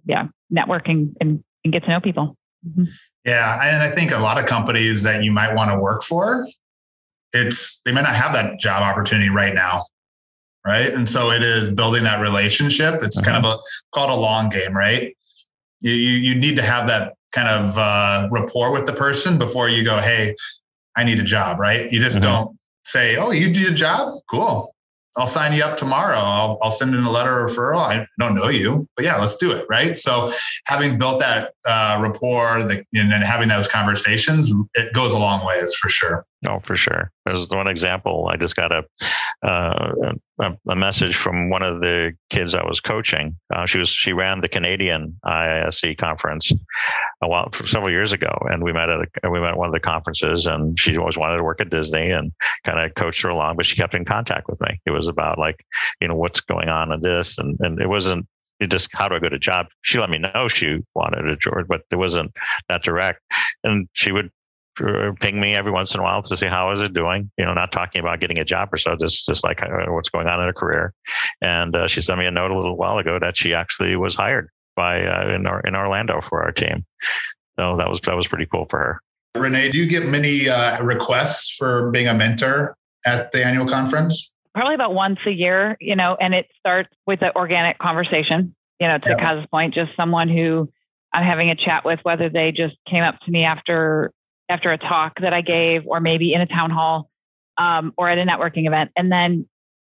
Yeah, 0.06 0.28
networking 0.52 1.14
and, 1.20 1.44
and 1.64 1.72
get 1.72 1.84
to 1.84 1.90
know 1.90 2.00
people. 2.00 2.36
Mm-hmm. 2.66 2.84
Yeah, 3.24 3.58
and 3.62 3.82
I 3.82 3.90
think 3.90 4.12
a 4.12 4.18
lot 4.18 4.38
of 4.38 4.46
companies 4.46 5.02
that 5.02 5.24
you 5.24 5.32
might 5.32 5.54
want 5.54 5.70
to 5.70 5.78
work 5.78 6.02
for, 6.02 6.46
it's 7.32 7.80
they 7.84 7.92
may 7.92 8.02
not 8.02 8.14
have 8.14 8.32
that 8.34 8.60
job 8.60 8.82
opportunity 8.82 9.30
right 9.30 9.54
now, 9.54 9.84
right? 10.64 10.92
And 10.92 11.08
so 11.08 11.30
it 11.32 11.42
is 11.42 11.68
building 11.68 12.04
that 12.04 12.20
relationship. 12.20 13.02
It's 13.02 13.18
uh-huh. 13.18 13.32
kind 13.32 13.44
of 13.44 13.52
a 13.52 13.58
called 13.92 14.10
a 14.10 14.14
long 14.14 14.48
game, 14.48 14.76
right? 14.76 15.16
You 15.80 15.92
you, 15.92 16.12
you 16.18 16.34
need 16.36 16.56
to 16.56 16.62
have 16.62 16.86
that 16.88 17.14
kind 17.32 17.48
of 17.48 17.76
uh, 17.76 18.28
rapport 18.30 18.72
with 18.72 18.86
the 18.86 18.92
person 18.92 19.38
before 19.38 19.68
you 19.68 19.82
go, 19.82 19.98
hey, 19.98 20.34
I 20.96 21.04
need 21.04 21.18
a 21.18 21.24
job, 21.24 21.58
right? 21.58 21.90
You 21.90 22.00
just 22.00 22.18
uh-huh. 22.18 22.44
don't 22.44 22.58
say, 22.84 23.16
oh, 23.16 23.32
you 23.32 23.52
do 23.52 23.68
a 23.68 23.74
job, 23.74 24.18
cool. 24.30 24.75
I'll 25.16 25.26
sign 25.26 25.52
you 25.52 25.62
up 25.64 25.76
tomorrow. 25.76 26.18
I'll, 26.18 26.58
I'll 26.62 26.70
send 26.70 26.94
in 26.94 27.04
a 27.04 27.10
letter 27.10 27.44
of 27.44 27.50
referral. 27.50 27.78
I 27.78 28.06
don't 28.18 28.34
know 28.34 28.48
you, 28.48 28.86
but 28.96 29.04
yeah, 29.04 29.16
let's 29.16 29.36
do 29.36 29.52
it. 29.52 29.66
Right. 29.68 29.98
So 29.98 30.32
having 30.64 30.98
built 30.98 31.20
that 31.20 31.54
uh, 31.66 31.98
rapport 32.02 32.62
the, 32.62 32.84
and, 32.94 33.12
having 33.24 33.48
those 33.48 33.66
conversations, 33.66 34.52
it 34.74 34.92
goes 34.92 35.12
a 35.12 35.18
long 35.18 35.44
ways 35.46 35.74
for 35.74 35.88
sure. 35.88 36.26
No, 36.42 36.60
for 36.60 36.76
sure. 36.76 37.10
There's 37.24 37.48
one 37.48 37.66
example. 37.66 38.28
I 38.30 38.36
just 38.36 38.56
got 38.56 38.70
a, 38.70 38.84
uh, 39.42 40.12
a, 40.38 40.52
a 40.68 40.76
message 40.76 41.16
from 41.16 41.48
one 41.48 41.62
of 41.62 41.80
the 41.80 42.12
kids 42.28 42.54
I 42.54 42.62
was 42.64 42.78
coaching. 42.78 43.36
Uh, 43.54 43.64
she 43.64 43.78
was 43.78 43.88
she 43.88 44.12
ran 44.12 44.42
the 44.42 44.48
Canadian 44.48 45.18
IISE 45.24 45.96
conference 45.96 46.52
a 47.22 47.28
while 47.28 47.50
several 47.52 47.90
years 47.90 48.12
ago, 48.12 48.30
and 48.50 48.62
we 48.62 48.72
met 48.72 48.90
at 48.90 49.00
a, 49.00 49.30
we 49.30 49.40
met 49.40 49.52
at 49.52 49.56
one 49.56 49.68
of 49.68 49.72
the 49.72 49.80
conferences, 49.80 50.46
and 50.46 50.78
she 50.78 50.96
always 50.98 51.16
wanted 51.16 51.38
to 51.38 51.42
work 51.42 51.60
at 51.60 51.70
Disney, 51.70 52.10
and 52.10 52.32
kind 52.64 52.78
of 52.78 52.94
coached 52.96 53.22
her 53.22 53.30
along, 53.30 53.56
but 53.56 53.64
she 53.64 53.76
kept 53.76 53.94
in 53.94 54.04
contact 54.04 54.46
with 54.46 54.60
me. 54.60 54.78
It 54.84 54.90
was 54.90 55.08
about 55.08 55.38
like 55.38 55.64
you 56.02 56.08
know 56.08 56.16
what's 56.16 56.40
going 56.40 56.68
on 56.68 56.92
in 56.92 57.00
this, 57.00 57.38
and 57.38 57.56
and 57.60 57.80
it 57.80 57.88
wasn't 57.88 58.26
it 58.60 58.70
just 58.70 58.88
how 58.92 59.08
do 59.08 59.14
I 59.14 59.18
get 59.18 59.32
a 59.32 59.38
job? 59.38 59.66
She 59.82 59.98
let 59.98 60.10
me 60.10 60.18
know 60.18 60.48
she 60.48 60.78
wanted 60.94 61.26
a 61.28 61.36
George, 61.36 61.66
but 61.68 61.82
it 61.90 61.96
wasn't 61.96 62.36
that 62.68 62.82
direct. 62.82 63.20
And 63.64 63.88
she 63.92 64.12
would 64.12 64.30
ping 64.76 65.40
me 65.40 65.54
every 65.54 65.72
once 65.72 65.94
in 65.94 66.00
a 66.00 66.02
while 66.02 66.22
to 66.22 66.36
see 66.36 66.46
how 66.46 66.70
is 66.72 66.82
it 66.82 66.92
doing. 66.92 67.30
You 67.36 67.44
know, 67.44 67.54
not 67.54 67.72
talking 67.72 68.00
about 68.00 68.20
getting 68.20 68.38
a 68.38 68.44
job 68.44 68.68
or 68.72 68.76
so, 68.76 68.96
just 68.96 69.26
just 69.26 69.44
like 69.44 69.62
uh, 69.62 69.68
what's 69.88 70.08
going 70.08 70.26
on 70.26 70.40
in 70.40 70.46
her 70.46 70.52
career. 70.52 70.92
And 71.40 71.74
uh, 71.74 71.86
she 71.86 72.00
sent 72.00 72.18
me 72.18 72.26
a 72.26 72.30
note 72.30 72.50
a 72.50 72.56
little 72.56 72.76
while 72.76 72.98
ago 72.98 73.18
that 73.18 73.36
she 73.36 73.54
actually 73.54 73.96
was 73.96 74.14
hired 74.14 74.48
by 74.74 75.04
uh, 75.04 75.28
in 75.28 75.46
in 75.64 75.76
Orlando 75.76 76.20
for 76.20 76.42
our 76.42 76.52
team. 76.52 76.84
So 77.58 77.76
that 77.76 77.88
was 77.88 78.00
that 78.02 78.16
was 78.16 78.28
pretty 78.28 78.46
cool 78.46 78.66
for 78.68 78.78
her. 78.78 79.00
Renee, 79.40 79.70
do 79.70 79.78
you 79.78 79.86
get 79.86 80.06
many 80.06 80.48
uh, 80.48 80.82
requests 80.82 81.54
for 81.56 81.90
being 81.90 82.08
a 82.08 82.14
mentor 82.14 82.74
at 83.04 83.32
the 83.32 83.44
annual 83.44 83.66
conference? 83.66 84.32
Probably 84.54 84.74
about 84.74 84.94
once 84.94 85.18
a 85.26 85.30
year, 85.30 85.76
you 85.80 85.94
know, 85.94 86.16
and 86.20 86.34
it 86.34 86.46
starts 86.58 86.88
with 87.06 87.20
an 87.22 87.32
organic 87.36 87.78
conversation. 87.78 88.54
You 88.80 88.88
know, 88.88 88.98
to 88.98 89.08
yeah. 89.10 89.16
Kaz's 89.16 89.46
point, 89.50 89.74
just 89.74 89.90
someone 89.96 90.28
who 90.28 90.70
I'm 91.14 91.24
having 91.24 91.48
a 91.48 91.56
chat 91.56 91.84
with, 91.84 92.00
whether 92.02 92.28
they 92.28 92.52
just 92.52 92.76
came 92.88 93.02
up 93.02 93.18
to 93.24 93.30
me 93.30 93.44
after 93.44 94.12
after 94.48 94.72
a 94.72 94.78
talk 94.78 95.20
that 95.20 95.32
I 95.32 95.40
gave, 95.40 95.86
or 95.86 96.00
maybe 96.00 96.32
in 96.32 96.40
a 96.40 96.46
town 96.46 96.70
hall, 96.70 97.10
um, 97.58 97.92
or 97.96 98.08
at 98.08 98.18
a 98.18 98.22
networking 98.22 98.66
event, 98.66 98.90
and 98.96 99.10
then 99.10 99.48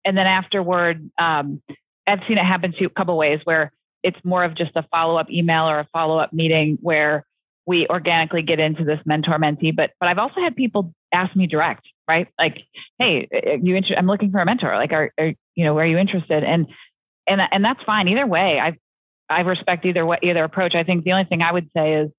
and 0.05 0.17
then 0.17 0.27
afterward, 0.27 1.09
um, 1.17 1.61
I've 2.07 2.19
seen 2.27 2.37
it 2.37 2.45
happen 2.45 2.73
to 2.79 2.85
a 2.85 2.89
couple 2.89 3.17
ways 3.17 3.41
where 3.43 3.71
it's 4.03 4.17
more 4.23 4.43
of 4.43 4.55
just 4.55 4.71
a 4.75 4.83
follow 4.83 5.17
up 5.17 5.29
email 5.29 5.65
or 5.69 5.79
a 5.79 5.87
follow 5.91 6.17
up 6.17 6.31
meeting 6.31 6.77
where 6.81 7.25
we 7.65 7.85
organically 7.89 8.41
get 8.41 8.59
into 8.59 8.85
this 8.85 8.99
mentor 9.05 9.37
mentee. 9.37 9.75
But 9.75 9.91
but 9.99 10.07
I've 10.07 10.17
also 10.17 10.41
had 10.41 10.55
people 10.55 10.93
ask 11.13 11.35
me 11.35 11.47
direct, 11.47 11.85
right? 12.07 12.27
Like, 12.39 12.57
hey, 12.99 13.27
you 13.61 13.75
inter- 13.75 13.95
I'm 13.97 14.07
looking 14.07 14.31
for 14.31 14.39
a 14.39 14.45
mentor. 14.45 14.75
Like, 14.75 14.93
are, 14.93 15.11
are 15.19 15.33
you 15.55 15.65
know, 15.65 15.77
are 15.77 15.85
you 15.85 15.97
interested? 15.97 16.43
And 16.43 16.67
and 17.27 17.41
and 17.51 17.63
that's 17.65 17.83
fine 17.85 18.07
either 18.07 18.25
way. 18.25 18.59
I 18.59 18.77
I 19.29 19.41
respect 19.41 19.85
either 19.85 20.05
way, 20.05 20.19
either 20.23 20.43
approach. 20.43 20.73
I 20.75 20.83
think 20.83 21.03
the 21.03 21.11
only 21.11 21.25
thing 21.25 21.41
I 21.41 21.51
would 21.51 21.69
say 21.75 21.95
is 21.95 22.11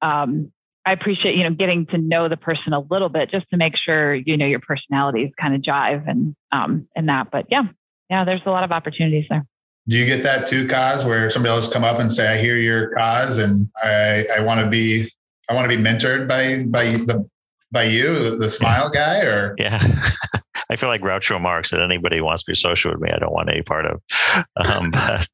um, 0.00 0.52
I 0.86 0.92
appreciate, 0.92 1.34
you 1.34 1.42
know, 1.42 1.50
getting 1.50 1.86
to 1.86 1.98
know 1.98 2.28
the 2.28 2.36
person 2.36 2.72
a 2.72 2.78
little 2.78 3.08
bit 3.08 3.30
just 3.30 3.50
to 3.50 3.56
make 3.56 3.74
sure, 3.76 4.14
you 4.14 4.36
know, 4.36 4.46
your 4.46 4.60
personalities 4.60 5.32
kind 5.38 5.54
of 5.54 5.60
jive 5.60 6.08
and, 6.08 6.36
um, 6.52 6.86
and 6.94 7.08
that. 7.08 7.28
But 7.32 7.46
yeah, 7.50 7.64
yeah, 8.08 8.24
there's 8.24 8.42
a 8.46 8.50
lot 8.50 8.62
of 8.62 8.70
opportunities 8.70 9.26
there. 9.28 9.44
Do 9.88 9.98
you 9.98 10.06
get 10.06 10.22
that 10.22 10.46
too, 10.46 10.66
Kaz, 10.66 11.04
where 11.04 11.28
somebody 11.28 11.52
else 11.52 11.72
come 11.72 11.82
up 11.82 11.98
and 11.98 12.10
say, 12.10 12.32
I 12.32 12.40
hear 12.40 12.56
your 12.56 12.94
cause 12.94 13.38
and 13.38 13.66
I, 13.82 14.26
I 14.36 14.40
want 14.40 14.60
to 14.60 14.70
be, 14.70 15.08
I 15.48 15.54
want 15.54 15.68
to 15.68 15.76
be 15.76 15.82
mentored 15.82 16.28
by, 16.28 16.64
by 16.68 16.84
the, 16.90 17.28
by 17.72 17.82
you, 17.82 18.36
the 18.36 18.48
smile 18.48 18.88
guy 18.88 19.22
or? 19.22 19.56
Yeah. 19.58 20.02
I 20.70 20.76
feel 20.76 20.88
like 20.88 21.00
Groucho 21.00 21.40
Marx 21.40 21.70
that 21.70 21.80
anybody 21.80 22.20
wants 22.20 22.42
to 22.42 22.50
be 22.50 22.56
social 22.56 22.90
with 22.92 23.00
me, 23.00 23.10
I 23.10 23.18
don't 23.18 23.32
want 23.32 23.50
any 23.50 23.62
part 23.62 23.86
of. 23.86 24.02
Um, 24.56 24.90
but 24.90 25.28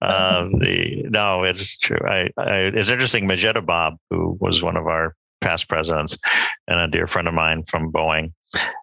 um, 0.00 0.50
the 0.58 1.04
no, 1.08 1.44
it's 1.44 1.78
true. 1.78 1.98
I, 2.08 2.30
I, 2.36 2.56
it's 2.74 2.90
interesting. 2.90 3.28
Majeda 3.28 3.64
Bob, 3.64 3.96
who 4.10 4.36
was 4.40 4.62
one 4.62 4.76
of 4.76 4.86
our 4.86 5.14
past 5.40 5.68
presidents 5.68 6.18
and 6.66 6.78
a 6.80 6.88
dear 6.88 7.06
friend 7.06 7.28
of 7.28 7.34
mine 7.34 7.62
from 7.64 7.92
Boeing, 7.92 8.32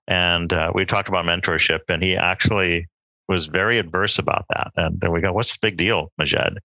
and 0.07 0.53
uh, 0.53 0.71
we 0.73 0.85
talked 0.85 1.09
about 1.09 1.25
mentorship, 1.25 1.79
and 1.89 2.03
he 2.03 2.15
actually 2.15 2.87
was 3.27 3.47
very 3.47 3.79
adverse 3.79 4.19
about 4.19 4.45
that. 4.49 4.71
And 4.75 4.99
then 5.01 5.11
we 5.11 5.21
go, 5.21 5.33
"What's 5.33 5.53
the 5.53 5.67
big 5.67 5.77
deal, 5.77 6.11
Majed?" 6.21 6.55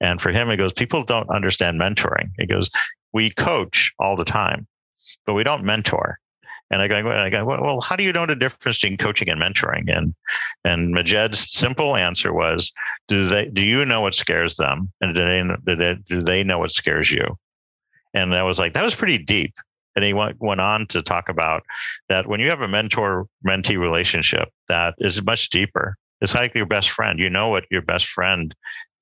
And 0.00 0.20
for 0.20 0.30
him, 0.30 0.48
he 0.48 0.56
goes, 0.56 0.72
"People 0.72 1.02
don't 1.02 1.30
understand 1.30 1.80
mentoring." 1.80 2.30
He 2.38 2.46
goes, 2.46 2.70
"We 3.12 3.30
coach 3.30 3.92
all 3.98 4.16
the 4.16 4.24
time, 4.24 4.66
but 5.24 5.34
we 5.34 5.44
don't 5.44 5.64
mentor." 5.64 6.18
And 6.70 6.82
I 6.82 6.88
go, 6.88 6.96
I 6.96 7.30
go, 7.30 7.44
well, 7.44 7.80
how 7.80 7.96
do 7.96 8.02
you 8.02 8.12
know 8.12 8.26
the 8.26 8.36
difference 8.36 8.78
between 8.78 8.98
coaching 8.98 9.28
and 9.28 9.40
mentoring? 9.40 9.84
And 9.94 10.14
and 10.64 10.92
Majed's 10.92 11.50
simple 11.50 11.96
answer 11.96 12.32
was, 12.32 12.72
do 13.06 13.24
they 13.24 13.46
do 13.46 13.62
you 13.64 13.84
know 13.84 14.02
what 14.02 14.14
scares 14.14 14.56
them, 14.56 14.92
and 15.00 15.14
do 15.14 15.24
they 15.24 15.54
do 15.64 15.76
they, 15.76 15.94
do 16.08 16.20
they 16.20 16.44
know 16.44 16.58
what 16.58 16.70
scares 16.70 17.10
you? 17.10 17.38
And 18.14 18.34
I 18.34 18.42
was 18.42 18.58
like, 18.58 18.74
that 18.74 18.84
was 18.84 18.94
pretty 18.94 19.18
deep. 19.18 19.54
And 19.96 20.04
he 20.04 20.12
went, 20.12 20.40
went 20.40 20.60
on 20.60 20.86
to 20.88 21.02
talk 21.02 21.28
about 21.28 21.64
that 22.08 22.26
when 22.26 22.38
you 22.38 22.50
have 22.50 22.60
a 22.60 22.68
mentor 22.68 23.26
mentee 23.46 23.78
relationship, 23.78 24.48
that 24.68 24.94
is 24.98 25.24
much 25.24 25.50
deeper. 25.50 25.96
It's 26.20 26.34
like 26.34 26.54
your 26.54 26.66
best 26.66 26.90
friend. 26.90 27.18
You 27.18 27.30
know 27.30 27.50
what 27.50 27.64
your 27.70 27.82
best 27.82 28.06
friend 28.06 28.54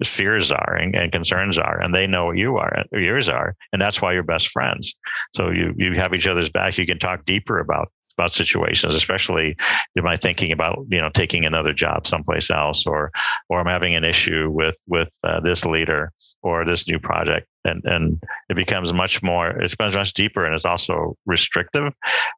fears 0.05 0.53
are 0.53 0.77
and, 0.77 0.95
and, 0.95 1.11
concerns 1.11 1.59
are, 1.59 1.81
and 1.81 1.95
they 1.95 2.07
know 2.07 2.27
what 2.27 2.37
you 2.37 2.59
are, 2.59 2.85
yours 2.93 3.29
are, 3.31 3.55
and 3.73 3.81
that's 3.81 4.03
why 4.03 4.13
you're 4.13 4.23
best 4.23 4.49
friends. 4.49 4.95
So 5.35 5.51
you 5.51 5.75
you 5.77 5.95
have 5.95 6.15
each 6.15 6.27
other's 6.27 6.51
back. 6.51 6.77
You 6.77 6.87
can 6.87 6.99
talk 6.99 7.25
deeper 7.25 7.59
about 7.59 7.91
about 8.17 8.33
situations, 8.33 8.95
especially 8.95 9.57
am 9.97 10.07
I 10.07 10.17
thinking 10.17 10.53
about 10.53 10.87
you 10.89 11.01
know 11.01 11.11
taking 11.11 11.45
another 11.45 11.73
job 11.73 12.07
someplace 12.07 12.51
else, 12.51 12.87
or 12.87 13.11
or 13.49 13.61
I'm 13.61 13.67
having 13.67 13.95
an 13.95 14.05
issue 14.05 14.51
with 14.51 14.79
with 14.87 15.17
uh, 15.25 15.41
this 15.41 15.65
leader 15.65 16.13
or 16.43 16.65
this 16.65 16.89
new 16.89 16.99
project, 16.99 17.47
and 17.65 17.83
and 17.85 18.23
it 18.49 18.57
becomes 18.57 18.93
much 18.93 19.23
more 19.23 19.51
it 19.51 19.71
becomes 19.71 19.97
much 19.97 20.15
deeper, 20.15 20.45
and 20.45 20.55
it's 20.55 20.65
also 20.65 21.17
restrictive. 21.27 21.93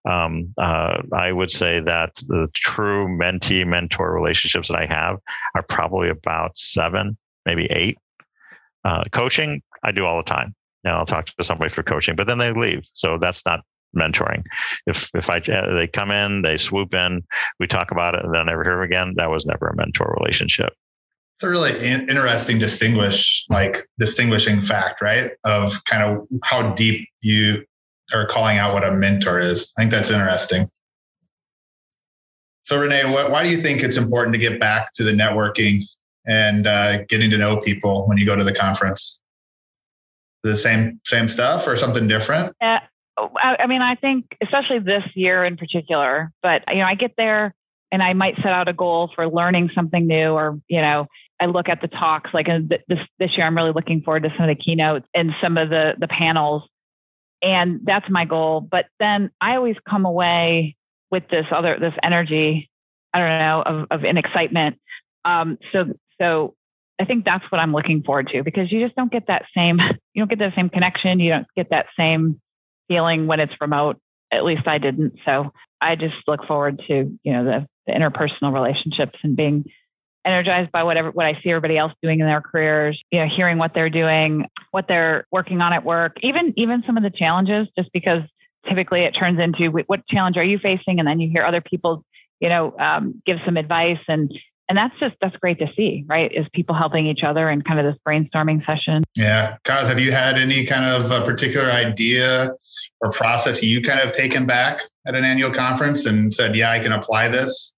Um, 0.09 0.53
uh, 0.59 1.03
I 1.13 1.33
would 1.33 1.51
say 1.51 1.81
that 1.81 2.15
the 2.27 2.49
true 2.55 3.07
mentee 3.07 3.67
mentor 3.67 4.13
relationships 4.13 4.69
that 4.69 4.79
I 4.79 4.87
have 4.87 5.19
are 5.55 5.63
probably 5.63 6.09
about 6.09 6.57
seven 6.57 7.17
maybe 7.49 7.67
eight. 7.71 7.99
Uh, 8.85 9.03
coaching, 9.11 9.63
I 9.83 9.91
do 9.91 10.05
all 10.05 10.17
the 10.19 10.23
time. 10.23 10.55
And 10.85 10.95
I'll 10.95 11.07
talk 11.07 11.27
to 11.27 11.45
somebody 11.45 11.71
for 11.71 11.83
coaching, 11.83 12.15
but 12.15 12.27
then 12.27 12.39
they 12.39 12.53
leave. 12.53 12.89
So 12.93 13.19
that's 13.19 13.45
not 13.45 13.61
mentoring. 13.97 14.45
If 14.87 15.11
if 15.15 15.31
I 15.31 15.39
uh, 15.39 15.77
they 15.77 15.87
come 15.87 16.11
in, 16.11 16.43
they 16.43 16.57
swoop 16.57 16.95
in, 16.95 17.23
we 17.61 17.67
talk 17.67 17.91
about 17.91 18.15
it, 18.15 18.25
and 18.25 18.35
then 18.35 18.47
never 18.47 18.65
hear 18.65 18.83
again. 18.83 19.15
That 19.17 19.31
was 19.31 19.47
never 19.47 19.69
a 19.69 19.77
mentor 19.77 20.15
relationship. 20.19 20.73
It's 21.37 21.45
a 21.45 21.49
really 21.49 21.79
interesting 21.89 22.59
distinguish 22.59 23.45
like 23.49 23.79
distinguishing 23.99 24.61
fact, 24.61 25.01
right? 25.01 25.31
Of 25.45 25.85
kind 25.85 26.03
of 26.03 26.27
how 26.43 26.73
deep 26.73 27.09
you 27.21 27.65
are 28.13 28.27
calling 28.27 28.59
out 28.59 28.75
what 28.75 28.85
a 28.85 28.93
mentor 28.93 29.41
is. 29.41 29.73
I 29.77 29.83
think 29.83 29.93
that's 29.93 30.11
interesting. 30.11 30.69
So 32.65 32.79
Renee, 32.79 33.11
what, 33.11 33.31
why 33.31 33.45
do 33.45 33.51
you 33.51 33.63
think 33.63 33.83
it's 33.83 33.97
important 33.97 34.35
to 34.35 34.39
get 34.39 34.61
back 34.61 34.93
to 34.95 35.05
the 35.05 35.13
networking 35.13 35.83
and 36.27 36.67
uh, 36.67 37.05
getting 37.05 37.31
to 37.31 37.39
know 37.39 37.59
people 37.59 38.07
when 38.07 38.19
you 38.19 38.27
go 38.27 38.37
to 38.37 38.45
the 38.45 38.53
conference? 38.53 39.21
The 40.43 40.57
same 40.57 41.01
same 41.05 41.29
stuff 41.29 41.67
or 41.67 41.77
something 41.77 42.07
different? 42.07 42.55
Yeah. 42.61 42.81
I 43.43 43.67
mean, 43.67 43.83
I 43.83 43.95
think 43.95 44.27
especially 44.43 44.79
this 44.81 45.05
year 45.15 45.45
in 45.45 45.57
particular, 45.57 46.33
but 46.43 46.63
you 46.69 46.79
know, 46.79 46.87
I 46.87 46.95
get 46.95 47.13
there 47.17 47.55
and 47.91 48.03
I 48.03 48.13
might 48.13 48.37
set 48.37 48.53
out 48.53 48.69
a 48.69 48.73
goal 48.73 49.11
for 49.15 49.29
learning 49.29 49.71
something 49.75 50.07
new, 50.07 50.31
or 50.31 50.59
you 50.69 50.81
know, 50.81 51.07
I 51.41 51.47
look 51.47 51.69
at 51.69 51.81
the 51.81 51.89
talks. 51.89 52.31
Like 52.35 52.47
this 52.69 52.99
this 53.19 53.31
year, 53.37 53.47
I'm 53.47 53.57
really 53.57 53.73
looking 53.73 54.03
forward 54.03 54.25
to 54.25 54.31
some 54.37 54.49
of 54.49 54.57
the 54.57 54.63
keynotes 54.63 55.07
and 55.15 55.33
some 55.43 55.57
of 55.57 55.71
the 55.71 55.93
the 55.99 56.09
panels, 56.09 56.63
and 57.43 57.81
that's 57.85 58.09
my 58.11 58.25
goal. 58.25 58.61
But 58.61 58.87
then 58.99 59.31
I 59.41 59.57
always 59.57 59.77
come 59.89 60.05
away 60.05 60.77
with 61.11 61.25
this 61.31 61.47
other 61.51 61.79
this 61.81 61.95
energy, 62.03 62.71
I 63.15 63.19
don't 63.19 63.39
know, 63.39 63.63
of 63.63 63.87
of 63.91 64.05
an 64.05 64.19
excitement. 64.19 64.79
Um, 65.25 65.59
so 65.73 65.87
so 66.21 66.55
I 67.01 67.05
think 67.05 67.25
that's 67.25 67.45
what 67.51 67.61
I'm 67.61 67.73
looking 67.73 68.03
forward 68.03 68.29
to 68.33 68.43
because 68.43 68.71
you 68.73 68.85
just 68.85 68.97
don't 68.97 69.13
get 69.13 69.29
that 69.29 69.45
same, 69.57 69.79
you 70.15 70.21
don't 70.21 70.29
get 70.31 70.41
that 70.41 70.55
same 70.57 70.69
connection. 70.69 71.21
You 71.21 71.31
don't 71.31 71.47
get 71.57 71.71
that 71.71 71.87
same 71.97 72.41
feeling 72.89 73.27
when 73.27 73.41
it's 73.41 73.55
remote. 73.61 73.99
At 74.33 74.45
least 74.45 74.67
I 74.67 74.79
didn't. 74.79 75.15
So 75.25 75.53
I 75.81 75.95
just 75.95 76.17
look 76.27 76.45
forward 76.47 76.83
to, 76.89 77.19
you 77.23 77.33
know, 77.33 77.45
the, 77.45 77.67
the 77.87 77.93
interpersonal 77.93 78.53
relationships 78.53 79.19
and 79.23 79.37
being 79.37 79.65
energized 80.27 80.71
by 80.73 80.83
whatever 80.83 81.11
what 81.11 81.27
I 81.27 81.41
see 81.43 81.51
everybody 81.51 81.79
else 81.79 81.93
doing 82.03 82.21
in 82.21 82.27
their 82.27 82.43
careers, 82.43 83.01
you 83.11 83.21
know, 83.21 83.27
hearing 83.35 83.57
what 83.57 83.73
they're 83.75 83.89
doing, 83.89 84.47
what 84.73 84.87
they're 84.89 85.27
working 85.33 85.61
on 85.61 85.73
at 85.73 85.85
work, 85.85 86.17
even 86.23 86.53
even 86.57 86.83
some 86.87 86.97
of 86.97 87.03
the 87.03 87.11
challenges, 87.11 87.69
just 87.79 87.91
because 87.93 88.23
typically 88.69 89.05
it 89.05 89.13
turns 89.13 89.39
into 89.41 89.71
what 89.87 90.07
challenge 90.09 90.37
are 90.37 90.45
you 90.45 90.59
facing, 90.59 90.99
and 90.99 91.09
then 91.09 91.21
you 91.21 91.31
hear 91.31 91.45
other 91.45 91.63
people, 91.63 92.05
you 92.41 92.49
know, 92.49 92.77
um, 92.79 93.23
give 93.25 93.39
some 93.47 93.57
advice, 93.57 94.01
and 94.09 94.31
and 94.69 94.77
that's 94.77 94.95
just 95.01 95.17
that's 95.21 95.37
great 95.37 95.59
to 95.59 95.67
see 95.77 96.05
right 96.07 96.31
is 96.33 96.47
people 96.53 96.75
helping 96.75 97.07
each 97.07 97.23
other 97.25 97.51
in 97.51 97.63
kind 97.63 97.79
of 97.79 97.87
this 97.87 98.01
brainstorming 98.07 98.65
session 98.65 99.05
yeah 99.17 99.57
Kaz, 99.65 99.89
have 99.89 100.01
you 100.01 100.13
had 100.13 100.37
any 100.37 100.65
kind 100.65 100.85
of 100.85 101.11
a 101.11 101.25
particular 101.25 101.71
idea 101.71 102.53
or 103.01 103.11
process 103.11 103.63
you 103.63 103.83
kind 103.83 104.01
of 104.01 104.13
taken 104.13 104.47
back 104.47 104.83
at 105.07 105.15
an 105.15 105.25
annual 105.25 105.51
conference 105.51 106.07
and 106.07 106.33
said 106.33 106.57
yeah 106.57 106.71
i 106.71 106.79
can 106.79 106.93
apply 106.93 107.29
this 107.29 107.73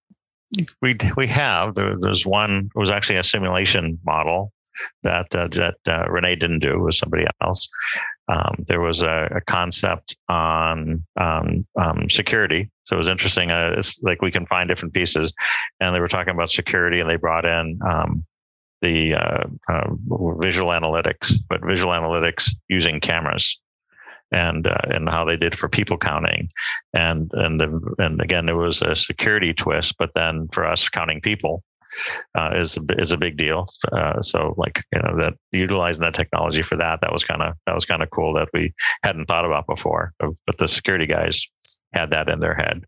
we 0.81 0.97
we 1.15 1.27
have 1.27 1.75
there, 1.75 1.95
there's 1.99 2.25
one. 2.25 2.69
It 2.75 2.79
was 2.79 2.89
actually 2.89 3.17
a 3.17 3.23
simulation 3.23 3.99
model 4.05 4.51
that 5.03 5.33
uh, 5.35 5.47
that 5.51 5.75
uh, 5.87 6.09
Renee 6.09 6.35
didn't 6.35 6.59
do. 6.59 6.73
It 6.73 6.83
was 6.83 6.97
somebody 6.97 7.25
else. 7.41 7.69
Um, 8.31 8.65
there 8.69 8.79
was 8.79 9.03
a, 9.03 9.27
a 9.35 9.41
concept 9.41 10.15
on 10.29 11.03
um, 11.19 11.65
um, 11.75 12.09
security. 12.09 12.69
So 12.85 12.95
it 12.95 12.97
was 12.97 13.09
interesting. 13.09 13.51
Uh, 13.51 13.75
it's 13.77 14.01
like 14.03 14.21
we 14.21 14.31
can 14.31 14.45
find 14.45 14.69
different 14.69 14.93
pieces, 14.93 15.33
and 15.81 15.93
they 15.93 15.99
were 15.99 16.07
talking 16.07 16.33
about 16.33 16.49
security, 16.49 17.01
and 17.01 17.09
they 17.09 17.17
brought 17.17 17.45
in 17.45 17.77
um, 17.85 18.25
the 18.81 19.15
uh, 19.15 19.43
uh, 19.69 19.87
visual 20.41 20.69
analytics, 20.69 21.33
but 21.49 21.65
visual 21.65 21.93
analytics 21.93 22.51
using 22.69 23.01
cameras 23.01 23.59
and 24.31 24.65
uh, 24.65 24.77
and 24.85 25.09
how 25.09 25.25
they 25.25 25.35
did 25.35 25.57
for 25.57 25.67
people 25.67 25.97
counting, 25.97 26.49
and 26.93 27.29
and 27.33 27.59
the, 27.59 27.95
and 27.97 28.21
again 28.21 28.47
it 28.47 28.53
was 28.55 28.81
a 28.81 28.95
security 28.95 29.53
twist, 29.53 29.95
but 29.99 30.11
then 30.15 30.47
for 30.53 30.65
us 30.65 30.87
counting 30.87 31.19
people 31.19 31.63
uh, 32.35 32.51
is 32.55 32.77
is 32.97 33.11
a 33.11 33.17
big 33.17 33.37
deal. 33.37 33.67
Uh, 33.91 34.21
so 34.21 34.53
like 34.57 34.83
you 34.93 35.01
know 35.01 35.17
that 35.17 35.33
utilizing 35.51 36.01
that 36.01 36.13
technology 36.13 36.61
for 36.61 36.75
that 36.77 37.01
that 37.01 37.11
was 37.11 37.23
kind 37.23 37.41
of 37.41 37.53
that 37.65 37.75
was 37.75 37.85
kind 37.85 38.01
of 38.01 38.09
cool 38.11 38.33
that 38.33 38.47
we 38.53 38.73
hadn't 39.03 39.25
thought 39.25 39.45
about 39.45 39.67
before, 39.67 40.13
but 40.19 40.57
the 40.57 40.67
security 40.67 41.05
guys 41.05 41.47
had 41.93 42.11
that 42.11 42.29
in 42.29 42.39
their 42.39 42.55
head. 42.55 42.83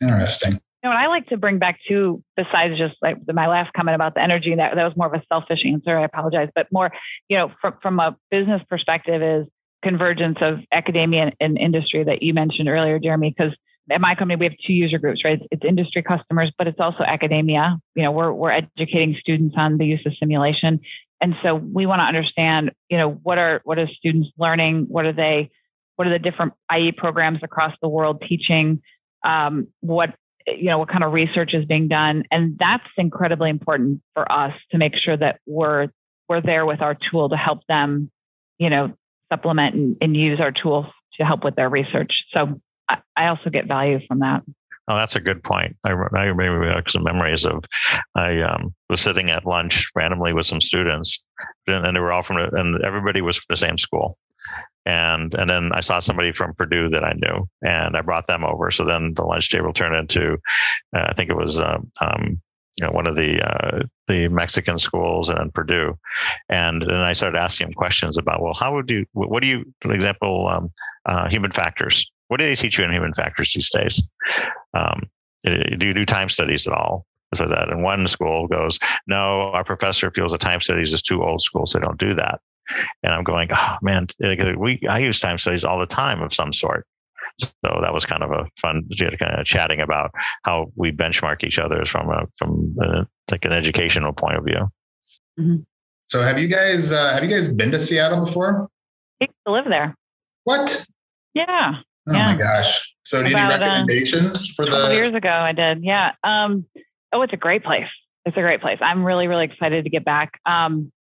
Interesting. 0.00 0.52
You 0.52 0.90
know, 0.90 0.96
what 0.96 0.96
I 0.96 1.06
like 1.06 1.28
to 1.28 1.36
bring 1.36 1.58
back 1.58 1.78
to, 1.88 2.22
besides 2.36 2.76
just 2.76 2.96
like 3.02 3.16
my 3.32 3.46
last 3.46 3.72
comment 3.72 3.94
about 3.94 4.14
the 4.14 4.22
energy, 4.22 4.54
that 4.56 4.74
that 4.74 4.84
was 4.84 4.96
more 4.96 5.06
of 5.06 5.14
a 5.14 5.22
selfish 5.32 5.60
answer. 5.64 5.96
I 5.96 6.04
apologize, 6.04 6.48
but 6.54 6.66
more, 6.72 6.90
you 7.28 7.36
know, 7.36 7.52
from 7.60 7.74
from 7.80 8.00
a 8.00 8.16
business 8.30 8.62
perspective, 8.68 9.22
is 9.22 9.46
convergence 9.82 10.38
of 10.40 10.60
academia 10.72 11.22
and, 11.22 11.34
and 11.40 11.58
industry 11.58 12.04
that 12.04 12.22
you 12.22 12.34
mentioned 12.34 12.68
earlier, 12.68 12.98
Jeremy, 12.98 13.34
because 13.36 13.54
at 13.92 14.00
my 14.00 14.14
company 14.14 14.36
we 14.36 14.46
have 14.46 14.54
two 14.66 14.72
user 14.72 14.98
groups 14.98 15.24
right? 15.24 15.38
It's, 15.40 15.48
it's, 15.50 15.64
industry 15.64 16.02
customers 16.02 16.52
but 16.56 16.66
it's 16.66 16.80
also 16.80 17.04
academia. 17.04 17.78
You 17.94 18.02
know 18.02 18.12
we're, 18.12 18.32
we're 18.32 18.50
educating 18.50 19.16
students 19.18 19.54
on 19.58 19.78
the 19.78 19.86
use 19.86 20.02
of 20.06 20.12
simulation. 20.18 20.80
And 21.20 21.34
so 21.42 21.54
we 21.54 21.86
want 21.86 22.00
to 22.00 22.04
understand 22.04 22.72
you 22.88 22.98
know 22.98 23.10
what 23.10 23.38
are 23.38 23.60
what 23.64 23.78
are 23.78 23.88
students 23.88 24.28
learning? 24.38 24.86
What 24.88 25.06
are 25.06 25.12
they 25.12 25.50
what 25.96 26.08
are 26.08 26.10
the 26.10 26.18
different 26.18 26.54
ie 26.74 26.92
programs 26.92 27.40
across 27.42 27.74
the 27.80 27.88
world 27.88 28.24
teaching? 28.28 28.82
Um, 29.24 29.68
what 29.80 30.14
you 30.46 30.64
know 30.64 30.78
what 30.78 30.88
kind 30.88 31.04
of 31.04 31.12
research 31.12 31.54
is 31.54 31.64
being 31.64 31.88
done? 31.88 32.24
And 32.30 32.58
that's 32.58 32.82
incredibly 32.96 33.50
important 33.50 34.02
for 34.14 34.30
us 34.30 34.54
to 34.70 34.78
make 34.78 34.94
sure 34.96 35.16
that 35.16 35.40
we're 35.46 35.88
we're 36.28 36.40
there 36.40 36.66
with 36.66 36.80
our 36.80 36.96
tool 37.10 37.28
to 37.28 37.36
help 37.36 37.60
them 37.68 38.10
you 38.58 38.70
know 38.70 38.94
supplement 39.32 39.74
and, 39.74 39.96
and 40.00 40.16
use 40.16 40.40
our 40.40 40.52
tools 40.52 40.86
to 41.18 41.24
help 41.24 41.44
with 41.44 41.54
their 41.56 41.68
research. 41.68 42.12
So 42.32 42.60
I, 42.88 43.28
also 43.28 43.50
get 43.50 43.66
value 43.66 44.00
from 44.06 44.20
that 44.20 44.42
Oh, 44.88 44.96
that's 44.96 45.14
a 45.14 45.20
good 45.20 45.44
point. 45.44 45.76
I, 45.84 45.90
I 45.90 46.24
remember 46.24 46.82
some 46.88 47.04
memories 47.04 47.46
of 47.46 47.64
I 48.16 48.40
um, 48.40 48.74
was 48.90 49.00
sitting 49.00 49.30
at 49.30 49.46
lunch 49.46 49.88
randomly 49.94 50.32
with 50.32 50.44
some 50.44 50.60
students, 50.60 51.22
and 51.68 51.96
they 51.96 52.00
were 52.00 52.12
all 52.12 52.24
from, 52.24 52.38
and 52.38 52.84
everybody 52.84 53.20
was 53.20 53.36
from 53.36 53.46
the 53.48 53.56
same 53.56 53.78
school 53.78 54.18
and 54.84 55.34
and 55.34 55.48
then 55.48 55.70
I 55.72 55.80
saw 55.80 56.00
somebody 56.00 56.32
from 56.32 56.54
Purdue 56.54 56.88
that 56.88 57.04
I 57.04 57.12
knew, 57.16 57.48
and 57.62 57.96
I 57.96 58.00
brought 58.00 58.26
them 58.26 58.44
over. 58.44 58.70
So 58.70 58.84
then 58.84 59.14
the 59.14 59.22
lunch 59.22 59.48
table 59.48 59.72
turned 59.72 59.94
into, 59.94 60.34
uh, 60.94 61.06
I 61.08 61.12
think 61.12 61.30
it 61.30 61.36
was 61.36 61.60
uh, 61.60 61.78
um, 62.00 62.40
you 62.80 62.86
know 62.86 62.92
one 62.92 63.06
of 63.06 63.16
the 63.16 63.40
uh, 63.40 63.82
the 64.08 64.28
Mexican 64.28 64.78
schools 64.78 65.28
and 65.28 65.54
Purdue, 65.54 65.96
and 66.48 66.82
then 66.82 66.96
I 66.96 67.12
started 67.12 67.38
asking 67.38 67.68
them 67.68 67.74
questions 67.74 68.18
about 68.18 68.42
well, 68.42 68.54
how 68.54 68.74
would 68.74 68.90
you 68.90 69.06
what 69.12 69.42
do 69.42 69.48
you 69.48 69.72
for 69.80 69.92
example 69.92 70.48
um, 70.48 70.72
uh, 71.06 71.28
human 71.28 71.52
factors? 71.52 72.10
What 72.32 72.40
do 72.40 72.46
they 72.46 72.56
teach 72.56 72.78
you 72.78 72.84
in 72.84 72.92
human 72.92 73.14
factors 73.14 73.52
these 73.52 73.70
days? 73.70 74.02
Um, 74.74 75.02
do 75.44 75.86
you 75.86 75.94
do 75.94 76.06
time 76.06 76.28
studies 76.28 76.66
at 76.66 76.72
all? 76.72 77.06
So 77.34 77.46
that 77.46 77.70
and 77.70 77.82
one 77.82 78.08
school 78.08 78.48
goes, 78.48 78.78
no, 79.06 79.50
our 79.52 79.64
professor 79.64 80.10
feels 80.10 80.32
that 80.32 80.40
time 80.40 80.60
studies 80.60 80.92
is 80.92 81.02
too 81.02 81.22
old 81.22 81.40
school, 81.40 81.66
so 81.66 81.78
they 81.78 81.84
don't 81.84 81.98
do 81.98 82.14
that 82.14 82.40
and 83.02 83.12
I'm 83.12 83.24
going, 83.24 83.48
oh 83.54 83.76
man, 83.82 84.06
we 84.58 84.80
I 84.88 84.98
use 84.98 85.20
time 85.20 85.38
studies 85.38 85.64
all 85.64 85.78
the 85.78 85.86
time 85.86 86.22
of 86.22 86.32
some 86.32 86.52
sort. 86.52 86.86
So 87.38 87.50
that 87.62 87.92
was 87.92 88.04
kind 88.04 88.22
of 88.22 88.30
a 88.30 88.46
fun 88.60 88.88
kind 88.98 89.40
of 89.40 89.46
chatting 89.46 89.80
about 89.80 90.10
how 90.44 90.66
we 90.76 90.92
benchmark 90.92 91.44
each 91.44 91.58
other 91.58 91.84
from 91.86 92.10
a 92.10 92.26
from 92.38 92.76
a, 92.82 93.06
like 93.30 93.44
an 93.44 93.52
educational 93.52 94.12
point 94.12 94.36
of 94.36 94.44
view. 94.44 94.68
Mm-hmm. 95.40 95.56
So 96.08 96.20
have 96.20 96.38
you 96.38 96.48
guys 96.48 96.92
uh, 96.92 97.12
have 97.14 97.24
you 97.24 97.30
guys 97.30 97.48
been 97.48 97.70
to 97.70 97.78
Seattle 97.78 98.20
before? 98.20 98.68
I 99.20 99.24
used 99.24 99.32
to 99.46 99.52
live 99.52 99.64
there. 99.68 99.94
What? 100.44 100.84
Yeah. 101.34 101.76
Oh 102.08 102.12
yeah. 102.12 102.32
my 102.32 102.38
gosh. 102.38 102.94
So 103.04 103.22
do 103.22 103.30
you 103.30 103.36
About, 103.36 103.60
need 103.60 103.66
uh, 103.66 103.68
recommendations 103.68 104.50
uh, 104.50 104.64
for 104.64 104.70
the 104.70 104.94
years 104.94 105.14
ago 105.14 105.28
I 105.28 105.52
did. 105.52 105.82
Yeah. 105.82 106.12
Um, 106.24 106.66
oh, 107.12 107.22
it's 107.22 107.32
a 107.32 107.38
great 107.38 107.64
place. 107.64 107.88
It's 108.24 108.36
a 108.36 108.40
great 108.40 108.60
place. 108.60 108.78
I'm 108.80 109.04
really, 109.04 109.26
really 109.26 109.44
excited 109.44 109.84
to 109.84 109.90
get 109.90 110.04
back. 110.04 110.40
Um, 110.46 110.92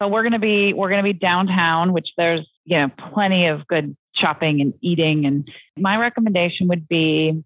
but 0.00 0.10
we're 0.10 0.22
going 0.22 0.32
to 0.32 0.40
be 0.40 0.72
we're 0.72 0.88
to 0.90 1.02
be 1.02 1.12
downtown, 1.12 1.92
which 1.92 2.08
there's 2.16 2.46
you 2.64 2.76
know 2.78 2.90
plenty 3.12 3.46
of 3.46 3.66
good 3.66 3.96
shopping 4.16 4.60
and 4.60 4.74
eating. 4.80 5.26
And 5.26 5.48
my 5.78 5.96
recommendation 5.96 6.68
would 6.68 6.88
be 6.88 7.42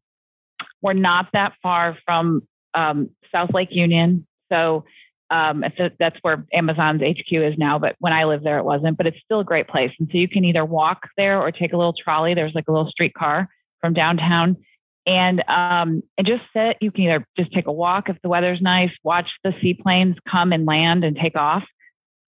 we're 0.80 0.94
not 0.94 1.26
that 1.32 1.52
far 1.62 1.98
from 2.04 2.46
um, 2.72 3.10
South 3.30 3.52
Lake 3.52 3.68
Union, 3.72 4.26
so 4.50 4.84
um, 5.30 5.64
that's 5.98 6.16
where 6.22 6.46
Amazon's 6.52 7.02
HQ 7.02 7.32
is 7.32 7.54
now. 7.58 7.78
But 7.78 7.96
when 7.98 8.12
I 8.12 8.24
lived 8.24 8.44
there, 8.44 8.58
it 8.58 8.64
wasn't. 8.64 8.96
But 8.96 9.06
it's 9.06 9.18
still 9.24 9.40
a 9.40 9.44
great 9.44 9.68
place, 9.68 9.92
and 9.98 10.08
so 10.10 10.18
you 10.18 10.28
can 10.28 10.44
either 10.44 10.64
walk 10.64 11.08
there 11.16 11.40
or 11.40 11.50
take 11.50 11.72
a 11.72 11.76
little 11.76 11.94
trolley. 11.94 12.34
There's 12.34 12.54
like 12.54 12.68
a 12.68 12.72
little 12.72 12.90
streetcar 12.90 13.48
from 13.80 13.94
downtown. 13.94 14.56
And 15.08 15.40
um, 15.48 16.02
and 16.18 16.26
just 16.26 16.42
sit. 16.52 16.78
You 16.80 16.90
can 16.90 17.04
either 17.04 17.26
just 17.38 17.52
take 17.52 17.68
a 17.68 17.72
walk 17.72 18.08
if 18.08 18.16
the 18.22 18.28
weather's 18.28 18.60
nice, 18.60 18.90
watch 19.04 19.28
the 19.44 19.52
seaplanes 19.62 20.16
come 20.28 20.52
and 20.52 20.66
land 20.66 21.04
and 21.04 21.16
take 21.16 21.36
off, 21.36 21.62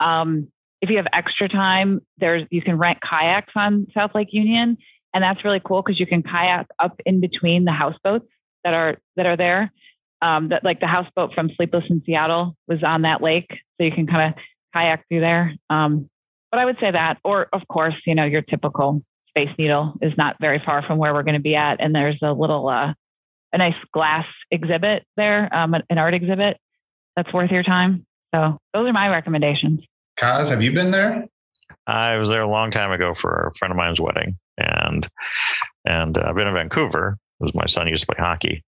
um, 0.01 0.49
if 0.81 0.91
you 0.91 0.97
have 0.97 1.07
extra 1.13 1.49
time, 1.49 2.01
there's 2.19 2.47
you 2.51 2.63
can 2.63 2.79
rent 2.79 2.99
kayaks 3.03 3.53
on 3.57 3.87
South 3.95 4.13
Lake 4.15 4.29
Union, 4.31 4.77
and 5.13 5.25
that's 5.25 5.45
really 5.45 5.61
cool 5.65 5.83
because 5.83 5.99
you 5.99 6.07
can 6.07 6.23
kayak 6.23 6.67
up 6.79 7.01
in 7.05 7.21
between 7.21 7.65
the 7.65 7.73
houseboats 7.73 8.29
that 8.65 8.75
are 8.75 8.99
that 9.17 9.27
are 9.27 9.37
there. 9.37 9.73
Um, 10.21 10.49
that 10.49 10.65
like 10.65 10.81
the 10.81 10.87
houseboat 10.87 11.33
from 11.33 11.51
Sleepless 11.57 11.85
in 11.89 12.03
Seattle 12.05 12.57
was 12.67 12.83
on 12.83 13.03
that 13.03 13.23
lake, 13.23 13.47
so 13.51 13.85
you 13.85 13.93
can 13.93 14.07
kind 14.07 14.35
of 14.35 14.43
kayak 14.75 15.05
through 15.09 15.21
there. 15.21 15.55
Um, 15.71 16.09
but 16.51 16.59
I 16.59 16.65
would 16.65 16.77
say 16.81 16.91
that, 16.91 17.19
or 17.25 17.47
of 17.53 17.63
course, 17.69 17.95
you 18.07 18.15
know, 18.15 18.25
your 18.25 18.43
typical 18.43 19.03
Space 19.29 19.55
Needle 19.59 19.95
is 20.03 20.13
not 20.17 20.37
very 20.41 20.61
far 20.65 20.83
from 20.83 20.99
where 20.99 21.15
we're 21.15 21.23
going 21.23 21.35
to 21.35 21.41
be 21.41 21.55
at, 21.55 21.81
and 21.81 21.95
there's 21.95 22.19
a 22.23 22.33
little 22.33 22.69
uh, 22.69 22.93
a 23.53 23.59
nice 23.59 23.75
glass 23.93 24.27
exhibit 24.51 25.05
there, 25.17 25.55
um, 25.55 25.75
an 25.75 25.99
art 25.99 26.15
exhibit 26.15 26.59
that's 27.17 27.33
worth 27.33 27.51
your 27.51 27.63
time. 27.63 28.07
So 28.35 28.59
those 28.75 28.89
are 28.89 28.93
my 28.93 29.09
recommendations. 29.09 29.81
Kaz, 30.19 30.51
have 30.51 30.63
you 30.63 30.73
been 30.73 30.91
there? 30.91 31.27
I 31.87 32.17
was 32.17 32.29
there 32.29 32.43
a 32.43 32.49
long 32.49 32.71
time 32.71 32.91
ago 32.91 33.15
for 33.15 33.53
a 33.53 33.59
friend 33.59 33.73
of 33.73 33.77
mine's 33.77 34.01
wedding, 34.01 34.39
and 34.57 35.07
and 35.85 36.19
I've 36.19 36.35
been 36.35 36.49
in 36.49 36.55
Vancouver 36.55 37.19
because 37.39 37.55
my 37.55 37.67
son 37.67 37.89
used 37.89 38.03
to 38.03 38.15
play 38.15 38.23
hockey. 38.23 38.65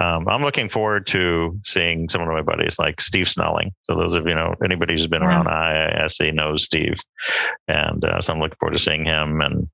Um, 0.00 0.28
I'm 0.28 0.42
looking 0.42 0.68
forward 0.68 1.06
to 1.08 1.58
seeing 1.64 2.08
some 2.08 2.22
of 2.22 2.28
my 2.28 2.42
buddies 2.42 2.78
like 2.78 3.00
Steve 3.00 3.28
Snelling. 3.28 3.72
So 3.82 3.96
those 3.96 4.14
of 4.14 4.26
you 4.26 4.34
know 4.34 4.54
anybody 4.64 4.94
who's 4.94 5.06
been 5.06 5.22
around 5.22 5.46
IISE 5.46 6.34
knows 6.34 6.64
Steve, 6.64 6.94
and 7.66 8.04
uh, 8.04 8.20
so 8.20 8.32
I'm 8.32 8.40
looking 8.40 8.56
forward 8.60 8.74
to 8.74 8.80
seeing 8.80 9.04
him 9.04 9.40
and 9.40 9.68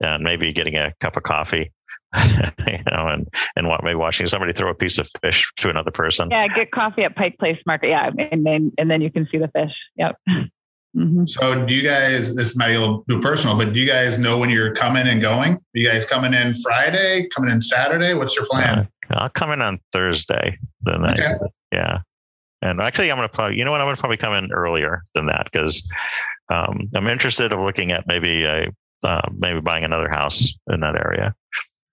and 0.00 0.22
maybe 0.22 0.52
getting 0.52 0.76
a 0.76 0.92
cup 1.00 1.16
of 1.16 1.22
coffee 1.22 1.72
you 2.66 2.78
know, 2.92 3.08
and 3.08 3.28
and 3.56 3.68
what 3.68 3.82
maybe 3.82 3.96
watching 3.96 4.26
somebody 4.26 4.52
throw 4.52 4.70
a 4.70 4.74
piece 4.74 4.98
of 4.98 5.08
fish 5.20 5.50
to 5.56 5.68
another 5.68 5.90
person. 5.90 6.28
Yeah, 6.30 6.46
get 6.48 6.70
coffee 6.70 7.02
at 7.02 7.16
Pike 7.16 7.36
Place 7.38 7.58
Market. 7.66 7.88
Yeah, 7.88 8.10
and 8.30 8.46
then 8.46 8.72
and 8.78 8.90
then 8.90 9.00
you 9.00 9.10
can 9.10 9.26
see 9.30 9.38
the 9.38 9.48
fish. 9.48 9.72
Yep. 9.96 10.16
Mm-hmm. 10.96 11.26
So, 11.26 11.64
do 11.66 11.74
you 11.74 11.82
guys? 11.82 12.36
This 12.36 12.56
might 12.56 12.68
be 12.68 12.74
a 12.74 12.80
little 12.80 13.04
too 13.08 13.20
personal, 13.20 13.56
but 13.56 13.72
do 13.72 13.80
you 13.80 13.86
guys 13.86 14.16
know 14.18 14.38
when 14.38 14.48
you're 14.48 14.74
coming 14.74 15.08
and 15.08 15.20
going? 15.20 15.54
Are 15.54 15.60
you 15.72 15.88
guys 15.88 16.06
coming 16.06 16.34
in 16.34 16.54
Friday? 16.54 17.28
Coming 17.34 17.50
in 17.50 17.60
Saturday? 17.60 18.14
What's 18.14 18.36
your 18.36 18.46
plan? 18.46 18.88
Uh, 19.10 19.14
I'll 19.16 19.28
come 19.28 19.52
in 19.52 19.60
on 19.60 19.80
Thursday. 19.92 20.56
Then 20.82 21.04
okay. 21.04 21.34
Yeah. 21.72 21.96
And 22.62 22.80
actually, 22.80 23.10
I'm 23.10 23.18
going 23.18 23.28
to 23.28 23.34
probably, 23.34 23.56
you 23.58 23.64
know 23.64 23.72
what, 23.72 23.80
I'm 23.80 23.86
going 23.86 23.96
to 23.96 24.00
probably 24.00 24.16
come 24.16 24.32
in 24.32 24.50
earlier 24.52 25.02
than 25.14 25.26
that 25.26 25.48
because 25.52 25.86
um, 26.50 26.88
I'm 26.94 27.08
interested 27.08 27.52
of 27.52 27.60
looking 27.60 27.92
at 27.92 28.06
maybe 28.06 28.44
a, 28.44 28.68
uh, 29.04 29.28
maybe 29.36 29.60
buying 29.60 29.84
another 29.84 30.08
house 30.08 30.54
in 30.72 30.80
that 30.80 30.96
area. 30.96 31.34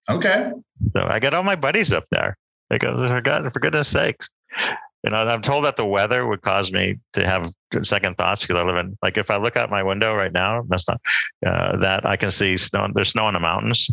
Okay. 0.08 0.50
So 0.94 1.06
I 1.06 1.18
got 1.20 1.34
all 1.34 1.42
my 1.42 1.56
buddies 1.56 1.92
up 1.92 2.04
there. 2.10 2.38
I 2.70 2.78
go, 2.78 2.96
for, 2.96 3.20
God, 3.20 3.52
for 3.52 3.60
goodness 3.60 3.88
sakes. 3.88 4.30
Know, 5.10 5.16
I'm 5.16 5.42
told 5.42 5.64
that 5.64 5.76
the 5.76 5.86
weather 5.86 6.26
would 6.26 6.42
cause 6.42 6.72
me 6.72 6.98
to 7.14 7.26
have 7.26 7.52
second 7.82 8.16
thoughts 8.16 8.42
because 8.42 8.56
I 8.56 8.62
live 8.62 8.76
in, 8.76 8.96
like, 9.02 9.16
if 9.16 9.30
I 9.30 9.36
look 9.36 9.56
out 9.56 9.70
my 9.70 9.82
window 9.82 10.14
right 10.14 10.32
now, 10.32 10.62
that's 10.68 10.88
not, 10.88 11.00
uh, 11.44 11.76
that 11.78 12.06
I 12.06 12.16
can 12.16 12.30
see 12.30 12.56
snow, 12.56 12.86
there's 12.94 13.10
snow 13.10 13.26
in 13.26 13.34
the 13.34 13.40
mountains. 13.40 13.88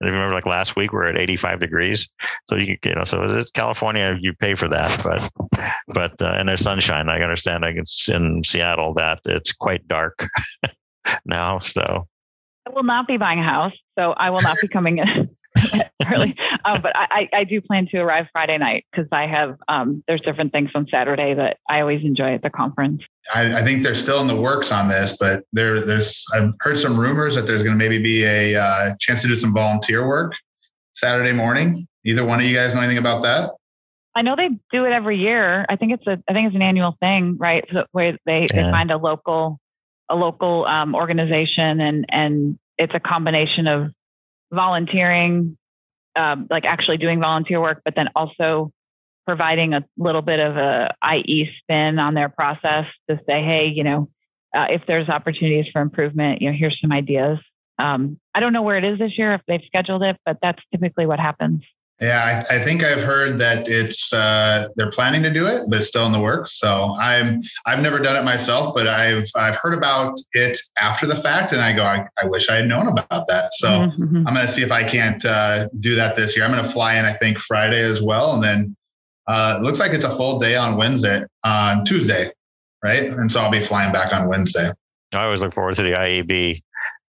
And 0.00 0.08
if 0.08 0.14
you 0.14 0.18
remember, 0.18 0.34
like 0.34 0.46
last 0.46 0.74
week, 0.74 0.92
we 0.92 0.98
are 0.98 1.08
at 1.08 1.18
85 1.18 1.60
degrees. 1.60 2.08
So 2.48 2.56
you, 2.56 2.76
you 2.82 2.94
know, 2.94 3.04
so 3.04 3.22
it's 3.24 3.50
California, 3.50 4.16
you 4.20 4.32
pay 4.32 4.54
for 4.54 4.68
that, 4.68 5.02
but, 5.04 5.30
but, 5.88 6.20
uh, 6.22 6.32
and 6.32 6.48
there's 6.48 6.62
sunshine. 6.62 7.08
I 7.08 7.20
understand 7.20 7.62
like 7.62 7.76
it's 7.76 8.08
in 8.08 8.42
Seattle 8.42 8.94
that 8.94 9.20
it's 9.26 9.52
quite 9.52 9.86
dark 9.86 10.26
now. 11.26 11.58
So 11.58 12.08
I 12.66 12.70
will 12.70 12.84
not 12.84 13.06
be 13.06 13.18
buying 13.18 13.38
a 13.38 13.44
house. 13.44 13.74
So 13.98 14.12
I 14.12 14.30
will 14.30 14.40
not 14.40 14.56
be 14.60 14.68
coming 14.68 14.98
in. 14.98 15.33
early. 16.12 16.34
Um, 16.64 16.82
but 16.82 16.92
I, 16.94 17.28
I 17.32 17.44
do 17.44 17.60
plan 17.60 17.86
to 17.92 17.98
arrive 17.98 18.26
Friday 18.32 18.58
night 18.58 18.84
because 18.90 19.08
I 19.12 19.26
have 19.26 19.56
um, 19.68 20.02
there's 20.06 20.20
different 20.20 20.52
things 20.52 20.70
on 20.74 20.86
Saturday 20.90 21.34
that 21.34 21.58
I 21.68 21.80
always 21.80 22.02
enjoy 22.04 22.34
at 22.34 22.42
the 22.42 22.50
conference. 22.50 23.02
I, 23.34 23.58
I, 23.58 23.62
think 23.62 23.82
they're 23.82 23.94
still 23.94 24.20
in 24.20 24.26
the 24.26 24.36
works 24.36 24.72
on 24.72 24.88
this, 24.88 25.16
but 25.18 25.44
there 25.52 25.84
there's 25.84 26.24
I've 26.34 26.52
heard 26.60 26.76
some 26.76 26.98
rumors 26.98 27.34
that 27.36 27.46
there's 27.46 27.62
going 27.62 27.72
to 27.72 27.78
maybe 27.78 28.02
be 28.02 28.24
a 28.24 28.56
uh, 28.56 28.94
chance 29.00 29.22
to 29.22 29.28
do 29.28 29.36
some 29.36 29.54
volunteer 29.54 30.06
work 30.06 30.32
Saturday 30.94 31.32
morning. 31.32 31.86
Either 32.04 32.24
one 32.24 32.40
of 32.40 32.46
you 32.46 32.54
guys 32.54 32.74
know 32.74 32.80
anything 32.80 32.98
about 32.98 33.22
that? 33.22 33.50
I 34.16 34.22
know 34.22 34.36
they 34.36 34.48
do 34.70 34.84
it 34.84 34.92
every 34.92 35.18
year. 35.18 35.64
I 35.68 35.76
think 35.76 35.92
it's 35.92 36.06
a 36.06 36.22
I 36.28 36.32
think 36.32 36.46
it's 36.46 36.56
an 36.56 36.62
annual 36.62 36.96
thing, 37.00 37.36
right? 37.38 37.64
So 37.72 37.84
where 37.92 38.16
they, 38.26 38.46
yeah. 38.52 38.64
they 38.64 38.70
find 38.70 38.90
a 38.90 38.96
local 38.96 39.58
a 40.10 40.14
local 40.14 40.66
um, 40.66 40.94
organization 40.94 41.80
and 41.80 42.04
and 42.10 42.58
it's 42.76 42.94
a 42.94 43.00
combination 43.00 43.66
of 43.66 43.92
volunteering, 44.54 45.56
um, 46.16 46.46
like 46.50 46.64
actually 46.64 46.96
doing 46.96 47.20
volunteer 47.20 47.60
work, 47.60 47.82
but 47.84 47.94
then 47.94 48.08
also 48.14 48.72
providing 49.26 49.74
a 49.74 49.84
little 49.96 50.22
bit 50.22 50.38
of 50.38 50.56
a 50.56 50.94
IE 51.14 51.50
spin 51.58 51.98
on 51.98 52.14
their 52.14 52.28
process 52.28 52.84
to 53.08 53.16
say, 53.26 53.42
hey, 53.42 53.72
you 53.74 53.82
know, 53.82 54.08
uh, 54.54 54.66
if 54.70 54.82
there's 54.86 55.08
opportunities 55.08 55.66
for 55.72 55.80
improvement, 55.80 56.40
you 56.40 56.50
know, 56.50 56.56
here's 56.56 56.78
some 56.80 56.92
ideas. 56.92 57.38
Um, 57.78 58.20
I 58.34 58.40
don't 58.40 58.52
know 58.52 58.62
where 58.62 58.78
it 58.78 58.84
is 58.84 58.98
this 58.98 59.18
year 59.18 59.34
if 59.34 59.40
they've 59.48 59.60
scheduled 59.66 60.02
it, 60.02 60.16
but 60.24 60.38
that's 60.40 60.62
typically 60.72 61.06
what 61.06 61.18
happens. 61.18 61.62
Yeah, 62.00 62.44
I, 62.50 62.56
I, 62.56 62.58
think 62.58 62.82
I've 62.82 63.02
heard 63.02 63.38
that 63.38 63.68
it's 63.68 64.12
uh, 64.12 64.66
they're 64.74 64.90
planning 64.90 65.22
to 65.22 65.30
do 65.30 65.46
it, 65.46 65.62
but 65.68 65.78
it's 65.78 65.86
still 65.86 66.04
in 66.06 66.12
the 66.12 66.20
works. 66.20 66.58
So 66.58 66.96
I'm 66.98 67.40
I've 67.66 67.82
never 67.82 68.00
done 68.00 68.16
it 68.16 68.24
myself, 68.24 68.74
but 68.74 68.88
I've 68.88 69.28
I've 69.36 69.54
heard 69.54 69.74
about 69.74 70.18
it 70.32 70.58
after 70.76 71.06
the 71.06 71.14
fact, 71.14 71.52
and 71.52 71.62
I 71.62 71.72
go, 71.72 71.84
I, 71.84 72.04
I 72.20 72.26
wish 72.26 72.50
I 72.50 72.56
had 72.56 72.66
known 72.66 72.88
about 72.88 73.28
that. 73.28 73.54
So 73.54 73.68
mm-hmm. 73.68 74.26
I'm 74.26 74.34
going 74.34 74.44
to 74.44 74.48
see 74.48 74.62
if 74.62 74.72
I 74.72 74.82
can't 74.82 75.24
uh, 75.24 75.68
do 75.78 75.94
that 75.94 76.16
this 76.16 76.36
year. 76.36 76.44
I'm 76.44 76.50
going 76.50 76.64
to 76.64 76.68
fly 76.68 76.96
in, 76.96 77.04
I 77.04 77.12
think 77.12 77.38
Friday 77.38 77.80
as 77.80 78.02
well, 78.02 78.34
and 78.34 78.42
then 78.42 78.76
uh, 79.28 79.58
it 79.60 79.62
looks 79.62 79.78
like 79.78 79.92
it's 79.92 80.04
a 80.04 80.10
full 80.10 80.40
day 80.40 80.56
on 80.56 80.76
Wednesday 80.76 81.24
on 81.44 81.84
Tuesday, 81.84 82.32
right? 82.82 83.08
And 83.08 83.30
so 83.30 83.40
I'll 83.40 83.52
be 83.52 83.60
flying 83.60 83.92
back 83.92 84.12
on 84.12 84.28
Wednesday. 84.28 84.72
I 85.14 85.24
always 85.24 85.42
look 85.42 85.54
forward 85.54 85.76
to 85.76 85.82
the 85.84 85.92
IAB 85.92 86.60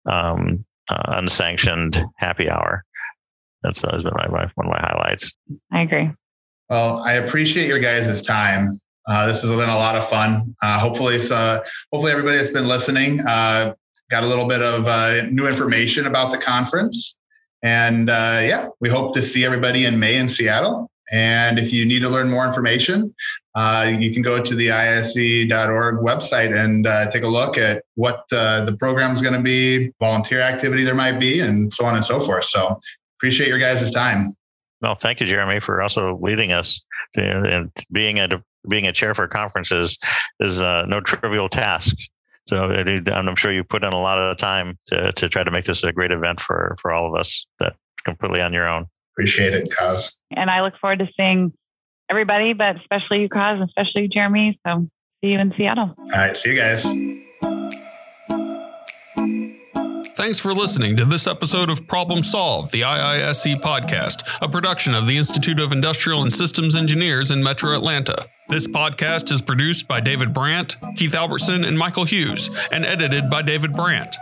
um, 0.06 0.64
uh, 0.90 1.02
unsanctioned 1.18 2.02
happy 2.16 2.48
hour 2.48 2.82
that's 3.62 3.84
always 3.84 4.02
been 4.02 4.12
my, 4.14 4.28
my, 4.28 4.50
one 4.54 4.66
of 4.66 4.72
my 4.72 4.80
highlights. 4.80 5.36
I 5.72 5.82
agree. 5.82 6.10
Well, 6.68 7.02
I 7.02 7.14
appreciate 7.14 7.66
your 7.66 7.80
guys' 7.80 8.22
time. 8.22 8.70
Uh, 9.08 9.26
this 9.26 9.42
has 9.42 9.50
been 9.50 9.68
a 9.68 9.76
lot 9.76 9.96
of 9.96 10.08
fun. 10.08 10.54
Uh, 10.62 10.78
hopefully, 10.78 11.18
uh, 11.32 11.58
hopefully 11.92 12.12
everybody 12.12 12.36
that's 12.36 12.50
been 12.50 12.68
listening 12.68 13.20
uh, 13.26 13.74
got 14.08 14.22
a 14.22 14.26
little 14.26 14.46
bit 14.46 14.62
of 14.62 14.86
uh, 14.86 15.22
new 15.30 15.48
information 15.48 16.06
about 16.06 16.30
the 16.30 16.38
conference. 16.38 17.18
And 17.62 18.08
uh, 18.08 18.40
yeah, 18.42 18.68
we 18.80 18.88
hope 18.88 19.14
to 19.14 19.22
see 19.22 19.44
everybody 19.44 19.84
in 19.84 19.98
May 19.98 20.16
in 20.16 20.28
Seattle. 20.28 20.88
And 21.12 21.58
if 21.58 21.72
you 21.72 21.84
need 21.86 22.02
to 22.02 22.08
learn 22.08 22.30
more 22.30 22.46
information, 22.46 23.12
you 23.56 24.12
can 24.14 24.22
go 24.22 24.40
to 24.40 24.54
the 24.54 24.70
iise.org 24.70 25.96
website 25.96 26.56
and 26.56 26.86
take 27.12 27.24
a 27.24 27.28
look 27.28 27.58
at 27.58 27.82
what 27.96 28.22
the 28.30 28.76
program 28.78 29.10
is 29.10 29.20
going 29.20 29.34
to 29.34 29.42
be, 29.42 29.92
volunteer 29.98 30.40
activity 30.40 30.84
there 30.84 30.94
might 30.94 31.18
be, 31.18 31.40
and 31.40 31.74
so 31.74 31.84
on 31.84 31.96
and 31.96 32.04
so 32.04 32.20
forth. 32.20 32.44
So 32.44 32.78
appreciate 33.20 33.48
your 33.48 33.58
guys' 33.58 33.90
time. 33.90 34.34
Well, 34.80 34.94
thank 34.94 35.20
you, 35.20 35.26
Jeremy, 35.26 35.60
for 35.60 35.82
also 35.82 36.18
leading 36.22 36.52
us 36.52 36.82
to, 37.14 37.22
and 37.22 37.70
being 37.92 38.18
a 38.18 38.42
being 38.68 38.86
a 38.86 38.92
chair 38.92 39.14
for 39.14 39.26
conferences 39.28 39.98
is 40.40 40.62
uh, 40.62 40.84
no 40.86 41.00
trivial 41.00 41.48
task. 41.48 41.96
So 42.46 42.62
I'm 42.62 43.36
sure 43.36 43.52
you 43.52 43.62
put 43.62 43.84
in 43.84 43.92
a 43.92 44.00
lot 44.00 44.18
of 44.18 44.38
time 44.38 44.78
to 44.86 45.12
to 45.12 45.28
try 45.28 45.44
to 45.44 45.50
make 45.50 45.64
this 45.64 45.84
a 45.84 45.92
great 45.92 46.12
event 46.12 46.40
for 46.40 46.76
for 46.80 46.92
all 46.92 47.06
of 47.06 47.18
us. 47.18 47.46
That 47.58 47.74
completely 48.04 48.40
on 48.40 48.54
your 48.54 48.66
own. 48.66 48.86
Appreciate 49.14 49.52
it, 49.52 49.70
Kaz. 49.70 50.18
And 50.34 50.48
I 50.48 50.62
look 50.62 50.74
forward 50.80 51.00
to 51.00 51.08
seeing 51.14 51.52
everybody, 52.08 52.54
but 52.54 52.76
especially 52.76 53.20
you, 53.20 53.28
Kaz, 53.28 53.62
especially 53.62 54.08
Jeremy. 54.08 54.58
So 54.66 54.88
see 55.22 55.32
you 55.32 55.38
in 55.38 55.52
Seattle. 55.58 55.94
All 55.98 56.08
right, 56.10 56.36
see 56.36 56.50
you 56.50 56.56
guys. 56.56 56.86
Thanks 60.20 60.38
for 60.38 60.52
listening 60.52 60.96
to 60.96 61.06
this 61.06 61.26
episode 61.26 61.70
of 61.70 61.86
Problem 61.86 62.22
Solved, 62.22 62.72
the 62.72 62.82
IISE 62.82 63.54
podcast, 63.62 64.22
a 64.42 64.48
production 64.50 64.94
of 64.94 65.06
the 65.06 65.16
Institute 65.16 65.58
of 65.58 65.72
Industrial 65.72 66.20
and 66.20 66.30
Systems 66.30 66.76
Engineers 66.76 67.30
in 67.30 67.42
Metro 67.42 67.74
Atlanta. 67.74 68.26
This 68.46 68.66
podcast 68.66 69.32
is 69.32 69.40
produced 69.40 69.88
by 69.88 70.00
David 70.00 70.34
Brandt, 70.34 70.76
Keith 70.94 71.14
Albertson, 71.14 71.64
and 71.64 71.78
Michael 71.78 72.04
Hughes, 72.04 72.50
and 72.70 72.84
edited 72.84 73.30
by 73.30 73.40
David 73.40 73.72
Brandt. 73.72 74.14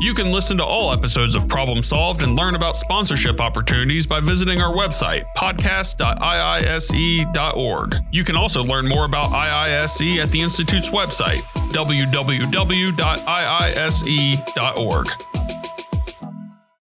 You 0.00 0.14
can 0.14 0.32
listen 0.32 0.56
to 0.56 0.64
all 0.64 0.94
episodes 0.94 1.34
of 1.34 1.46
Problem 1.46 1.82
Solved 1.82 2.22
and 2.22 2.34
learn 2.34 2.54
about 2.54 2.78
sponsorship 2.78 3.38
opportunities 3.38 4.06
by 4.06 4.20
visiting 4.20 4.58
our 4.58 4.72
website, 4.72 5.24
podcast.iise.org. 5.36 7.94
You 8.10 8.24
can 8.24 8.34
also 8.34 8.64
learn 8.64 8.88
more 8.88 9.04
about 9.04 9.30
IISE 9.30 10.22
at 10.22 10.30
the 10.30 10.40
Institute's 10.40 10.88
website, 10.88 11.42
www.iise.org. 11.74 12.90